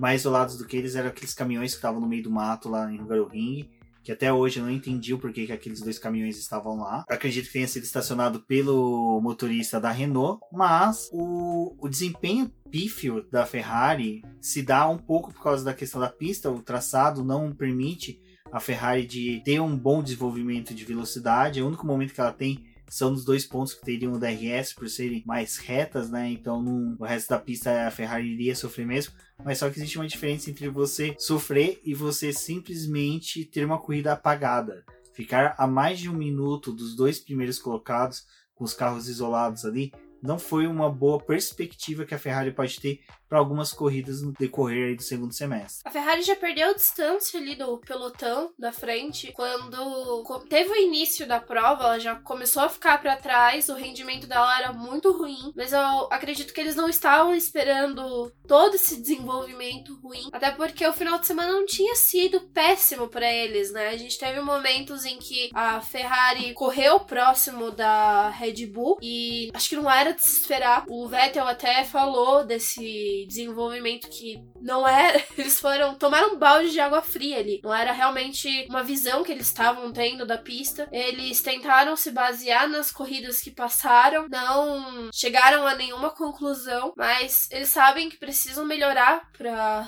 mais 0.00 0.22
isolados 0.22 0.58
do 0.58 0.66
que 0.66 0.76
eles 0.76 0.96
eram 0.96 1.10
aqueles 1.10 1.32
caminhões 1.32 1.70
que 1.70 1.76
estavam 1.76 2.00
no 2.00 2.08
meio 2.08 2.24
do 2.24 2.30
mato 2.32 2.68
lá 2.68 2.90
em 2.90 3.00
Hungaroring 3.00 3.70
que 4.04 4.12
até 4.12 4.30
hoje 4.30 4.60
eu 4.60 4.64
não 4.64 4.70
entendi 4.70 5.14
o 5.14 5.18
porquê 5.18 5.46
que 5.46 5.52
aqueles 5.52 5.80
dois 5.80 5.98
caminhões 5.98 6.38
estavam 6.38 6.76
lá. 6.76 7.04
acredito 7.08 7.46
que 7.46 7.54
tenha 7.54 7.66
sido 7.66 7.84
estacionado 7.84 8.40
pelo 8.40 9.18
motorista 9.22 9.80
da 9.80 9.90
Renault, 9.90 10.40
mas 10.52 11.08
o, 11.10 11.74
o 11.80 11.88
desempenho 11.88 12.50
pífio 12.70 13.26
da 13.30 13.46
Ferrari 13.46 14.22
se 14.40 14.62
dá 14.62 14.86
um 14.88 14.98
pouco 14.98 15.32
por 15.32 15.42
causa 15.42 15.64
da 15.64 15.72
questão 15.72 16.00
da 16.00 16.10
pista, 16.10 16.50
o 16.50 16.62
traçado 16.62 17.24
não 17.24 17.52
permite 17.52 18.20
a 18.52 18.60
Ferrari 18.60 19.06
de 19.06 19.42
ter 19.44 19.58
um 19.60 19.76
bom 19.76 20.02
desenvolvimento 20.02 20.74
de 20.74 20.84
velocidade, 20.84 21.58
é 21.58 21.62
o 21.62 21.66
único 21.66 21.86
momento 21.86 22.12
que 22.12 22.20
ela 22.20 22.32
tem 22.32 22.62
são 22.88 23.12
os 23.12 23.24
dois 23.24 23.44
pontos 23.46 23.74
que 23.74 23.84
teriam 23.84 24.12
o 24.12 24.18
DRS 24.18 24.72
por 24.74 24.88
serem 24.88 25.22
mais 25.26 25.56
retas, 25.58 26.10
né? 26.10 26.30
Então 26.30 26.62
no, 26.62 26.96
no 26.96 27.04
resto 27.04 27.30
da 27.30 27.38
pista 27.38 27.86
a 27.86 27.90
Ferrari 27.90 28.32
iria 28.32 28.54
sofrer 28.54 28.86
mesmo. 28.86 29.14
Mas 29.44 29.58
só 29.58 29.68
que 29.68 29.78
existe 29.78 29.98
uma 29.98 30.06
diferença 30.06 30.50
entre 30.50 30.68
você 30.68 31.14
sofrer 31.18 31.80
e 31.84 31.94
você 31.94 32.32
simplesmente 32.32 33.44
ter 33.44 33.64
uma 33.64 33.80
corrida 33.80 34.12
apagada. 34.12 34.84
Ficar 35.12 35.54
a 35.58 35.66
mais 35.66 35.98
de 35.98 36.10
um 36.10 36.14
minuto 36.14 36.72
dos 36.72 36.94
dois 36.96 37.18
primeiros 37.18 37.58
colocados 37.58 38.26
com 38.54 38.64
os 38.64 38.74
carros 38.74 39.08
isolados 39.08 39.64
ali 39.64 39.92
não 40.22 40.38
foi 40.38 40.66
uma 40.66 40.90
boa 40.90 41.20
perspectiva 41.20 42.06
que 42.06 42.14
a 42.14 42.18
Ferrari 42.18 42.50
pode 42.50 42.80
ter 42.80 43.00
para 43.34 43.40
algumas 43.40 43.72
corridas 43.72 44.22
no 44.22 44.30
decorrer 44.30 44.94
do 44.94 45.02
segundo 45.02 45.34
semestre. 45.34 45.82
A 45.84 45.90
Ferrari 45.90 46.22
já 46.22 46.36
perdeu 46.36 46.72
distância 46.72 47.40
ali 47.40 47.56
do 47.56 47.78
pelotão 47.78 48.52
da 48.56 48.70
frente 48.70 49.32
quando 49.32 50.22
teve 50.48 50.70
o 50.70 50.76
início 50.76 51.26
da 51.26 51.40
prova, 51.40 51.82
ela 51.82 51.98
já 51.98 52.14
começou 52.14 52.62
a 52.62 52.68
ficar 52.68 53.02
para 53.02 53.16
trás, 53.16 53.68
o 53.68 53.74
rendimento 53.74 54.28
dela 54.28 54.56
era 54.56 54.72
muito 54.72 55.10
ruim, 55.10 55.52
mas 55.56 55.72
eu 55.72 55.80
acredito 56.12 56.54
que 56.54 56.60
eles 56.60 56.76
não 56.76 56.88
estavam 56.88 57.34
esperando 57.34 58.32
todo 58.46 58.76
esse 58.76 59.00
desenvolvimento 59.00 59.98
ruim, 60.00 60.28
até 60.32 60.52
porque 60.52 60.86
o 60.86 60.92
final 60.92 61.18
de 61.18 61.26
semana 61.26 61.54
não 61.54 61.66
tinha 61.66 61.96
sido 61.96 62.40
péssimo 62.40 63.08
para 63.08 63.28
eles, 63.28 63.72
né? 63.72 63.88
A 63.88 63.96
gente 63.96 64.16
teve 64.16 64.40
momentos 64.40 65.04
em 65.04 65.18
que 65.18 65.50
a 65.52 65.80
Ferrari 65.80 66.54
correu 66.54 67.00
próximo 67.00 67.72
da 67.72 68.28
Red 68.28 68.66
Bull 68.66 68.96
e 69.02 69.50
acho 69.52 69.70
que 69.70 69.76
não 69.76 69.90
era 69.90 70.12
de 70.12 70.22
se 70.22 70.40
esperar. 70.40 70.84
O 70.88 71.08
Vettel 71.08 71.48
até 71.48 71.82
falou 71.82 72.44
desse 72.44 73.23
desenvolvimento 73.26 74.08
que 74.08 74.42
não 74.60 74.86
era. 74.86 75.22
Eles 75.36 75.60
foram. 75.60 75.94
tomaram 75.94 76.34
um 76.34 76.38
balde 76.38 76.70
de 76.70 76.80
água 76.80 77.02
fria 77.02 77.38
ali. 77.38 77.60
Não 77.62 77.74
era 77.74 77.92
realmente 77.92 78.66
uma 78.68 78.82
visão 78.82 79.22
que 79.22 79.32
eles 79.32 79.46
estavam 79.46 79.92
tendo 79.92 80.26
da 80.26 80.38
pista. 80.38 80.88
Eles 80.92 81.40
tentaram 81.40 81.96
se 81.96 82.10
basear 82.10 82.68
nas 82.68 82.90
corridas 82.90 83.40
que 83.40 83.50
passaram, 83.50 84.26
não 84.28 85.10
chegaram 85.12 85.66
a 85.66 85.74
nenhuma 85.74 86.10
conclusão, 86.10 86.92
mas 86.96 87.48
eles 87.50 87.68
sabem 87.68 88.08
que 88.08 88.16
precisam 88.16 88.64
melhorar 88.64 89.30
para 89.36 89.86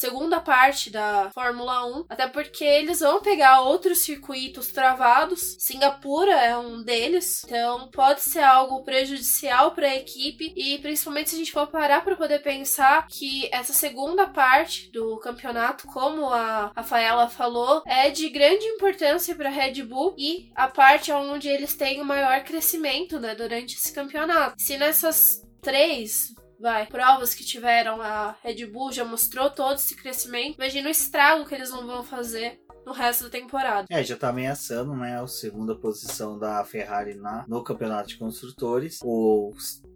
segunda 0.00 0.40
parte 0.40 0.88
da 0.88 1.30
Fórmula 1.34 1.84
1, 1.98 2.06
até 2.08 2.26
porque 2.26 2.64
eles 2.64 3.00
vão 3.00 3.20
pegar 3.20 3.60
outros 3.60 3.98
circuitos 3.98 4.68
travados. 4.68 5.56
Singapura 5.58 6.32
é 6.32 6.56
um 6.56 6.82
deles, 6.82 7.44
então 7.44 7.90
pode 7.90 8.22
ser 8.22 8.42
algo 8.42 8.82
prejudicial 8.82 9.72
para 9.72 9.88
a 9.88 9.96
equipe 9.96 10.54
e 10.56 10.78
principalmente 10.78 11.28
se 11.28 11.36
a 11.36 11.38
gente 11.38 11.52
for 11.52 11.66
parar 11.66 12.02
para 12.02 12.16
poder 12.16 12.38
pensar 12.38 13.06
que 13.08 13.46
essa 13.52 13.74
segunda 13.74 14.26
parte 14.26 14.90
do 14.90 15.18
campeonato, 15.18 15.86
como 15.88 16.30
a 16.30 16.72
Rafaela 16.74 17.28
falou, 17.28 17.82
é 17.84 18.08
de 18.08 18.30
grande 18.30 18.64
importância 18.64 19.34
para 19.34 19.50
a 19.50 19.52
Red 19.52 19.82
Bull 19.82 20.14
e 20.16 20.50
a 20.54 20.66
parte 20.66 21.12
onde 21.12 21.46
eles 21.46 21.74
têm 21.74 22.00
o 22.00 22.06
maior 22.06 22.42
crescimento, 22.42 23.20
né, 23.20 23.34
durante 23.34 23.76
esse 23.76 23.92
campeonato. 23.92 24.54
Se 24.56 24.78
nessas 24.78 25.42
três 25.60 26.34
vai, 26.60 26.86
provas 26.86 27.34
que 27.34 27.44
tiveram, 27.44 28.00
a 28.02 28.36
Red 28.42 28.66
Bull 28.66 28.92
já 28.92 29.04
mostrou 29.04 29.50
todo 29.50 29.76
esse 29.76 29.96
crescimento. 29.96 30.56
Imagina 30.56 30.88
o 30.88 30.92
estrago 30.92 31.46
que 31.46 31.54
eles 31.54 31.70
não 31.70 31.86
vão 31.86 32.04
fazer 32.04 32.60
no 32.84 32.92
resto 32.92 33.24
da 33.24 33.30
temporada. 33.30 33.86
É, 33.90 34.04
já 34.04 34.16
tá 34.16 34.28
ameaçando, 34.28 34.94
né, 34.94 35.20
a 35.20 35.26
segunda 35.26 35.74
posição 35.74 36.38
da 36.38 36.62
Ferrari 36.64 37.14
na, 37.14 37.44
no 37.48 37.62
campeonato 37.62 38.08
de 38.08 38.18
construtores. 38.18 38.98
O 39.02 39.52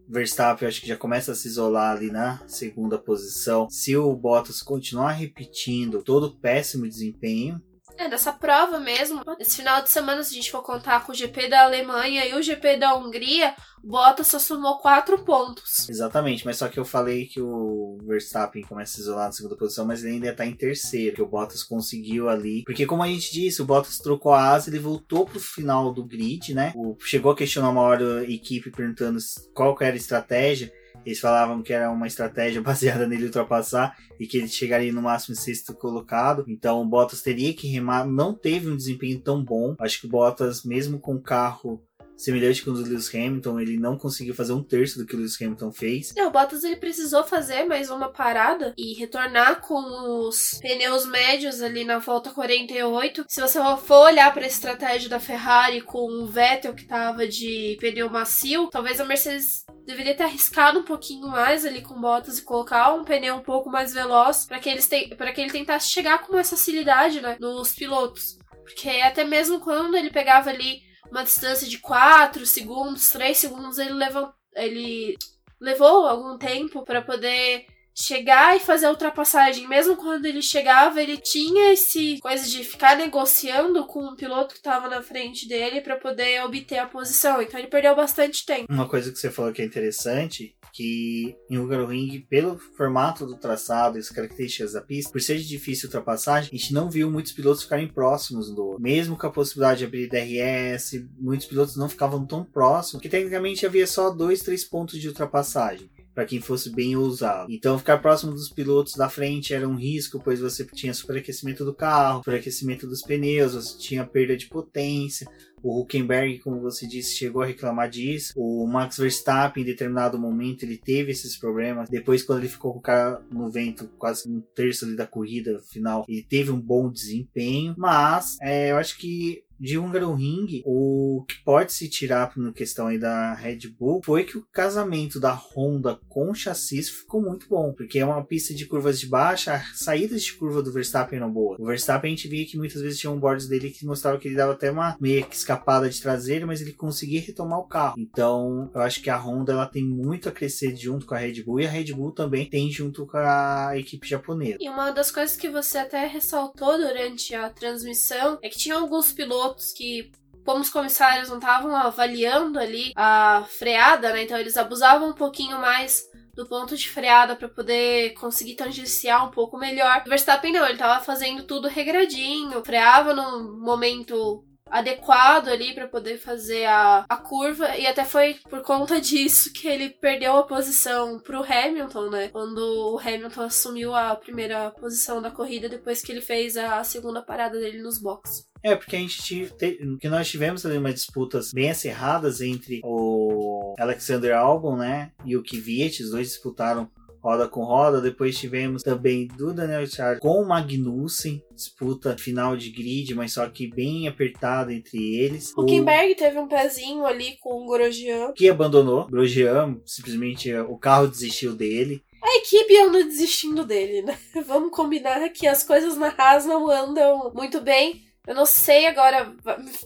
Verstappen 0.08 0.68
acho 0.68 0.80
que 0.80 0.88
já 0.88 0.96
começa 0.96 1.32
a 1.32 1.34
se 1.34 1.48
isolar 1.48 1.96
ali 1.96 2.10
na 2.10 2.42
segunda 2.46 2.98
posição. 2.98 3.68
Se 3.70 3.96
o 3.96 4.14
Bottas 4.14 4.62
continuar 4.62 5.12
repetindo 5.12 6.02
todo 6.02 6.24
o 6.24 6.36
péssimo 6.36 6.88
desempenho, 6.88 7.60
é, 7.98 8.08
dessa 8.08 8.32
prova 8.32 8.78
mesmo. 8.78 9.22
Esse 9.38 9.56
final 9.56 9.82
de 9.82 9.90
semana, 9.90 10.22
se 10.22 10.32
a 10.32 10.34
gente 10.34 10.50
for 10.50 10.62
contar 10.62 11.04
com 11.04 11.12
o 11.12 11.14
GP 11.14 11.48
da 11.48 11.64
Alemanha 11.64 12.26
e 12.26 12.34
o 12.34 12.42
GP 12.42 12.76
da 12.76 12.94
Hungria, 12.94 13.54
Bottas 13.82 14.28
só 14.28 14.38
somou 14.38 14.78
quatro 14.78 15.24
pontos. 15.24 15.88
Exatamente, 15.88 16.44
mas 16.44 16.56
só 16.56 16.68
que 16.68 16.78
eu 16.78 16.84
falei 16.84 17.26
que 17.26 17.40
o 17.40 17.98
Verstappen 18.06 18.62
começa 18.62 18.98
a 18.98 19.02
isolar 19.02 19.26
na 19.26 19.32
segunda 19.32 19.56
posição, 19.56 19.84
mas 19.84 20.02
ele 20.02 20.14
ainda 20.14 20.30
está 20.30 20.46
em 20.46 20.54
terceiro, 20.54 21.16
que 21.16 21.22
o 21.22 21.28
Bottas 21.28 21.62
conseguiu 21.62 22.28
ali. 22.28 22.62
Porque 22.64 22.86
como 22.86 23.02
a 23.02 23.08
gente 23.08 23.32
disse, 23.32 23.60
o 23.60 23.66
Bottas 23.66 23.98
trocou 23.98 24.32
a 24.32 24.50
asa, 24.50 24.70
ele 24.70 24.78
voltou 24.78 25.26
pro 25.26 25.38
final 25.38 25.92
do 25.92 26.04
grid, 26.04 26.54
né? 26.54 26.72
O, 26.74 26.96
chegou 27.00 27.32
a 27.32 27.36
questionar 27.36 27.70
uma 27.70 27.82
hora 27.82 28.20
a 28.20 28.30
equipe 28.30 28.70
perguntando 28.70 29.18
qual 29.54 29.76
era 29.80 29.92
a 29.92 29.96
estratégia. 29.96 30.72
Eles 31.04 31.20
falavam 31.20 31.62
que 31.62 31.72
era 31.72 31.90
uma 31.90 32.06
estratégia 32.06 32.60
baseada 32.62 33.06
nele 33.06 33.26
ultrapassar 33.26 33.96
e 34.18 34.26
que 34.26 34.38
ele 34.38 34.48
chegaria 34.48 34.92
no 34.92 35.02
máximo 35.02 35.34
sexto 35.34 35.74
colocado. 35.74 36.44
Então 36.48 36.80
o 36.80 36.86
Bottas 36.86 37.22
teria 37.22 37.52
que 37.54 37.68
remar. 37.68 38.06
Não 38.06 38.34
teve 38.34 38.68
um 38.68 38.76
desempenho 38.76 39.20
tão 39.20 39.42
bom. 39.42 39.74
Acho 39.78 40.00
que 40.00 40.06
o 40.06 40.10
Bottas, 40.10 40.64
mesmo 40.64 40.98
com 40.98 41.14
o 41.16 41.22
carro 41.22 41.82
semelhante 42.16 42.62
com 42.62 42.70
o 42.70 42.74
do 42.74 42.82
Lewis 42.82 43.12
Hamilton, 43.14 43.60
ele 43.60 43.78
não 43.78 43.98
conseguiu 43.98 44.34
fazer 44.34 44.52
um 44.52 44.62
terço 44.62 44.98
do 44.98 45.06
que 45.06 45.14
o 45.14 45.18
Lewis 45.18 45.40
Hamilton 45.40 45.72
fez. 45.72 46.12
O 46.16 46.30
Bottas 46.30 46.64
ele 46.64 46.76
precisou 46.76 47.24
fazer 47.24 47.64
mais 47.64 47.90
uma 47.90 48.08
parada 48.08 48.74
e 48.76 48.94
retornar 48.94 49.60
com 49.60 50.26
os 50.26 50.58
pneus 50.60 51.06
médios 51.06 51.60
ali 51.60 51.84
na 51.84 51.98
volta 51.98 52.30
48. 52.30 53.24
Se 53.28 53.40
você 53.40 53.58
for 53.84 54.06
olhar 54.06 54.32
para 54.32 54.44
a 54.44 54.48
estratégia 54.48 55.08
da 55.08 55.20
Ferrari 55.20 55.80
com 55.80 56.22
o 56.22 56.26
Vettel 56.26 56.74
que 56.74 56.86
tava 56.86 57.26
de 57.26 57.76
pneu 57.80 58.08
macio, 58.08 58.68
talvez 58.70 59.00
a 59.00 59.04
Mercedes 59.04 59.64
deveria 59.86 60.14
ter 60.14 60.24
arriscado 60.24 60.78
um 60.78 60.84
pouquinho 60.84 61.28
mais 61.28 61.66
ali 61.66 61.82
com 61.82 62.00
Bottas 62.00 62.38
e 62.38 62.42
colocar 62.42 62.94
um 62.94 63.04
pneu 63.04 63.36
um 63.36 63.42
pouco 63.42 63.70
mais 63.70 63.92
veloz 63.92 64.46
para 64.46 64.58
que 64.58 64.68
eles 64.68 64.88
para 65.16 65.32
que 65.32 65.40
ele 65.40 65.50
tentasse 65.50 65.90
chegar 65.90 66.18
com 66.18 66.32
mais 66.32 66.48
facilidade, 66.48 67.20
né, 67.20 67.36
nos 67.40 67.74
pilotos. 67.74 68.38
Porque 68.62 68.88
até 68.88 69.24
mesmo 69.24 69.60
quando 69.60 69.96
ele 69.96 70.10
pegava 70.10 70.50
ali 70.50 70.80
uma 71.14 71.22
distância 71.22 71.68
de 71.68 71.78
4 71.78 72.44
segundos, 72.44 73.10
3 73.10 73.38
segundos, 73.38 73.78
ele 73.78 73.92
levou, 73.92 74.32
ele 74.56 75.16
levou 75.60 76.08
algum 76.08 76.36
tempo 76.36 76.82
para 76.84 77.00
poder 77.00 77.66
chegar 77.94 78.56
e 78.56 78.60
fazer 78.60 78.86
a 78.86 78.90
ultrapassagem. 78.90 79.68
Mesmo 79.68 79.96
quando 79.96 80.26
ele 80.26 80.42
chegava, 80.42 81.00
ele 81.00 81.16
tinha 81.16 81.72
esse 81.72 82.18
coisa 82.20 82.44
de 82.44 82.64
ficar 82.64 82.96
negociando 82.96 83.86
com 83.86 84.00
o 84.00 84.16
piloto 84.16 84.54
que 84.54 84.58
estava 84.58 84.88
na 84.88 85.00
frente 85.00 85.46
dele 85.46 85.80
para 85.80 85.96
poder 85.96 86.42
obter 86.44 86.78
a 86.78 86.86
posição. 86.86 87.40
Então 87.40 87.60
ele 87.60 87.68
perdeu 87.68 87.94
bastante 87.94 88.44
tempo. 88.44 88.66
Uma 88.68 88.88
coisa 88.88 89.12
que 89.12 89.18
você 89.18 89.30
falou 89.30 89.52
que 89.52 89.62
é 89.62 89.64
interessante 89.64 90.56
que 90.74 91.36
em 91.48 91.56
Hungaroring, 91.56 92.26
pelo 92.28 92.58
formato 92.58 93.24
do 93.24 93.36
traçado 93.36 93.96
e 93.96 94.00
as 94.00 94.10
características 94.10 94.72
da 94.72 94.80
pista, 94.80 95.12
por 95.12 95.20
ser 95.20 95.38
de 95.38 95.46
difícil 95.46 95.86
ultrapassagem, 95.86 96.50
a 96.52 96.56
gente 96.56 96.74
não 96.74 96.90
viu 96.90 97.08
muitos 97.08 97.30
pilotos 97.30 97.62
ficarem 97.62 97.86
próximos 97.86 98.52
do 98.52 98.76
mesmo 98.80 99.16
com 99.16 99.26
a 99.28 99.30
possibilidade 99.30 99.78
de 99.78 99.84
abrir 99.84 100.08
DRS, 100.08 101.06
muitos 101.16 101.46
pilotos 101.46 101.76
não 101.76 101.88
ficavam 101.88 102.26
tão 102.26 102.44
próximos, 102.44 103.00
que 103.00 103.08
tecnicamente 103.08 103.64
havia 103.64 103.86
só 103.86 104.10
dois, 104.10 104.40
três 104.40 104.64
pontos 104.64 105.00
de 105.00 105.06
ultrapassagem 105.06 105.88
para 106.12 106.24
quem 106.24 106.40
fosse 106.40 106.70
bem 106.70 106.96
ousado. 106.96 107.50
Então, 107.50 107.78
ficar 107.78 107.98
próximo 107.98 108.32
dos 108.32 108.48
pilotos 108.48 108.94
da 108.94 109.08
frente 109.08 109.52
era 109.52 109.68
um 109.68 109.74
risco, 109.74 110.20
pois 110.22 110.40
você 110.40 110.64
tinha 110.64 110.94
superaquecimento 110.94 111.64
do 111.64 111.74
carro, 111.74 112.18
superaquecimento 112.18 112.86
dos 112.86 113.02
pneus, 113.02 113.54
você 113.54 113.78
tinha 113.78 114.06
perda 114.06 114.36
de 114.36 114.46
potência. 114.46 115.26
O 115.64 115.80
Huckenberg, 115.80 116.40
como 116.40 116.60
você 116.60 116.86
disse, 116.86 117.16
chegou 117.16 117.40
a 117.40 117.46
reclamar 117.46 117.88
disso. 117.88 118.34
O 118.36 118.66
Max 118.66 118.98
Verstappen, 118.98 119.62
em 119.62 119.66
determinado 119.66 120.18
momento, 120.18 120.62
ele 120.62 120.76
teve 120.76 121.12
esses 121.12 121.38
problemas. 121.38 121.88
Depois, 121.88 122.22
quando 122.22 122.40
ele 122.40 122.48
ficou 122.48 122.74
com 122.74 122.80
o 122.80 122.82
cara 122.82 123.22
no 123.30 123.50
vento, 123.50 123.88
quase 123.96 124.28
um 124.28 124.42
terço 124.54 124.94
da 124.94 125.06
corrida 125.06 125.58
final, 125.60 126.04
ele 126.06 126.22
teve 126.22 126.50
um 126.50 126.60
bom 126.60 126.90
desempenho. 126.90 127.74
Mas, 127.78 128.36
é, 128.42 128.72
eu 128.72 128.76
acho 128.76 128.98
que 128.98 129.42
de 129.64 129.78
Hungaroring, 129.78 130.62
o 130.66 131.24
que 131.26 131.42
pode 131.42 131.72
se 131.72 131.88
tirar 131.88 132.32
na 132.36 132.52
questão 132.52 132.88
aí 132.88 132.98
da 132.98 133.32
Red 133.32 133.68
Bull 133.78 134.02
foi 134.04 134.24
que 134.24 134.36
o 134.36 134.46
casamento 134.52 135.18
da 135.18 135.32
Honda 135.32 135.98
com 136.08 136.30
o 136.30 136.34
chassi 136.34 136.82
ficou 136.82 137.22
muito 137.22 137.48
bom, 137.48 137.72
porque 137.72 137.98
é 137.98 138.04
uma 138.04 138.22
pista 138.22 138.52
de 138.52 138.66
curvas 138.66 139.00
de 139.00 139.06
baixa, 139.06 139.62
saídas 139.74 140.22
de 140.22 140.34
curva 140.34 140.62
do 140.62 140.70
Verstappen 140.72 141.16
eram 141.18 141.32
boas. 141.32 141.58
O 141.58 141.64
Verstappen 141.64 142.12
a 142.12 142.14
gente 142.14 142.28
via 142.28 142.44
que 142.44 142.58
muitas 142.58 142.82
vezes 142.82 142.98
tinha 142.98 143.10
um 143.10 143.18
boards 143.18 143.48
dele 143.48 143.70
que 143.70 143.86
mostrava 143.86 144.18
que 144.18 144.28
ele 144.28 144.36
dava 144.36 144.52
até 144.52 144.70
uma 144.70 144.96
meia 145.00 145.26
escapada 145.30 145.88
de 145.88 146.00
traseira, 146.00 146.46
mas 146.46 146.60
ele 146.60 146.72
conseguia 146.72 147.22
retomar 147.22 147.58
o 147.58 147.66
carro. 147.66 147.94
Então, 147.96 148.70
eu 148.74 148.80
acho 148.82 149.00
que 149.00 149.08
a 149.08 149.16
Honda 149.16 149.52
ela 149.52 149.66
tem 149.66 149.84
muito 149.84 150.28
a 150.28 150.32
crescer 150.32 150.76
junto 150.76 151.06
com 151.06 151.14
a 151.14 151.18
Red 151.18 151.42
Bull 151.42 151.60
e 151.60 151.66
a 151.66 151.70
Red 151.70 151.92
Bull 151.94 152.12
também 152.12 152.44
tem 152.44 152.70
junto 152.70 153.06
com 153.06 153.16
a 153.16 153.72
equipe 153.76 154.06
japonesa. 154.06 154.58
E 154.60 154.68
uma 154.68 154.90
das 154.90 155.10
coisas 155.10 155.36
que 155.36 155.48
você 155.48 155.78
até 155.78 156.06
ressaltou 156.06 156.76
durante 156.76 157.34
a 157.34 157.48
transmissão 157.48 158.38
é 158.42 158.48
que 158.48 158.58
tinha 158.58 158.74
alguns 158.74 159.12
pilotos 159.12 159.53
pilotos 159.54 159.72
que 159.72 160.10
como 160.44 160.60
os 160.60 160.68
comissários 160.68 161.30
não 161.30 161.38
estavam 161.38 161.74
avaliando 161.74 162.58
ali 162.58 162.92
a 162.94 163.44
freada, 163.48 164.12
né? 164.12 164.24
Então 164.24 164.36
eles 164.36 164.58
abusavam 164.58 165.08
um 165.08 165.14
pouquinho 165.14 165.58
mais 165.58 166.04
do 166.34 166.46
ponto 166.46 166.76
de 166.76 166.90
freada 166.90 167.34
para 167.34 167.48
poder 167.48 168.12
conseguir 168.14 168.54
tangenciar 168.54 169.26
um 169.26 169.30
pouco 169.30 169.56
melhor. 169.56 170.02
O 170.04 170.08
Verstappen 170.08 170.52
não, 170.52 170.66
ele 170.66 170.76
tava 170.76 171.02
fazendo 171.02 171.44
tudo 171.44 171.68
regradinho, 171.68 172.62
freava 172.64 173.14
no 173.14 173.58
momento 173.58 174.44
adequado 174.70 175.48
ali 175.48 175.74
para 175.74 175.86
poder 175.86 176.18
fazer 176.18 176.64
a, 176.64 177.04
a 177.08 177.16
curva 177.16 177.76
e 177.76 177.86
até 177.86 178.04
foi 178.04 178.34
por 178.48 178.62
conta 178.62 179.00
disso 179.00 179.52
que 179.52 179.68
ele 179.68 179.90
perdeu 179.90 180.36
a 180.36 180.44
posição 180.44 181.18
pro 181.18 181.44
Hamilton, 181.44 182.10
né? 182.10 182.28
Quando 182.28 182.58
o 182.58 182.98
Hamilton 182.98 183.42
assumiu 183.42 183.94
a 183.94 184.14
primeira 184.16 184.70
posição 184.70 185.20
da 185.20 185.30
corrida 185.30 185.68
depois 185.68 186.02
que 186.02 186.12
ele 186.12 186.20
fez 186.20 186.56
a 186.56 186.82
segunda 186.84 187.22
parada 187.22 187.58
dele 187.58 187.82
nos 187.82 187.98
boxes. 187.98 188.46
É, 188.62 188.74
porque 188.74 188.96
a 188.96 188.98
gente 188.98 189.22
tive, 189.22 189.52
que 190.00 190.08
nós 190.08 190.26
tivemos 190.26 190.64
ali 190.64 190.78
umas 190.78 190.94
disputas 190.94 191.52
bem 191.52 191.70
acirradas 191.70 192.40
entre 192.40 192.80
o 192.82 193.74
Alexander 193.78 194.34
Albon, 194.34 194.76
né, 194.76 195.12
e 195.22 195.36
o 195.36 195.42
Kvyat, 195.42 196.02
os 196.02 196.10
dois 196.10 196.28
disputaram 196.28 196.90
roda 197.24 197.48
com 197.48 197.64
roda. 197.64 198.02
Depois 198.02 198.36
tivemos 198.36 198.82
também 198.82 199.26
do 199.26 199.54
Daniel 199.54 199.80
Ricciardo 199.80 200.20
com 200.20 200.42
o 200.42 200.46
Magnussen, 200.46 201.42
disputa 201.54 202.18
final 202.18 202.54
de 202.54 202.70
grid, 202.70 203.14
mas 203.14 203.32
só 203.32 203.48
que 203.48 203.66
bem 203.66 204.06
apertada 204.06 204.74
entre 204.74 204.98
eles. 205.16 205.52
O 205.56 205.64
Kimberg 205.64 206.14
teve 206.14 206.38
um 206.38 206.46
pezinho 206.46 207.06
ali 207.06 207.38
com 207.40 207.64
o 207.64 207.66
Grosjean. 207.66 208.32
Que 208.34 208.50
abandonou. 208.50 209.06
Grosjean, 209.06 209.80
simplesmente 209.86 210.52
o 210.54 210.76
carro 210.76 211.06
desistiu 211.06 211.54
dele. 211.54 212.02
A 212.22 212.36
equipe 212.38 212.78
anda 212.78 213.04
desistindo 213.04 213.64
dele, 213.64 214.02
né? 214.02 214.18
Vamos 214.46 214.70
combinar 214.70 215.26
que 215.30 215.46
as 215.46 215.62
coisas 215.62 215.96
na 215.96 216.08
Haas 216.16 216.44
não 216.44 216.70
andam 216.70 217.32
muito 217.34 217.60
bem. 217.60 218.02
Eu 218.26 218.34
não 218.34 218.46
sei 218.46 218.86
agora, 218.86 219.34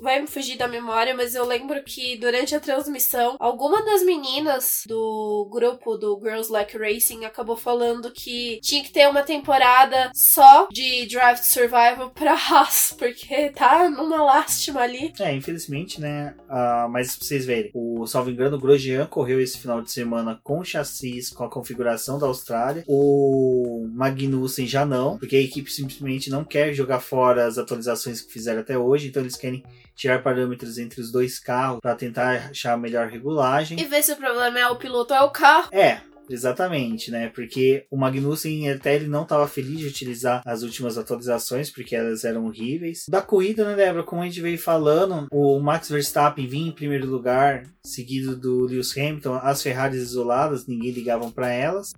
vai 0.00 0.20
me 0.20 0.28
fugir 0.28 0.56
da 0.56 0.68
memória, 0.68 1.14
mas 1.14 1.34
eu 1.34 1.44
lembro 1.44 1.82
que 1.82 2.16
durante 2.16 2.54
a 2.54 2.60
transmissão, 2.60 3.36
alguma 3.40 3.84
das 3.84 4.02
meninas 4.02 4.84
do 4.86 5.48
grupo 5.50 5.96
do 5.96 6.20
Girls 6.22 6.50
Like 6.50 6.78
Racing 6.78 7.24
acabou 7.24 7.56
falando 7.56 8.12
que 8.12 8.60
tinha 8.62 8.82
que 8.84 8.92
ter 8.92 9.08
uma 9.08 9.22
temporada 9.22 10.12
só 10.14 10.68
de 10.70 11.06
Drive 11.06 11.40
to 11.40 11.46
Survival 11.46 12.10
pra 12.10 12.34
Haas, 12.38 12.94
porque 12.96 13.50
tá 13.50 13.90
numa 13.90 14.22
lástima 14.22 14.82
ali. 14.82 15.12
É, 15.18 15.34
infelizmente, 15.34 16.00
né? 16.00 16.36
Uh, 16.48 16.88
mas 16.88 17.16
pra 17.16 17.26
vocês 17.26 17.44
verem, 17.44 17.72
o 17.74 18.06
salvo 18.06 18.30
engano, 18.30 18.56
o 18.56 18.60
Grosjean 18.60 19.06
correu 19.06 19.40
esse 19.40 19.58
final 19.58 19.82
de 19.82 19.90
semana 19.90 20.38
com 20.44 20.62
chassis, 20.62 21.30
com 21.30 21.42
a 21.42 21.50
configuração 21.50 22.20
da 22.20 22.26
Austrália. 22.26 22.84
O 22.86 23.88
Magnussen 23.92 24.66
já 24.66 24.86
não, 24.86 25.18
porque 25.18 25.36
a 25.36 25.42
equipe 25.42 25.72
simplesmente 25.72 26.30
não 26.30 26.44
quer 26.44 26.72
jogar 26.72 27.00
fora 27.00 27.46
as 27.46 27.58
atualizações 27.58 28.27
que 28.28 28.32
fizeram 28.34 28.60
até 28.60 28.78
hoje, 28.78 29.08
então 29.08 29.22
eles 29.22 29.36
querem 29.36 29.64
tirar 29.96 30.22
parâmetros 30.22 30.78
entre 30.78 31.00
os 31.00 31.10
dois 31.10 31.40
carros 31.40 31.80
para 31.80 31.96
tentar 31.96 32.50
achar 32.50 32.74
a 32.74 32.76
melhor 32.76 33.08
regulagem. 33.08 33.80
E 33.80 33.84
ver 33.84 34.02
se 34.02 34.12
o 34.12 34.16
problema 34.16 34.58
é 34.58 34.68
o 34.68 34.76
piloto 34.76 35.12
ou 35.12 35.18
é 35.18 35.22
o 35.22 35.30
carro. 35.30 35.68
É, 35.72 36.00
Exatamente, 36.30 37.10
né? 37.10 37.30
Porque 37.34 37.86
o 37.90 37.96
Magnussen 37.96 38.70
até 38.70 38.94
ele 38.94 39.06
não 39.06 39.22
estava 39.22 39.48
feliz 39.48 39.78
de 39.78 39.86
utilizar 39.86 40.42
as 40.44 40.62
últimas 40.62 40.98
atualizações, 40.98 41.70
porque 41.70 41.96
elas 41.96 42.22
eram 42.22 42.44
horríveis. 42.44 43.06
Da 43.08 43.22
corrida, 43.22 43.64
né, 43.64 43.74
Débora? 43.74 44.04
Como 44.04 44.20
a 44.20 44.26
gente 44.26 44.42
veio 44.42 44.58
falando, 44.58 45.26
o 45.32 45.58
Max 45.58 45.88
Verstappen 45.88 46.46
vinha 46.46 46.68
em 46.68 46.74
primeiro 46.74 47.06
lugar, 47.06 47.64
seguido 47.82 48.36
do 48.36 48.66
Lewis 48.66 48.94
Hamilton, 48.94 49.40
as 49.42 49.62
Ferraris 49.62 50.02
isoladas, 50.02 50.66
ninguém 50.66 50.90
ligava 50.90 51.30
para 51.30 51.50
elas. 51.50 51.94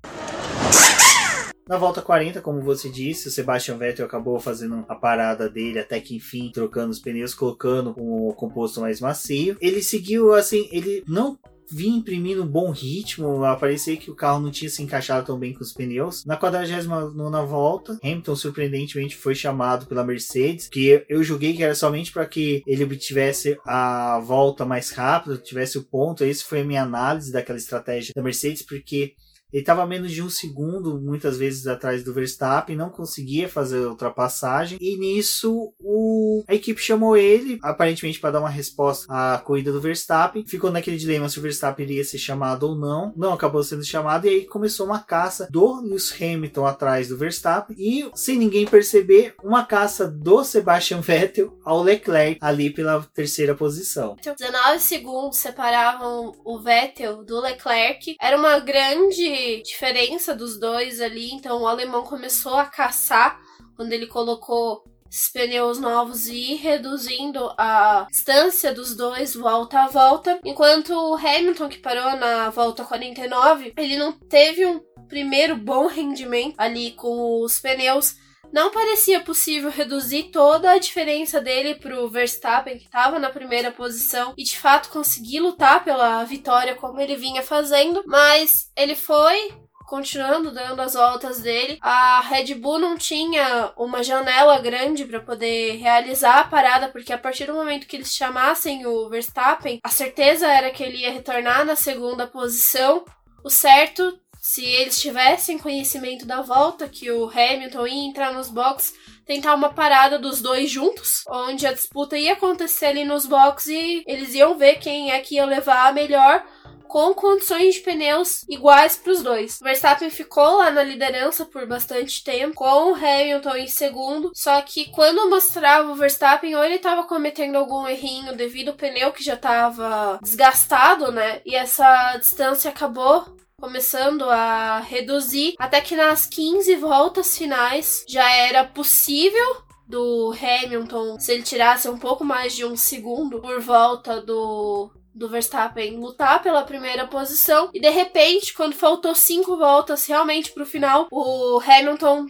Na 1.70 1.76
volta 1.78 2.02
40, 2.02 2.40
como 2.40 2.60
você 2.60 2.90
disse, 2.90 3.28
o 3.28 3.30
Sebastian 3.30 3.76
Vettel 3.76 4.04
acabou 4.04 4.40
fazendo 4.40 4.84
a 4.88 4.94
parada 4.96 5.48
dele 5.48 5.78
até 5.78 6.00
que 6.00 6.16
enfim, 6.16 6.50
trocando 6.52 6.90
os 6.90 6.98
pneus, 6.98 7.32
colocando 7.32 7.94
um 7.96 8.32
composto 8.32 8.80
mais 8.80 9.00
macio. 9.00 9.56
Ele 9.60 9.80
seguiu 9.80 10.34
assim, 10.34 10.68
ele 10.72 11.04
não 11.06 11.38
vinha 11.70 11.96
imprimindo 11.96 12.42
um 12.42 12.46
bom 12.48 12.72
ritmo, 12.72 13.42
parecia 13.60 13.96
que 13.96 14.10
o 14.10 14.16
carro 14.16 14.40
não 14.40 14.50
tinha 14.50 14.68
se 14.68 14.82
encaixado 14.82 15.26
tão 15.26 15.38
bem 15.38 15.54
com 15.54 15.62
os 15.62 15.72
pneus. 15.72 16.24
Na 16.24 16.36
49 16.36 17.46
volta, 17.46 18.00
Hamilton 18.02 18.34
surpreendentemente 18.34 19.14
foi 19.14 19.36
chamado 19.36 19.86
pela 19.86 20.02
Mercedes, 20.02 20.66
que 20.66 21.04
eu 21.08 21.22
julguei 21.22 21.54
que 21.54 21.62
era 21.62 21.76
somente 21.76 22.10
para 22.10 22.26
que 22.26 22.64
ele 22.66 22.82
obtivesse 22.82 23.56
a 23.64 24.18
volta 24.18 24.64
mais 24.64 24.90
rápida, 24.90 25.36
tivesse 25.36 25.78
o 25.78 25.84
ponto. 25.84 26.24
Essa 26.24 26.44
foi 26.44 26.62
a 26.62 26.64
minha 26.64 26.82
análise 26.82 27.30
daquela 27.30 27.58
estratégia 27.58 28.12
da 28.12 28.24
Mercedes, 28.24 28.62
porque 28.62 29.14
ele 29.52 29.62
estava 29.62 29.86
menos 29.86 30.12
de 30.12 30.22
um 30.22 30.30
segundo, 30.30 31.00
muitas 31.00 31.36
vezes 31.36 31.66
atrás 31.66 32.04
do 32.04 32.14
Verstappen, 32.14 32.76
não 32.76 32.90
conseguia 32.90 33.48
fazer 33.48 33.84
a 33.84 33.88
ultrapassagem. 33.88 34.78
E 34.80 34.96
nisso 34.96 35.72
o... 35.78 36.44
a 36.48 36.54
equipe 36.54 36.80
chamou 36.80 37.16
ele, 37.16 37.58
aparentemente 37.62 38.20
para 38.20 38.32
dar 38.32 38.40
uma 38.40 38.48
resposta 38.48 39.06
à 39.08 39.38
corrida 39.38 39.72
do 39.72 39.80
Verstappen. 39.80 40.44
Ficou 40.46 40.70
naquele 40.70 40.96
dilema 40.96 41.28
se 41.28 41.38
o 41.38 41.42
Verstappen 41.42 41.84
iria 41.84 42.04
ser 42.04 42.18
chamado 42.18 42.64
ou 42.64 42.74
não. 42.74 43.12
Não 43.16 43.32
acabou 43.32 43.62
sendo 43.62 43.84
chamado, 43.84 44.26
e 44.26 44.30
aí 44.30 44.44
começou 44.46 44.86
uma 44.86 45.00
caça 45.00 45.48
do 45.50 45.80
Lewis 45.80 46.14
Hamilton 46.20 46.66
atrás 46.66 47.08
do 47.08 47.16
Verstappen. 47.16 47.76
E, 47.78 48.10
sem 48.14 48.38
ninguém 48.38 48.66
perceber, 48.66 49.34
uma 49.42 49.64
caça 49.64 50.06
do 50.06 50.44
Sebastian 50.44 51.00
Vettel 51.00 51.58
ao 51.64 51.82
Leclerc 51.82 52.38
ali 52.40 52.70
pela 52.70 53.02
terceira 53.14 53.54
posição. 53.54 54.16
19 54.22 54.78
segundos 54.80 55.38
separavam 55.38 56.32
o 56.44 56.58
Vettel 56.60 57.24
do 57.24 57.40
Leclerc. 57.40 58.16
Era 58.20 58.36
uma 58.36 58.58
grande 58.58 59.39
diferença 59.62 60.34
dos 60.34 60.58
dois 60.58 61.00
ali, 61.00 61.32
então 61.32 61.62
o 61.62 61.66
alemão 61.66 62.02
começou 62.02 62.54
a 62.54 62.66
caçar 62.66 63.40
quando 63.76 63.92
ele 63.92 64.06
colocou 64.06 64.84
esses 65.10 65.28
pneus 65.28 65.78
novos 65.78 66.28
e 66.28 66.52
ir 66.52 66.56
reduzindo 66.56 67.52
a 67.58 68.06
distância 68.08 68.72
dos 68.72 68.94
dois 68.94 69.34
volta 69.34 69.80
a 69.80 69.88
volta, 69.88 70.38
enquanto 70.44 70.90
o 70.90 71.16
Hamilton 71.16 71.68
que 71.68 71.78
parou 71.78 72.16
na 72.16 72.50
volta 72.50 72.84
49, 72.84 73.74
ele 73.76 73.96
não 73.96 74.12
teve 74.12 74.64
um 74.64 74.80
primeiro 75.08 75.56
bom 75.56 75.88
rendimento 75.88 76.54
ali 76.56 76.92
com 76.92 77.42
os 77.42 77.58
pneus 77.58 78.14
não 78.52 78.70
parecia 78.70 79.20
possível 79.20 79.70
reduzir 79.70 80.24
toda 80.24 80.72
a 80.72 80.78
diferença 80.78 81.40
dele 81.40 81.76
pro 81.76 82.08
Verstappen, 82.08 82.78
que 82.78 82.84
estava 82.84 83.18
na 83.18 83.30
primeira 83.30 83.70
posição, 83.70 84.34
e 84.36 84.42
de 84.42 84.58
fato 84.58 84.90
conseguir 84.90 85.40
lutar 85.40 85.84
pela 85.84 86.24
vitória 86.24 86.74
como 86.74 87.00
ele 87.00 87.16
vinha 87.16 87.42
fazendo, 87.42 88.02
mas 88.06 88.70
ele 88.76 88.94
foi 88.94 89.52
continuando 89.90 90.52
dando 90.52 90.80
as 90.80 90.94
voltas 90.94 91.40
dele. 91.40 91.76
A 91.82 92.20
Red 92.20 92.54
Bull 92.54 92.78
não 92.78 92.96
tinha 92.96 93.72
uma 93.76 94.04
janela 94.04 94.56
grande 94.60 95.04
para 95.04 95.18
poder 95.18 95.78
realizar 95.78 96.38
a 96.38 96.44
parada, 96.44 96.88
porque 96.88 97.12
a 97.12 97.18
partir 97.18 97.46
do 97.46 97.54
momento 97.54 97.88
que 97.88 97.96
eles 97.96 98.14
chamassem 98.14 98.86
o 98.86 99.08
Verstappen, 99.08 99.80
a 99.82 99.88
certeza 99.88 100.46
era 100.46 100.70
que 100.70 100.84
ele 100.84 100.98
ia 100.98 101.10
retornar 101.10 101.64
na 101.64 101.74
segunda 101.74 102.24
posição. 102.24 103.04
O 103.42 103.50
certo, 103.50 104.16
se 104.40 104.64
eles 104.64 104.98
tivessem 104.98 105.58
conhecimento 105.58 106.24
da 106.26 106.40
volta, 106.40 106.88
que 106.88 107.10
o 107.10 107.28
Hamilton 107.28 107.86
ia 107.86 108.08
entrar 108.08 108.32
nos 108.32 108.48
boxes, 108.48 108.94
tentar 109.26 109.54
uma 109.54 109.72
parada 109.72 110.18
dos 110.18 110.40
dois 110.40 110.70
juntos, 110.70 111.22
onde 111.28 111.66
a 111.66 111.72
disputa 111.72 112.18
ia 112.18 112.32
acontecer 112.32 112.86
ali 112.86 113.04
nos 113.04 113.26
boxes 113.26 113.68
e 113.68 114.02
eles 114.06 114.34
iam 114.34 114.56
ver 114.56 114.76
quem 114.76 115.12
é 115.12 115.20
que 115.20 115.36
ia 115.36 115.44
levar 115.44 115.88
a 115.88 115.92
melhor 115.92 116.44
com 116.90 117.14
condições 117.14 117.76
de 117.76 117.82
pneus 117.82 118.44
iguais 118.48 118.96
para 118.96 119.12
os 119.12 119.22
dois. 119.22 119.60
Verstappen 119.62 120.10
ficou 120.10 120.56
lá 120.56 120.72
na 120.72 120.82
liderança 120.82 121.46
por 121.46 121.64
bastante 121.64 122.24
tempo, 122.24 122.56
com 122.56 122.90
o 122.90 122.94
Hamilton 122.96 123.56
em 123.56 123.68
segundo, 123.68 124.32
só 124.34 124.60
que 124.62 124.90
quando 124.90 125.30
mostrava 125.30 125.92
o 125.92 125.94
Verstappen, 125.94 126.56
ou 126.56 126.64
ele 126.64 126.74
estava 126.74 127.04
cometendo 127.04 127.54
algum 127.54 127.86
errinho 127.86 128.36
devido 128.36 128.70
ao 128.70 128.74
pneu 128.74 129.12
que 129.12 129.22
já 129.22 129.34
estava 129.34 130.18
desgastado, 130.20 131.12
né? 131.12 131.40
E 131.46 131.54
essa 131.54 132.16
distância 132.16 132.68
acabou 132.68 133.24
começando 133.60 134.22
a 134.30 134.80
reduzir, 134.80 135.54
até 135.58 135.80
que 135.80 135.94
nas 135.94 136.26
15 136.26 136.74
voltas 136.76 137.36
finais 137.36 138.04
já 138.08 138.28
era 138.34 138.64
possível 138.64 139.62
do 139.86 140.32
Hamilton, 140.40 141.18
se 141.18 141.32
ele 141.32 141.42
tirasse 141.42 141.88
um 141.88 141.98
pouco 141.98 142.24
mais 142.24 142.54
de 142.54 142.64
um 142.64 142.76
segundo 142.76 143.40
por 143.40 143.60
volta 143.60 144.20
do 144.20 144.90
do 145.12 145.28
Verstappen 145.28 145.98
lutar 145.98 146.40
pela 146.40 146.62
primeira 146.62 147.06
posição. 147.06 147.68
E 147.74 147.80
de 147.80 147.90
repente, 147.90 148.54
quando 148.54 148.74
faltou 148.74 149.14
cinco 149.14 149.56
voltas 149.56 150.06
realmente 150.06 150.52
pro 150.52 150.64
final, 150.64 151.08
o 151.10 151.60
Hamilton 151.60 152.26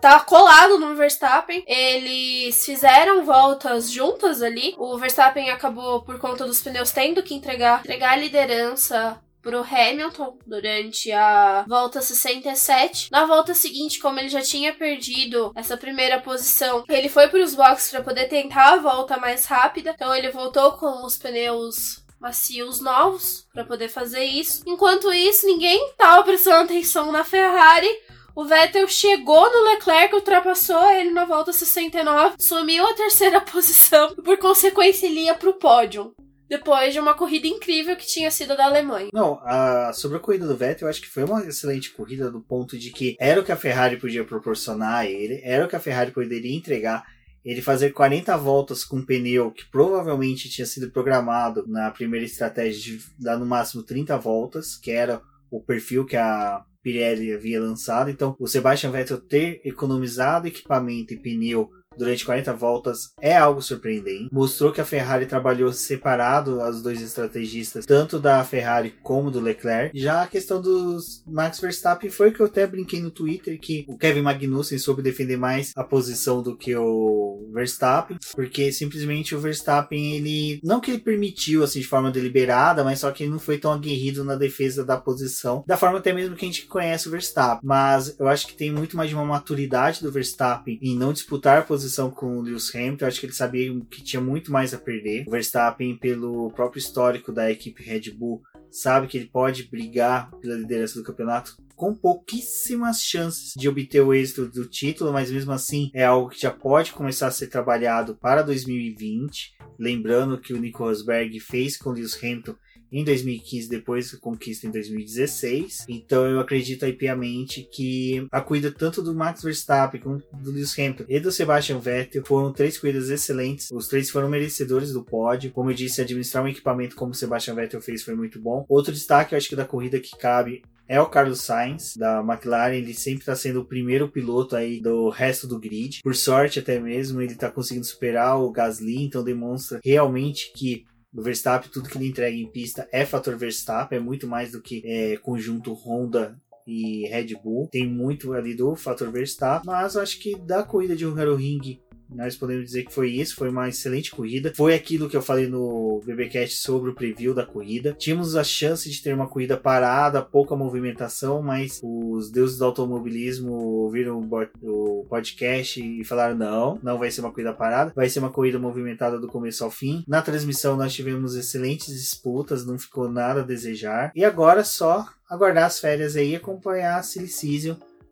tá 0.00 0.20
colado 0.20 0.78
no 0.78 0.94
Verstappen. 0.94 1.64
Eles 1.66 2.64
fizeram 2.64 3.24
voltas 3.24 3.90
juntas 3.90 4.42
ali. 4.42 4.74
O 4.78 4.98
Verstappen 4.98 5.50
acabou, 5.50 6.02
por 6.02 6.18
conta 6.18 6.44
dos 6.44 6.60
pneus, 6.60 6.90
tendo 6.90 7.22
que 7.22 7.34
entregar, 7.34 7.80
entregar 7.80 8.12
a 8.12 8.16
liderança 8.16 9.20
pro 9.42 9.60
Hamilton 9.62 10.38
durante 10.46 11.10
a 11.12 11.64
volta 11.68 12.00
67. 12.00 13.10
Na 13.10 13.26
volta 13.26 13.54
seguinte, 13.54 13.98
como 13.98 14.20
ele 14.20 14.28
já 14.28 14.40
tinha 14.40 14.72
perdido 14.72 15.52
essa 15.54 15.76
primeira 15.76 16.20
posição, 16.20 16.84
ele 16.88 17.08
foi 17.08 17.28
para 17.28 17.42
os 17.42 17.54
boxes 17.54 17.90
para 17.90 18.02
poder 18.02 18.28
tentar 18.28 18.74
a 18.74 18.78
volta 18.78 19.16
mais 19.16 19.44
rápida. 19.44 19.90
Então 19.90 20.14
ele 20.14 20.30
voltou 20.30 20.72
com 20.72 21.04
os 21.04 21.18
pneus 21.18 22.02
macios 22.20 22.80
novos 22.80 23.48
para 23.52 23.64
poder 23.64 23.88
fazer 23.88 24.24
isso. 24.24 24.62
Enquanto 24.64 25.12
isso, 25.12 25.44
ninguém 25.44 25.90
estava 25.90 26.22
prestando 26.22 26.62
atenção 26.62 27.10
na 27.10 27.24
Ferrari. 27.24 27.90
O 28.34 28.44
Vettel 28.44 28.88
chegou 28.88 29.50
no 29.52 29.64
Leclerc, 29.64 30.14
ultrapassou 30.14 30.90
ele 30.90 31.10
na 31.10 31.26
volta 31.26 31.52
69, 31.52 32.36
sumiu 32.38 32.86
a 32.86 32.94
terceira 32.94 33.40
posição 33.42 34.14
e, 34.16 34.22
por 34.22 34.38
consequência, 34.38 35.06
ele 35.06 35.24
ia 35.24 35.34
pro 35.34 35.54
pódio. 35.54 36.14
Depois 36.52 36.92
de 36.92 37.00
uma 37.00 37.14
corrida 37.14 37.46
incrível 37.46 37.96
que 37.96 38.06
tinha 38.06 38.30
sido 38.30 38.54
da 38.54 38.66
Alemanha. 38.66 39.08
Não, 39.10 39.40
a, 39.42 39.90
sobre 39.94 40.18
a 40.18 40.20
corrida 40.20 40.46
do 40.46 40.54
Vettel, 40.54 40.86
eu 40.86 40.90
acho 40.90 41.00
que 41.00 41.08
foi 41.08 41.24
uma 41.24 41.42
excelente 41.46 41.88
corrida 41.88 42.30
do 42.30 42.42
ponto 42.42 42.76
de 42.76 42.90
que 42.90 43.16
era 43.18 43.40
o 43.40 43.42
que 43.42 43.50
a 43.50 43.56
Ferrari 43.56 43.96
podia 43.96 44.22
proporcionar 44.22 44.98
a 44.98 45.06
ele, 45.06 45.40
era 45.42 45.64
o 45.64 45.68
que 45.68 45.76
a 45.76 45.80
Ferrari 45.80 46.10
poderia 46.10 46.54
entregar 46.54 47.06
ele 47.42 47.62
fazer 47.62 47.92
40 47.92 48.36
voltas 48.36 48.84
com 48.84 48.98
um 48.98 49.04
pneu 49.04 49.50
que 49.50 49.64
provavelmente 49.64 50.50
tinha 50.50 50.66
sido 50.66 50.90
programado 50.90 51.66
na 51.66 51.90
primeira 51.90 52.26
estratégia 52.26 52.98
de 52.98 53.04
dar 53.18 53.38
no 53.38 53.46
máximo 53.46 53.82
30 53.82 54.18
voltas, 54.18 54.76
que 54.76 54.90
era 54.90 55.22
o 55.50 55.58
perfil 55.58 56.04
que 56.04 56.18
a 56.18 56.62
Pirelli 56.82 57.32
havia 57.32 57.62
lançado. 57.62 58.10
Então, 58.10 58.36
o 58.38 58.46
Sebastian 58.46 58.90
Vettel 58.90 59.18
ter 59.18 59.62
economizado 59.64 60.48
equipamento 60.48 61.14
e 61.14 61.16
pneu 61.16 61.70
durante 61.96 62.24
40 62.24 62.52
voltas 62.54 63.12
é 63.20 63.36
algo 63.36 63.62
surpreendente. 63.62 64.28
Mostrou 64.32 64.72
que 64.72 64.80
a 64.80 64.84
Ferrari 64.84 65.26
trabalhou 65.26 65.72
separado 65.72 66.60
as 66.60 66.82
dois 66.82 67.00
estrategistas, 67.00 67.86
tanto 67.86 68.18
da 68.18 68.42
Ferrari 68.44 68.94
como 69.02 69.30
do 69.30 69.40
Leclerc. 69.40 69.98
Já 69.98 70.22
a 70.22 70.26
questão 70.26 70.60
dos 70.60 71.22
Max 71.26 71.60
Verstappen 71.60 72.10
foi 72.10 72.32
que 72.32 72.40
eu 72.40 72.46
até 72.46 72.66
brinquei 72.66 73.00
no 73.00 73.10
Twitter 73.10 73.58
que 73.60 73.84
o 73.88 73.96
Kevin 73.96 74.22
Magnussen 74.22 74.78
soube 74.78 75.02
defender 75.02 75.36
mais 75.36 75.72
a 75.76 75.84
posição 75.84 76.42
do 76.42 76.56
que 76.56 76.74
o 76.76 77.48
Verstappen, 77.52 78.18
porque 78.34 78.72
simplesmente 78.72 79.34
o 79.34 79.40
Verstappen 79.40 80.16
ele 80.16 80.60
não 80.62 80.80
que 80.80 80.90
ele 80.90 81.00
permitiu 81.00 81.62
assim 81.62 81.80
de 81.80 81.86
forma 81.86 82.10
deliberada, 82.10 82.84
mas 82.84 83.00
só 83.00 83.10
que 83.10 83.24
ele 83.24 83.32
não 83.32 83.38
foi 83.38 83.58
tão 83.58 83.72
aguerrido 83.72 84.24
na 84.24 84.34
defesa 84.34 84.84
da 84.84 84.96
posição, 84.96 85.64
da 85.66 85.76
forma 85.76 85.98
até 85.98 86.12
mesmo 86.12 86.36
que 86.36 86.44
a 86.44 86.48
gente 86.48 86.66
conhece 86.66 87.08
o 87.08 87.10
Verstappen. 87.10 87.60
Mas 87.62 88.14
eu 88.18 88.28
acho 88.28 88.46
que 88.46 88.54
tem 88.54 88.70
muito 88.70 88.96
mais 88.96 89.08
de 89.08 89.14
uma 89.14 89.24
maturidade 89.24 90.02
do 90.02 90.12
Verstappen 90.12 90.78
em 90.80 90.96
não 90.96 91.12
disputar 91.12 91.58
a 91.58 91.62
posição 91.82 92.10
com 92.10 92.38
o 92.38 92.40
Lewis 92.40 92.72
Hamilton, 92.74 93.06
acho 93.06 93.20
que 93.20 93.26
ele 93.26 93.32
sabia 93.32 93.80
que 93.90 94.02
tinha 94.02 94.22
muito 94.22 94.52
mais 94.52 94.72
a 94.72 94.78
perder. 94.78 95.24
O 95.26 95.30
Verstappen, 95.32 95.96
pelo 95.96 96.50
próprio 96.52 96.78
histórico 96.78 97.32
da 97.32 97.50
equipe 97.50 97.82
Red 97.82 98.12
Bull, 98.12 98.40
sabe 98.70 99.08
que 99.08 99.18
ele 99.18 99.26
pode 99.26 99.64
brigar 99.64 100.30
pela 100.40 100.54
liderança 100.54 100.98
do 100.98 101.04
campeonato 101.04 101.56
com 101.74 101.92
pouquíssimas 101.94 103.02
chances 103.02 103.54
de 103.56 103.68
obter 103.68 104.00
o 104.00 104.14
êxito 104.14 104.46
do 104.46 104.64
título, 104.64 105.12
mas 105.12 105.30
mesmo 105.30 105.50
assim 105.50 105.90
é 105.92 106.04
algo 106.04 106.30
que 106.30 106.40
já 106.40 106.50
pode 106.50 106.92
começar 106.92 107.26
a 107.26 107.32
ser 107.32 107.48
trabalhado 107.48 108.14
para 108.14 108.42
2020. 108.42 109.56
Lembrando 109.78 110.38
que 110.38 110.54
o 110.54 110.58
Nico 110.58 110.84
Rosberg 110.84 111.40
fez 111.40 111.76
com 111.76 111.90
o 111.90 111.92
Lewis 111.92 112.16
Hamilton 112.22 112.54
em 112.92 113.04
2015, 113.04 113.68
depois 113.68 114.12
conquista 114.16 114.66
em 114.66 114.70
2016. 114.70 115.86
Então 115.88 116.26
eu 116.26 116.38
acredito 116.38 116.84
aí 116.84 116.92
piamente 116.92 117.66
que 117.72 118.26
a 118.30 118.40
corrida 118.40 118.70
tanto 118.70 119.02
do 119.02 119.14
Max 119.14 119.42
Verstappen 119.42 120.00
como 120.00 120.22
do 120.32 120.50
Lewis 120.50 120.78
Hamilton 120.78 121.04
e 121.08 121.18
do 121.18 121.32
Sebastian 121.32 121.78
Vettel 121.78 122.24
foram 122.24 122.52
três 122.52 122.78
corridas 122.78 123.08
excelentes. 123.08 123.70
Os 123.72 123.88
três 123.88 124.10
foram 124.10 124.28
merecedores 124.28 124.92
do 124.92 125.02
pódio. 125.02 125.50
Como 125.50 125.70
eu 125.70 125.74
disse, 125.74 126.00
administrar 126.00 126.44
um 126.44 126.48
equipamento 126.48 126.94
como 126.94 127.12
o 127.12 127.14
Sebastian 127.14 127.54
Vettel 127.54 127.80
fez 127.80 128.02
foi 128.02 128.14
muito 128.14 128.38
bom. 128.40 128.64
Outro 128.68 128.92
destaque, 128.92 129.34
eu 129.34 129.38
acho 129.38 129.48
que 129.48 129.56
da 129.56 129.64
corrida 129.64 129.98
que 129.98 130.16
cabe 130.16 130.62
é 130.88 131.00
o 131.00 131.06
Carlos 131.06 131.40
Sainz 131.40 131.96
da 131.96 132.20
McLaren. 132.20 132.74
Ele 132.74 132.92
sempre 132.92 133.20
está 133.20 133.34
sendo 133.34 133.60
o 133.60 133.64
primeiro 133.64 134.08
piloto 134.08 134.54
aí 134.54 134.80
do 134.80 135.08
resto 135.08 135.46
do 135.46 135.58
grid. 135.58 136.00
Por 136.02 136.14
sorte, 136.14 136.58
até 136.58 136.78
mesmo, 136.78 137.20
ele 137.20 137.32
está 137.32 137.50
conseguindo 137.50 137.86
superar 137.86 138.38
o 138.38 138.50
Gasly, 138.50 139.02
então 139.02 139.24
demonstra 139.24 139.80
realmente 139.82 140.52
que 140.54 140.84
do 141.12 141.22
Verstappen, 141.22 141.70
tudo 141.70 141.88
que 141.88 141.98
ele 141.98 142.08
entrega 142.08 142.34
em 142.34 142.50
pista 142.50 142.88
é 142.90 143.04
fator 143.04 143.36
Verstappen, 143.36 143.98
é 143.98 144.00
muito 144.00 144.26
mais 144.26 144.52
do 144.52 144.62
que 144.62 144.82
é, 144.84 145.16
conjunto 145.18 145.74
Honda 145.74 146.40
e 146.66 147.06
Red 147.08 147.34
Bull. 147.42 147.68
Tem 147.70 147.86
muito 147.86 148.32
ali 148.32 148.54
do 148.54 148.74
fator 148.74 149.10
Verstappen, 149.10 149.66
mas 149.66 149.94
eu 149.94 150.02
acho 150.02 150.18
que 150.18 150.36
da 150.38 150.62
corrida 150.62 150.96
de 150.96 151.06
Hungaroring 151.06 151.80
nós 152.14 152.36
podemos 152.36 152.64
dizer 152.64 152.84
que 152.84 152.92
foi 152.92 153.10
isso, 153.10 153.36
foi 153.36 153.48
uma 153.48 153.68
excelente 153.68 154.10
corrida. 154.10 154.52
Foi 154.54 154.74
aquilo 154.74 155.08
que 155.08 155.16
eu 155.16 155.22
falei 155.22 155.46
no 155.46 156.00
BBcast 156.04 156.56
sobre 156.56 156.90
o 156.90 156.94
preview 156.94 157.34
da 157.34 157.44
corrida. 157.44 157.94
Tínhamos 157.98 158.36
a 158.36 158.44
chance 158.44 158.90
de 158.90 159.02
ter 159.02 159.14
uma 159.14 159.28
corrida 159.28 159.56
parada, 159.56 160.22
pouca 160.22 160.56
movimentação, 160.56 161.42
mas 161.42 161.80
os 161.82 162.30
deuses 162.30 162.58
do 162.58 162.64
automobilismo 162.64 163.52
ouviram 163.52 164.20
o 164.62 165.06
podcast 165.08 165.80
e 165.80 166.04
falaram: 166.04 166.36
não, 166.36 166.78
não 166.82 166.98
vai 166.98 167.10
ser 167.10 167.20
uma 167.20 167.30
corrida 167.30 167.52
parada, 167.52 167.92
vai 167.94 168.08
ser 168.08 168.18
uma 168.18 168.30
corrida 168.30 168.58
movimentada 168.58 169.18
do 169.18 169.28
começo 169.28 169.64
ao 169.64 169.70
fim. 169.70 170.04
Na 170.06 170.22
transmissão 170.22 170.76
nós 170.76 170.92
tivemos 170.92 171.34
excelentes 171.34 171.94
disputas, 171.94 172.66
não 172.66 172.78
ficou 172.78 173.10
nada 173.10 173.40
a 173.40 173.44
desejar. 173.44 174.12
E 174.14 174.24
agora 174.24 174.64
só 174.64 175.06
aguardar 175.28 175.64
as 175.64 175.80
férias 175.80 176.16
aí 176.16 176.32
e 176.32 176.36
acompanhar 176.36 176.98
a 176.98 177.02
Silly 177.02 177.28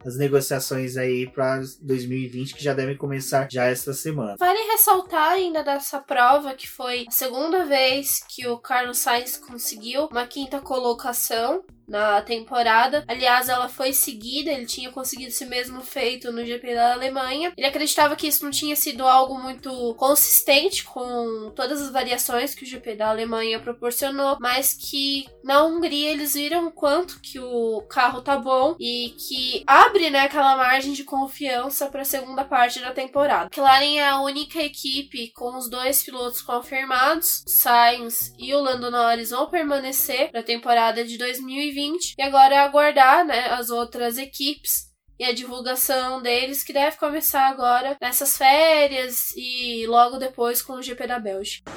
as 0.04 0.16
negociações 0.16 0.96
aí 0.96 1.28
para 1.30 1.60
2020 1.80 2.54
que 2.54 2.64
já 2.64 2.72
devem 2.72 2.96
começar 2.96 3.48
já 3.50 3.66
esta 3.66 3.92
semana. 3.92 4.36
Vale 4.38 4.58
ressaltar 4.70 5.32
ainda 5.32 5.62
dessa 5.62 6.00
prova 6.00 6.54
que 6.54 6.68
foi 6.68 7.04
a 7.08 7.10
segunda 7.10 7.64
vez 7.64 8.24
que 8.28 8.46
o 8.46 8.58
Carlos 8.58 8.98
Sainz 8.98 9.36
conseguiu 9.36 10.06
uma 10.06 10.26
quinta 10.26 10.60
colocação 10.60 11.62
na 11.90 12.22
temporada. 12.22 13.04
Aliás, 13.08 13.48
ela 13.48 13.68
foi 13.68 13.92
seguida, 13.92 14.52
ele 14.52 14.64
tinha 14.64 14.92
conseguido 14.92 15.30
esse 15.30 15.44
mesmo 15.44 15.82
feito 15.82 16.30
no 16.30 16.46
GP 16.46 16.74
da 16.74 16.92
Alemanha. 16.92 17.52
Ele 17.56 17.66
acreditava 17.66 18.14
que 18.14 18.28
isso 18.28 18.44
não 18.44 18.52
tinha 18.52 18.76
sido 18.76 19.06
algo 19.06 19.36
muito 19.36 19.94
consistente 19.96 20.84
com 20.84 21.50
todas 21.54 21.82
as 21.82 21.90
variações 21.90 22.54
que 22.54 22.62
o 22.62 22.66
GP 22.66 22.94
da 22.94 23.08
Alemanha 23.08 23.58
proporcionou, 23.58 24.36
mas 24.40 24.72
que 24.72 25.26
na 25.42 25.64
Hungria 25.64 26.12
eles 26.12 26.34
viram 26.34 26.68
o 26.68 26.72
quanto 26.72 27.20
que 27.20 27.40
o 27.40 27.82
carro 27.88 28.22
tá 28.22 28.36
bom 28.36 28.76
e 28.78 29.12
que 29.18 29.64
abre 29.66 30.10
né, 30.10 30.20
aquela 30.20 30.56
margem 30.56 30.92
de 30.92 31.02
confiança 31.02 31.86
para 31.86 32.02
a 32.02 32.04
segunda 32.04 32.44
parte 32.44 32.78
da 32.78 32.92
temporada. 32.92 33.46
McLaren 33.46 33.98
é 33.98 34.08
a 34.08 34.20
única 34.20 34.62
equipe 34.62 35.32
com 35.32 35.58
os 35.58 35.68
dois 35.68 36.04
pilotos 36.04 36.40
confirmados, 36.40 37.42
Sainz 37.48 38.32
e 38.38 38.54
o 38.54 38.60
Lando 38.60 38.92
Norris 38.92 39.30
vão 39.30 39.50
permanecer 39.50 40.30
para 40.30 40.40
a 40.40 40.44
temporada 40.44 41.04
de 41.04 41.18
2020 41.18 41.79
2020 41.80 42.14
e 42.18 42.22
agora 42.22 42.54
é 42.54 42.58
aguardar 42.58 43.24
né, 43.24 43.46
as 43.50 43.70
outras 43.70 44.18
equipes 44.18 44.90
e 45.18 45.24
a 45.24 45.32
divulgação 45.32 46.22
deles 46.22 46.62
que 46.62 46.72
deve 46.72 46.96
começar 46.96 47.48
agora 47.48 47.96
nessas 48.00 48.36
férias 48.36 49.32
e 49.36 49.86
logo 49.86 50.18
depois 50.18 50.62
com 50.62 50.74
o 50.74 50.82
GP 50.82 51.06
da 51.06 51.18
Bélgica. 51.18 51.70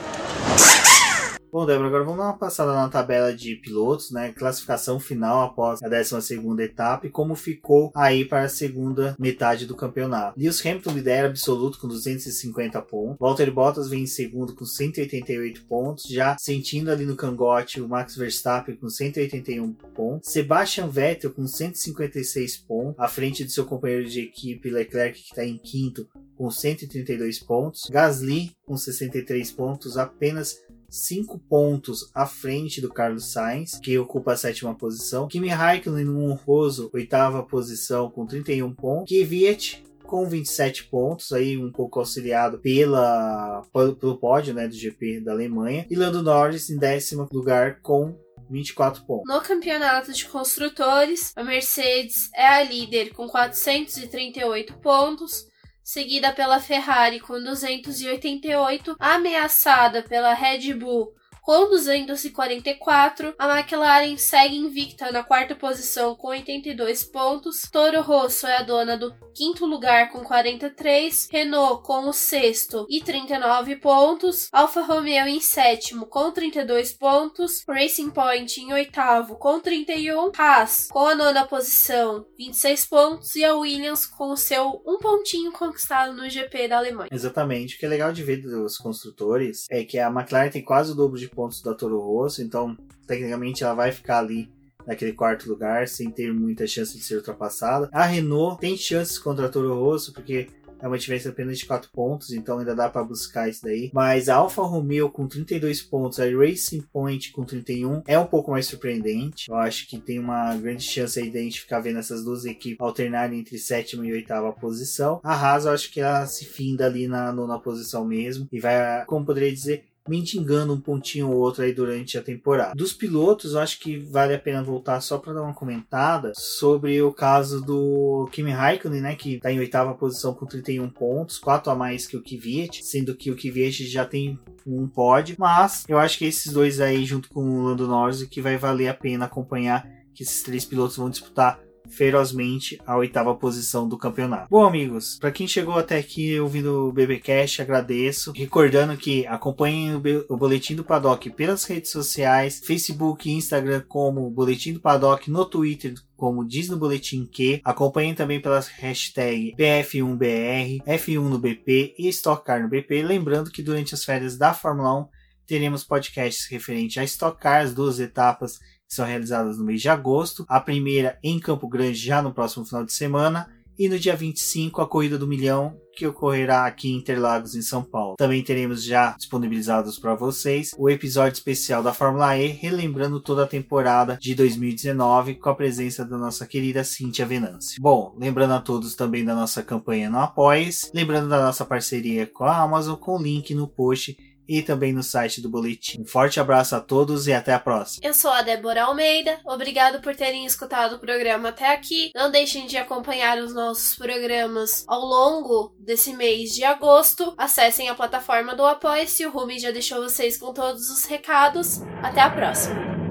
Bom, 1.54 1.68
Débora, 1.68 1.88
agora 1.88 2.04
vamos 2.04 2.18
dar 2.18 2.26
uma 2.30 2.38
passada 2.38 2.74
na 2.74 2.90
tabela 2.90 3.32
de 3.32 3.56
pilotos, 3.58 4.10
né? 4.10 4.34
Classificação 4.34 5.00
final 5.00 5.44
após 5.44 5.84
a 5.84 5.88
12 5.88 6.42
etapa 6.64 7.06
e 7.06 7.12
como 7.12 7.36
ficou 7.36 7.92
aí 7.94 8.26
para 8.26 8.46
a 8.46 8.50
segunda 8.50 9.16
metade 9.20 9.68
do 9.68 9.76
campeonato. 9.76 10.34
Lewis 10.36 10.66
Hamilton 10.66 10.94
lidera 10.94 11.28
absoluto 11.28 11.78
com 11.78 11.88
250 11.88 12.82
pontos. 12.82 13.20
Valtteri 13.20 13.52
Bottas 13.52 13.88
vem 13.88 14.02
em 14.02 14.08
segundo 14.08 14.56
com 14.56 14.66
188 14.66 15.66
pontos, 15.66 16.06
já 16.10 16.36
sentindo 16.40 16.90
ali 16.90 17.06
no 17.06 17.16
cangote 17.16 17.80
o 17.80 17.88
Max 17.88 18.16
Verstappen 18.16 18.76
com 18.76 18.90
181 18.90 19.74
pontos. 19.94 20.32
Sebastian 20.32 20.88
Vettel 20.88 21.30
com 21.30 21.46
156 21.46 22.58
pontos, 22.58 22.96
à 22.98 23.08
frente 23.08 23.44
do 23.44 23.52
seu 23.52 23.64
companheiro 23.64 24.10
de 24.10 24.22
equipe 24.22 24.72
Leclerc 24.72 25.22
que 25.22 25.30
está 25.30 25.46
em 25.46 25.60
quinto 25.60 26.10
com 26.36 26.50
132 26.50 27.38
pontos. 27.38 27.84
Gasly 27.92 28.56
com 28.66 28.76
63 28.76 29.52
pontos, 29.52 30.00
apenas 30.00 30.58
5 30.94 31.40
pontos 31.50 32.12
à 32.14 32.28
frente 32.28 32.80
do 32.80 32.94
Carlos 32.94 33.32
Sainz, 33.32 33.80
que 33.80 33.98
ocupa 33.98 34.34
a 34.34 34.38
sétima 34.38 34.76
posição. 34.76 35.28
Kimi 35.28 35.48
Raikkonen 35.48 36.06
no 36.06 36.30
honroso, 36.30 36.92
oitava 36.94 37.42
posição 37.42 38.12
com 38.12 38.28
31 38.28 38.72
pontos. 38.76 39.10
Kvyat 39.10 39.84
com 40.04 40.30
27 40.30 40.84
pontos, 40.86 41.32
aí 41.32 41.58
um 41.58 41.72
pouco 41.72 42.00
auxiliado 42.00 42.60
pela, 42.60 43.64
pelo 44.00 44.18
pódio 44.18 44.54
né, 44.54 44.68
do 44.68 44.76
GP 44.76 45.22
da 45.22 45.32
Alemanha. 45.32 45.88
E 45.90 45.96
Lando 45.96 46.22
Norris 46.22 46.70
em 46.70 46.78
décimo 46.78 47.28
lugar 47.32 47.80
com 47.82 48.16
24 48.48 49.04
pontos. 49.06 49.34
No 49.34 49.42
campeonato 49.42 50.14
de 50.14 50.26
construtores, 50.26 51.34
a 51.36 51.44
Mercedes 51.44 52.30
é 52.36 52.46
a 52.46 52.62
líder 52.62 53.14
com 53.14 53.28
438 53.28 54.78
pontos 54.78 55.48
seguida 55.84 56.32
pela 56.32 56.60
Ferrari 56.60 57.20
com 57.20 57.34
288, 57.42 58.96
ameaçada 59.00 60.02
pela 60.02 60.34
Red 60.34 60.74
Bull 60.74 61.14
com 61.44 61.70
244. 61.70 63.36
A 63.38 63.60
McLaren 63.60 64.18
segue 64.18 64.56
invicta 64.56 65.12
na 65.12 65.24
quarta 65.24 65.54
posição 65.54 66.16
com 66.16 66.30
82 66.30 67.04
pontos. 67.04 67.64
Toro 67.70 68.02
Rosso 68.02 68.48
é 68.48 68.58
a 68.58 68.64
dona 68.64 68.98
do 68.98 69.14
quinto 69.36 69.66
lugar 69.66 70.10
com 70.10 70.20
43. 70.20 71.28
Renault 71.30 71.84
com 71.84 72.08
o 72.08 72.14
sexto 72.14 72.88
e 72.90 73.02
39 73.02 73.76
pontos. 73.76 74.48
Alfa 74.52 74.82
Romeo 74.82 75.28
em 75.28 75.42
sétimo 75.42 76.06
com 76.06 76.32
32 76.32 76.94
pontos. 76.94 77.64
Racing 77.68 78.12
Point 78.12 78.62
em 78.62 78.74
oitavo 78.74 79.36
com 79.36 79.60
31. 79.60 80.32
Haas 80.38 80.88
com 80.90 81.08
a 81.08 81.16
nona 81.16 81.46
posição, 81.46 82.26
26 82.38 82.86
pontos. 82.86 83.36
E 83.36 83.44
a 83.44 83.54
Williams 83.54 84.06
com 84.06 84.32
o 84.32 84.38
seu 84.38 84.82
um 84.88 84.98
pontinho 84.98 85.52
conquistado 85.52 86.14
no 86.14 86.30
GP 86.30 86.70
da 86.70 86.78
Alemanha. 86.78 87.10
Exatamente. 87.12 87.76
O 87.76 87.80
que 87.80 87.86
é 87.86 87.90
legal 87.90 88.14
de 88.14 88.24
ver 88.24 88.38
dos 88.38 88.78
construtores 88.78 89.66
é 89.70 89.84
que 89.84 90.00
a 90.00 90.08
McLaren 90.08 90.50
tem 90.50 90.64
quase 90.64 90.92
o 90.92 90.96
dobro 90.96 91.20
de 91.20 91.33
pontos 91.34 91.62
da 91.62 91.74
Toro 91.74 92.00
Rosso, 92.00 92.42
então 92.42 92.78
tecnicamente 93.08 93.64
ela 93.64 93.74
vai 93.74 93.92
ficar 93.92 94.20
ali 94.20 94.50
naquele 94.86 95.14
quarto 95.14 95.50
lugar 95.50 95.88
sem 95.88 96.10
ter 96.10 96.34
muita 96.34 96.68
chance 96.68 96.98
de 96.98 97.04
ser 97.04 97.16
ultrapassada. 97.16 97.90
A 97.92 98.06
Renault 98.06 98.60
tem 98.60 98.78
chances 98.78 99.18
contra 99.18 99.46
a 99.46 99.50
Toro 99.50 99.74
Rosso 99.74 100.14
porque 100.14 100.48
é 100.84 100.88
uma 100.88 100.98
diferença 100.98 101.30
apenas 101.30 101.58
de 101.58 101.66
4 101.66 101.90
pontos, 101.94 102.32
então 102.34 102.60
ainda 102.60 102.76
dá 102.76 102.90
para 102.90 103.06
buscar 103.06 103.48
isso 103.48 103.64
daí. 103.64 103.90
Mas 103.94 104.28
a 104.28 104.36
Alfa 104.36 104.62
Romeo 104.64 105.10
com 105.10 105.26
32 105.26 105.82
pontos, 105.82 106.20
a 106.20 106.26
Racing 106.26 106.82
Point 106.92 107.32
com 107.32 107.46
31 107.46 108.02
é 108.06 108.20
um 108.20 108.26
pouco 108.26 108.52
mais 108.52 108.66
surpreendente. 108.66 109.50
Eu 109.50 109.56
acho 109.56 109.88
que 109.88 109.98
tem 109.98 110.20
uma 110.20 110.54
grande 110.58 110.84
chance 110.84 111.18
aí 111.18 111.30
de 111.30 111.38
a 111.38 111.42
gente 111.42 111.62
ficar 111.62 111.80
vendo 111.80 112.00
essas 112.00 112.26
duas 112.26 112.44
equipes 112.44 112.82
alternarem 112.82 113.40
entre 113.40 113.58
sétima 113.58 114.06
e 114.06 114.12
oitava 114.12 114.52
posição. 114.52 115.22
A 115.24 115.34
Haas 115.34 115.64
eu 115.64 115.72
acho 115.72 115.90
que 115.90 116.02
ela 116.02 116.26
se 116.26 116.44
finda 116.44 116.86
ali 116.86 117.08
na 117.08 117.32
nona 117.32 117.58
posição 117.58 118.04
mesmo 118.04 118.46
e 118.52 118.60
vai, 118.60 119.06
como 119.06 119.26
poderia 119.26 119.54
dizer, 119.54 119.86
mendigando 120.08 120.74
um 120.74 120.80
pontinho 120.80 121.30
ou 121.30 121.38
outro 121.38 121.64
aí 121.64 121.74
durante 121.74 122.18
a 122.18 122.22
temporada. 122.22 122.74
Dos 122.76 122.94
pilotos, 122.94 123.54
eu 123.54 123.60
acho 123.60 123.80
que 123.80 123.98
vale 123.98 124.34
a 124.34 124.40
pena 124.40 124.64
voltar 124.64 125.00
só 125.02 125.18
para 125.18 125.34
dar 125.34 125.42
uma 125.42 125.54
comentada 125.54 126.34
sobre 126.36 127.02
o 127.02 127.14
caso 127.14 127.62
do 127.62 128.28
Kimi 128.32 128.52
Raikkonen, 128.52 129.02
né, 129.02 129.16
que 129.16 129.36
está 129.36 129.52
em 129.52 129.60
oitava 129.60 129.94
posição 129.94 130.34
com 130.34 130.46
31 130.46 130.90
pontos, 130.90 131.38
4 131.38 131.72
a 131.72 131.76
mais 131.76 132.06
que 132.06 132.18
o 132.18 132.22
Kvyat, 132.22 132.84
sendo 132.84 133.16
que 133.16 133.32
o 133.32 133.36
Kvyat 133.36 133.88
já 133.88 134.06
tem 134.06 134.40
um 134.66 134.88
pódio, 134.88 135.36
mas 135.40 135.84
eu 135.88 135.98
acho 135.98 136.18
que 136.18 136.26
esses 136.26 136.52
dois 136.52 136.80
aí 136.80 137.06
junto 137.06 137.30
com 137.30 137.42
o 137.42 137.64
Lando 137.64 137.88
Norris 137.88 138.24
que 138.24 138.42
vai 138.42 138.58
valer 138.58 138.88
a 138.88 138.94
pena 138.94 139.26
acompanhar 139.26 139.88
que 140.14 140.24
esses 140.24 140.44
três 140.44 140.64
pilotos 140.64 140.98
vão 140.98 141.10
disputar 141.10 141.60
ferozmente 141.90 142.80
a 142.86 142.98
oitava 142.98 143.36
posição 143.36 143.88
do 143.88 143.98
campeonato. 143.98 144.48
Bom, 144.50 144.66
amigos, 144.66 145.18
para 145.20 145.32
quem 145.32 145.48
chegou 145.48 145.78
até 145.78 145.98
aqui 145.98 146.40
ouvindo 146.40 146.88
o 146.88 146.92
BBcast, 146.92 147.62
agradeço. 147.62 148.32
Recordando 148.36 148.98
que 148.98 149.26
acompanhem 149.28 149.96
o, 149.96 150.38
Boletim 150.38 150.76
do 150.76 150.84
Paddock 150.84 151.30
pelas 151.32 151.64
redes 151.64 151.92
sociais, 151.92 152.62
Facebook 152.66 153.30
e 153.30 153.34
Instagram 153.34 153.84
como 153.88 154.30
Boletim 154.30 154.74
do 154.74 154.80
Paddock, 154.80 155.30
no 155.30 155.46
Twitter 155.46 155.94
como 156.16 156.48
diz 156.48 156.70
no 156.70 156.78
boletim 156.78 157.26
que, 157.26 157.60
acompanhem 157.66 158.16
também 158.16 158.40
pelas 158.40 158.70
hashtags 158.70 159.54
PF1BR, 159.58 160.82
F1 160.86 161.22
no 161.22 161.38
BP 161.38 161.96
e 162.00 162.08
Stock 162.08 162.46
Car 162.46 162.62
no 162.62 162.70
BP, 162.70 163.02
lembrando 163.02 163.52
que 163.52 163.62
durante 163.62 163.94
as 163.94 164.06
férias 164.06 164.38
da 164.38 164.54
Fórmula 164.54 165.02
1 165.02 165.08
teremos 165.46 165.84
podcasts 165.84 166.48
referentes 166.48 166.98
a 166.98 167.04
Stock 167.04 167.40
Car, 167.40 167.64
as 167.64 167.74
duas 167.74 168.00
etapas 168.00 168.60
que 168.94 168.98
são 168.98 169.06
realizadas 169.06 169.58
no 169.58 169.66
mês 169.66 169.82
de 169.82 169.90
agosto. 169.90 170.46
A 170.48 170.60
primeira 170.60 171.18
em 171.24 171.40
Campo 171.40 171.68
Grande 171.68 171.98
já 171.98 172.22
no 172.22 172.32
próximo 172.32 172.64
final 172.64 172.86
de 172.86 172.94
semana. 172.94 173.50
E 173.78 173.90
no 173.90 173.98
dia 173.98 174.16
25, 174.16 174.82
a 174.82 174.88
Corrida 174.88 175.18
do 175.18 175.26
Milhão, 175.26 175.76
que 175.96 176.06
ocorrerá 176.06 176.68
aqui 176.68 176.92
em 176.92 176.98
Interlagos, 176.98 177.56
em 177.56 177.62
São 177.64 177.84
Paulo. 177.84 178.16
Também 178.18 178.44
teremos 178.44 178.84
já 178.84 179.16
disponibilizados 179.18 179.98
para 179.98 180.14
vocês 180.14 180.76
o 180.78 180.88
episódio 180.92 181.34
especial 181.34 181.82
da 181.82 181.92
Fórmula 181.92 182.38
E, 182.38 182.50
relembrando 182.50 183.20
toda 183.20 183.46
a 183.46 183.48
temporada 183.48 184.16
de 184.22 184.36
2019, 184.36 185.36
com 185.36 185.50
a 185.50 185.56
presença 185.56 186.06
da 186.06 186.20
nossa 186.20 186.46
querida 186.46 186.84
Cíntia 186.84 187.26
Venâncio. 187.26 187.82
Bom, 187.82 188.16
lembrando 188.16 188.54
a 188.54 188.62
todos 188.62 188.94
também 188.94 189.26
da 189.26 189.34
nossa 189.34 189.64
campanha 189.64 190.08
no 190.08 190.20
Apoies, 190.20 190.92
lembrando 190.94 191.28
da 191.28 191.44
nossa 191.44 191.66
parceria 191.66 192.28
com 192.28 192.44
a 192.44 192.62
Amazon, 192.62 192.96
com 192.96 193.18
o 193.18 193.24
link 193.24 193.56
no 193.56 193.68
post 193.68 194.16
e 194.48 194.62
também 194.62 194.94
no 194.94 195.04
site 195.04 195.42
do 195.42 195.50
Boletim. 195.50 196.02
Um 196.02 196.06
forte 196.06 196.40
abraço 196.40 196.76
a 196.76 196.80
todos 196.80 197.28
e 197.28 197.34
até 197.34 197.54
a 197.54 197.60
próxima. 197.60 198.06
Eu 198.06 198.14
sou 198.14 198.32
a 198.32 198.42
Débora 198.42 198.84
Almeida, 198.84 199.40
obrigado 199.46 200.02
por 200.02 200.16
terem 200.16 200.46
escutado 200.46 200.96
o 200.96 201.00
programa 201.00 201.50
até 201.50 201.74
aqui. 201.74 202.12
Não 202.16 202.32
deixem 202.32 202.68
de 202.68 202.78
acompanhar 202.78 203.38
os 203.38 203.54
nossos 203.54 203.96
programas 203.96 204.84
ao 204.88 205.02
longo 205.02 205.76
desse 205.80 206.14
mês 206.14 206.52
de 206.52 206.64
agosto. 206.64 207.34
Acessem 207.38 207.90
a 207.90 207.96
plataforma 207.96 208.56
do 208.56 208.66
Apoia-se, 208.66 209.26
o 209.26 209.32
Rumi 209.32 209.60
já 209.60 209.72
deixou 209.72 210.02
vocês 210.02 210.38
com 210.38 210.54
todos 210.54 210.90
os 210.90 211.06
recados. 211.06 211.82
Até 212.02 212.22
a 212.22 212.30
próxima! 212.30 213.03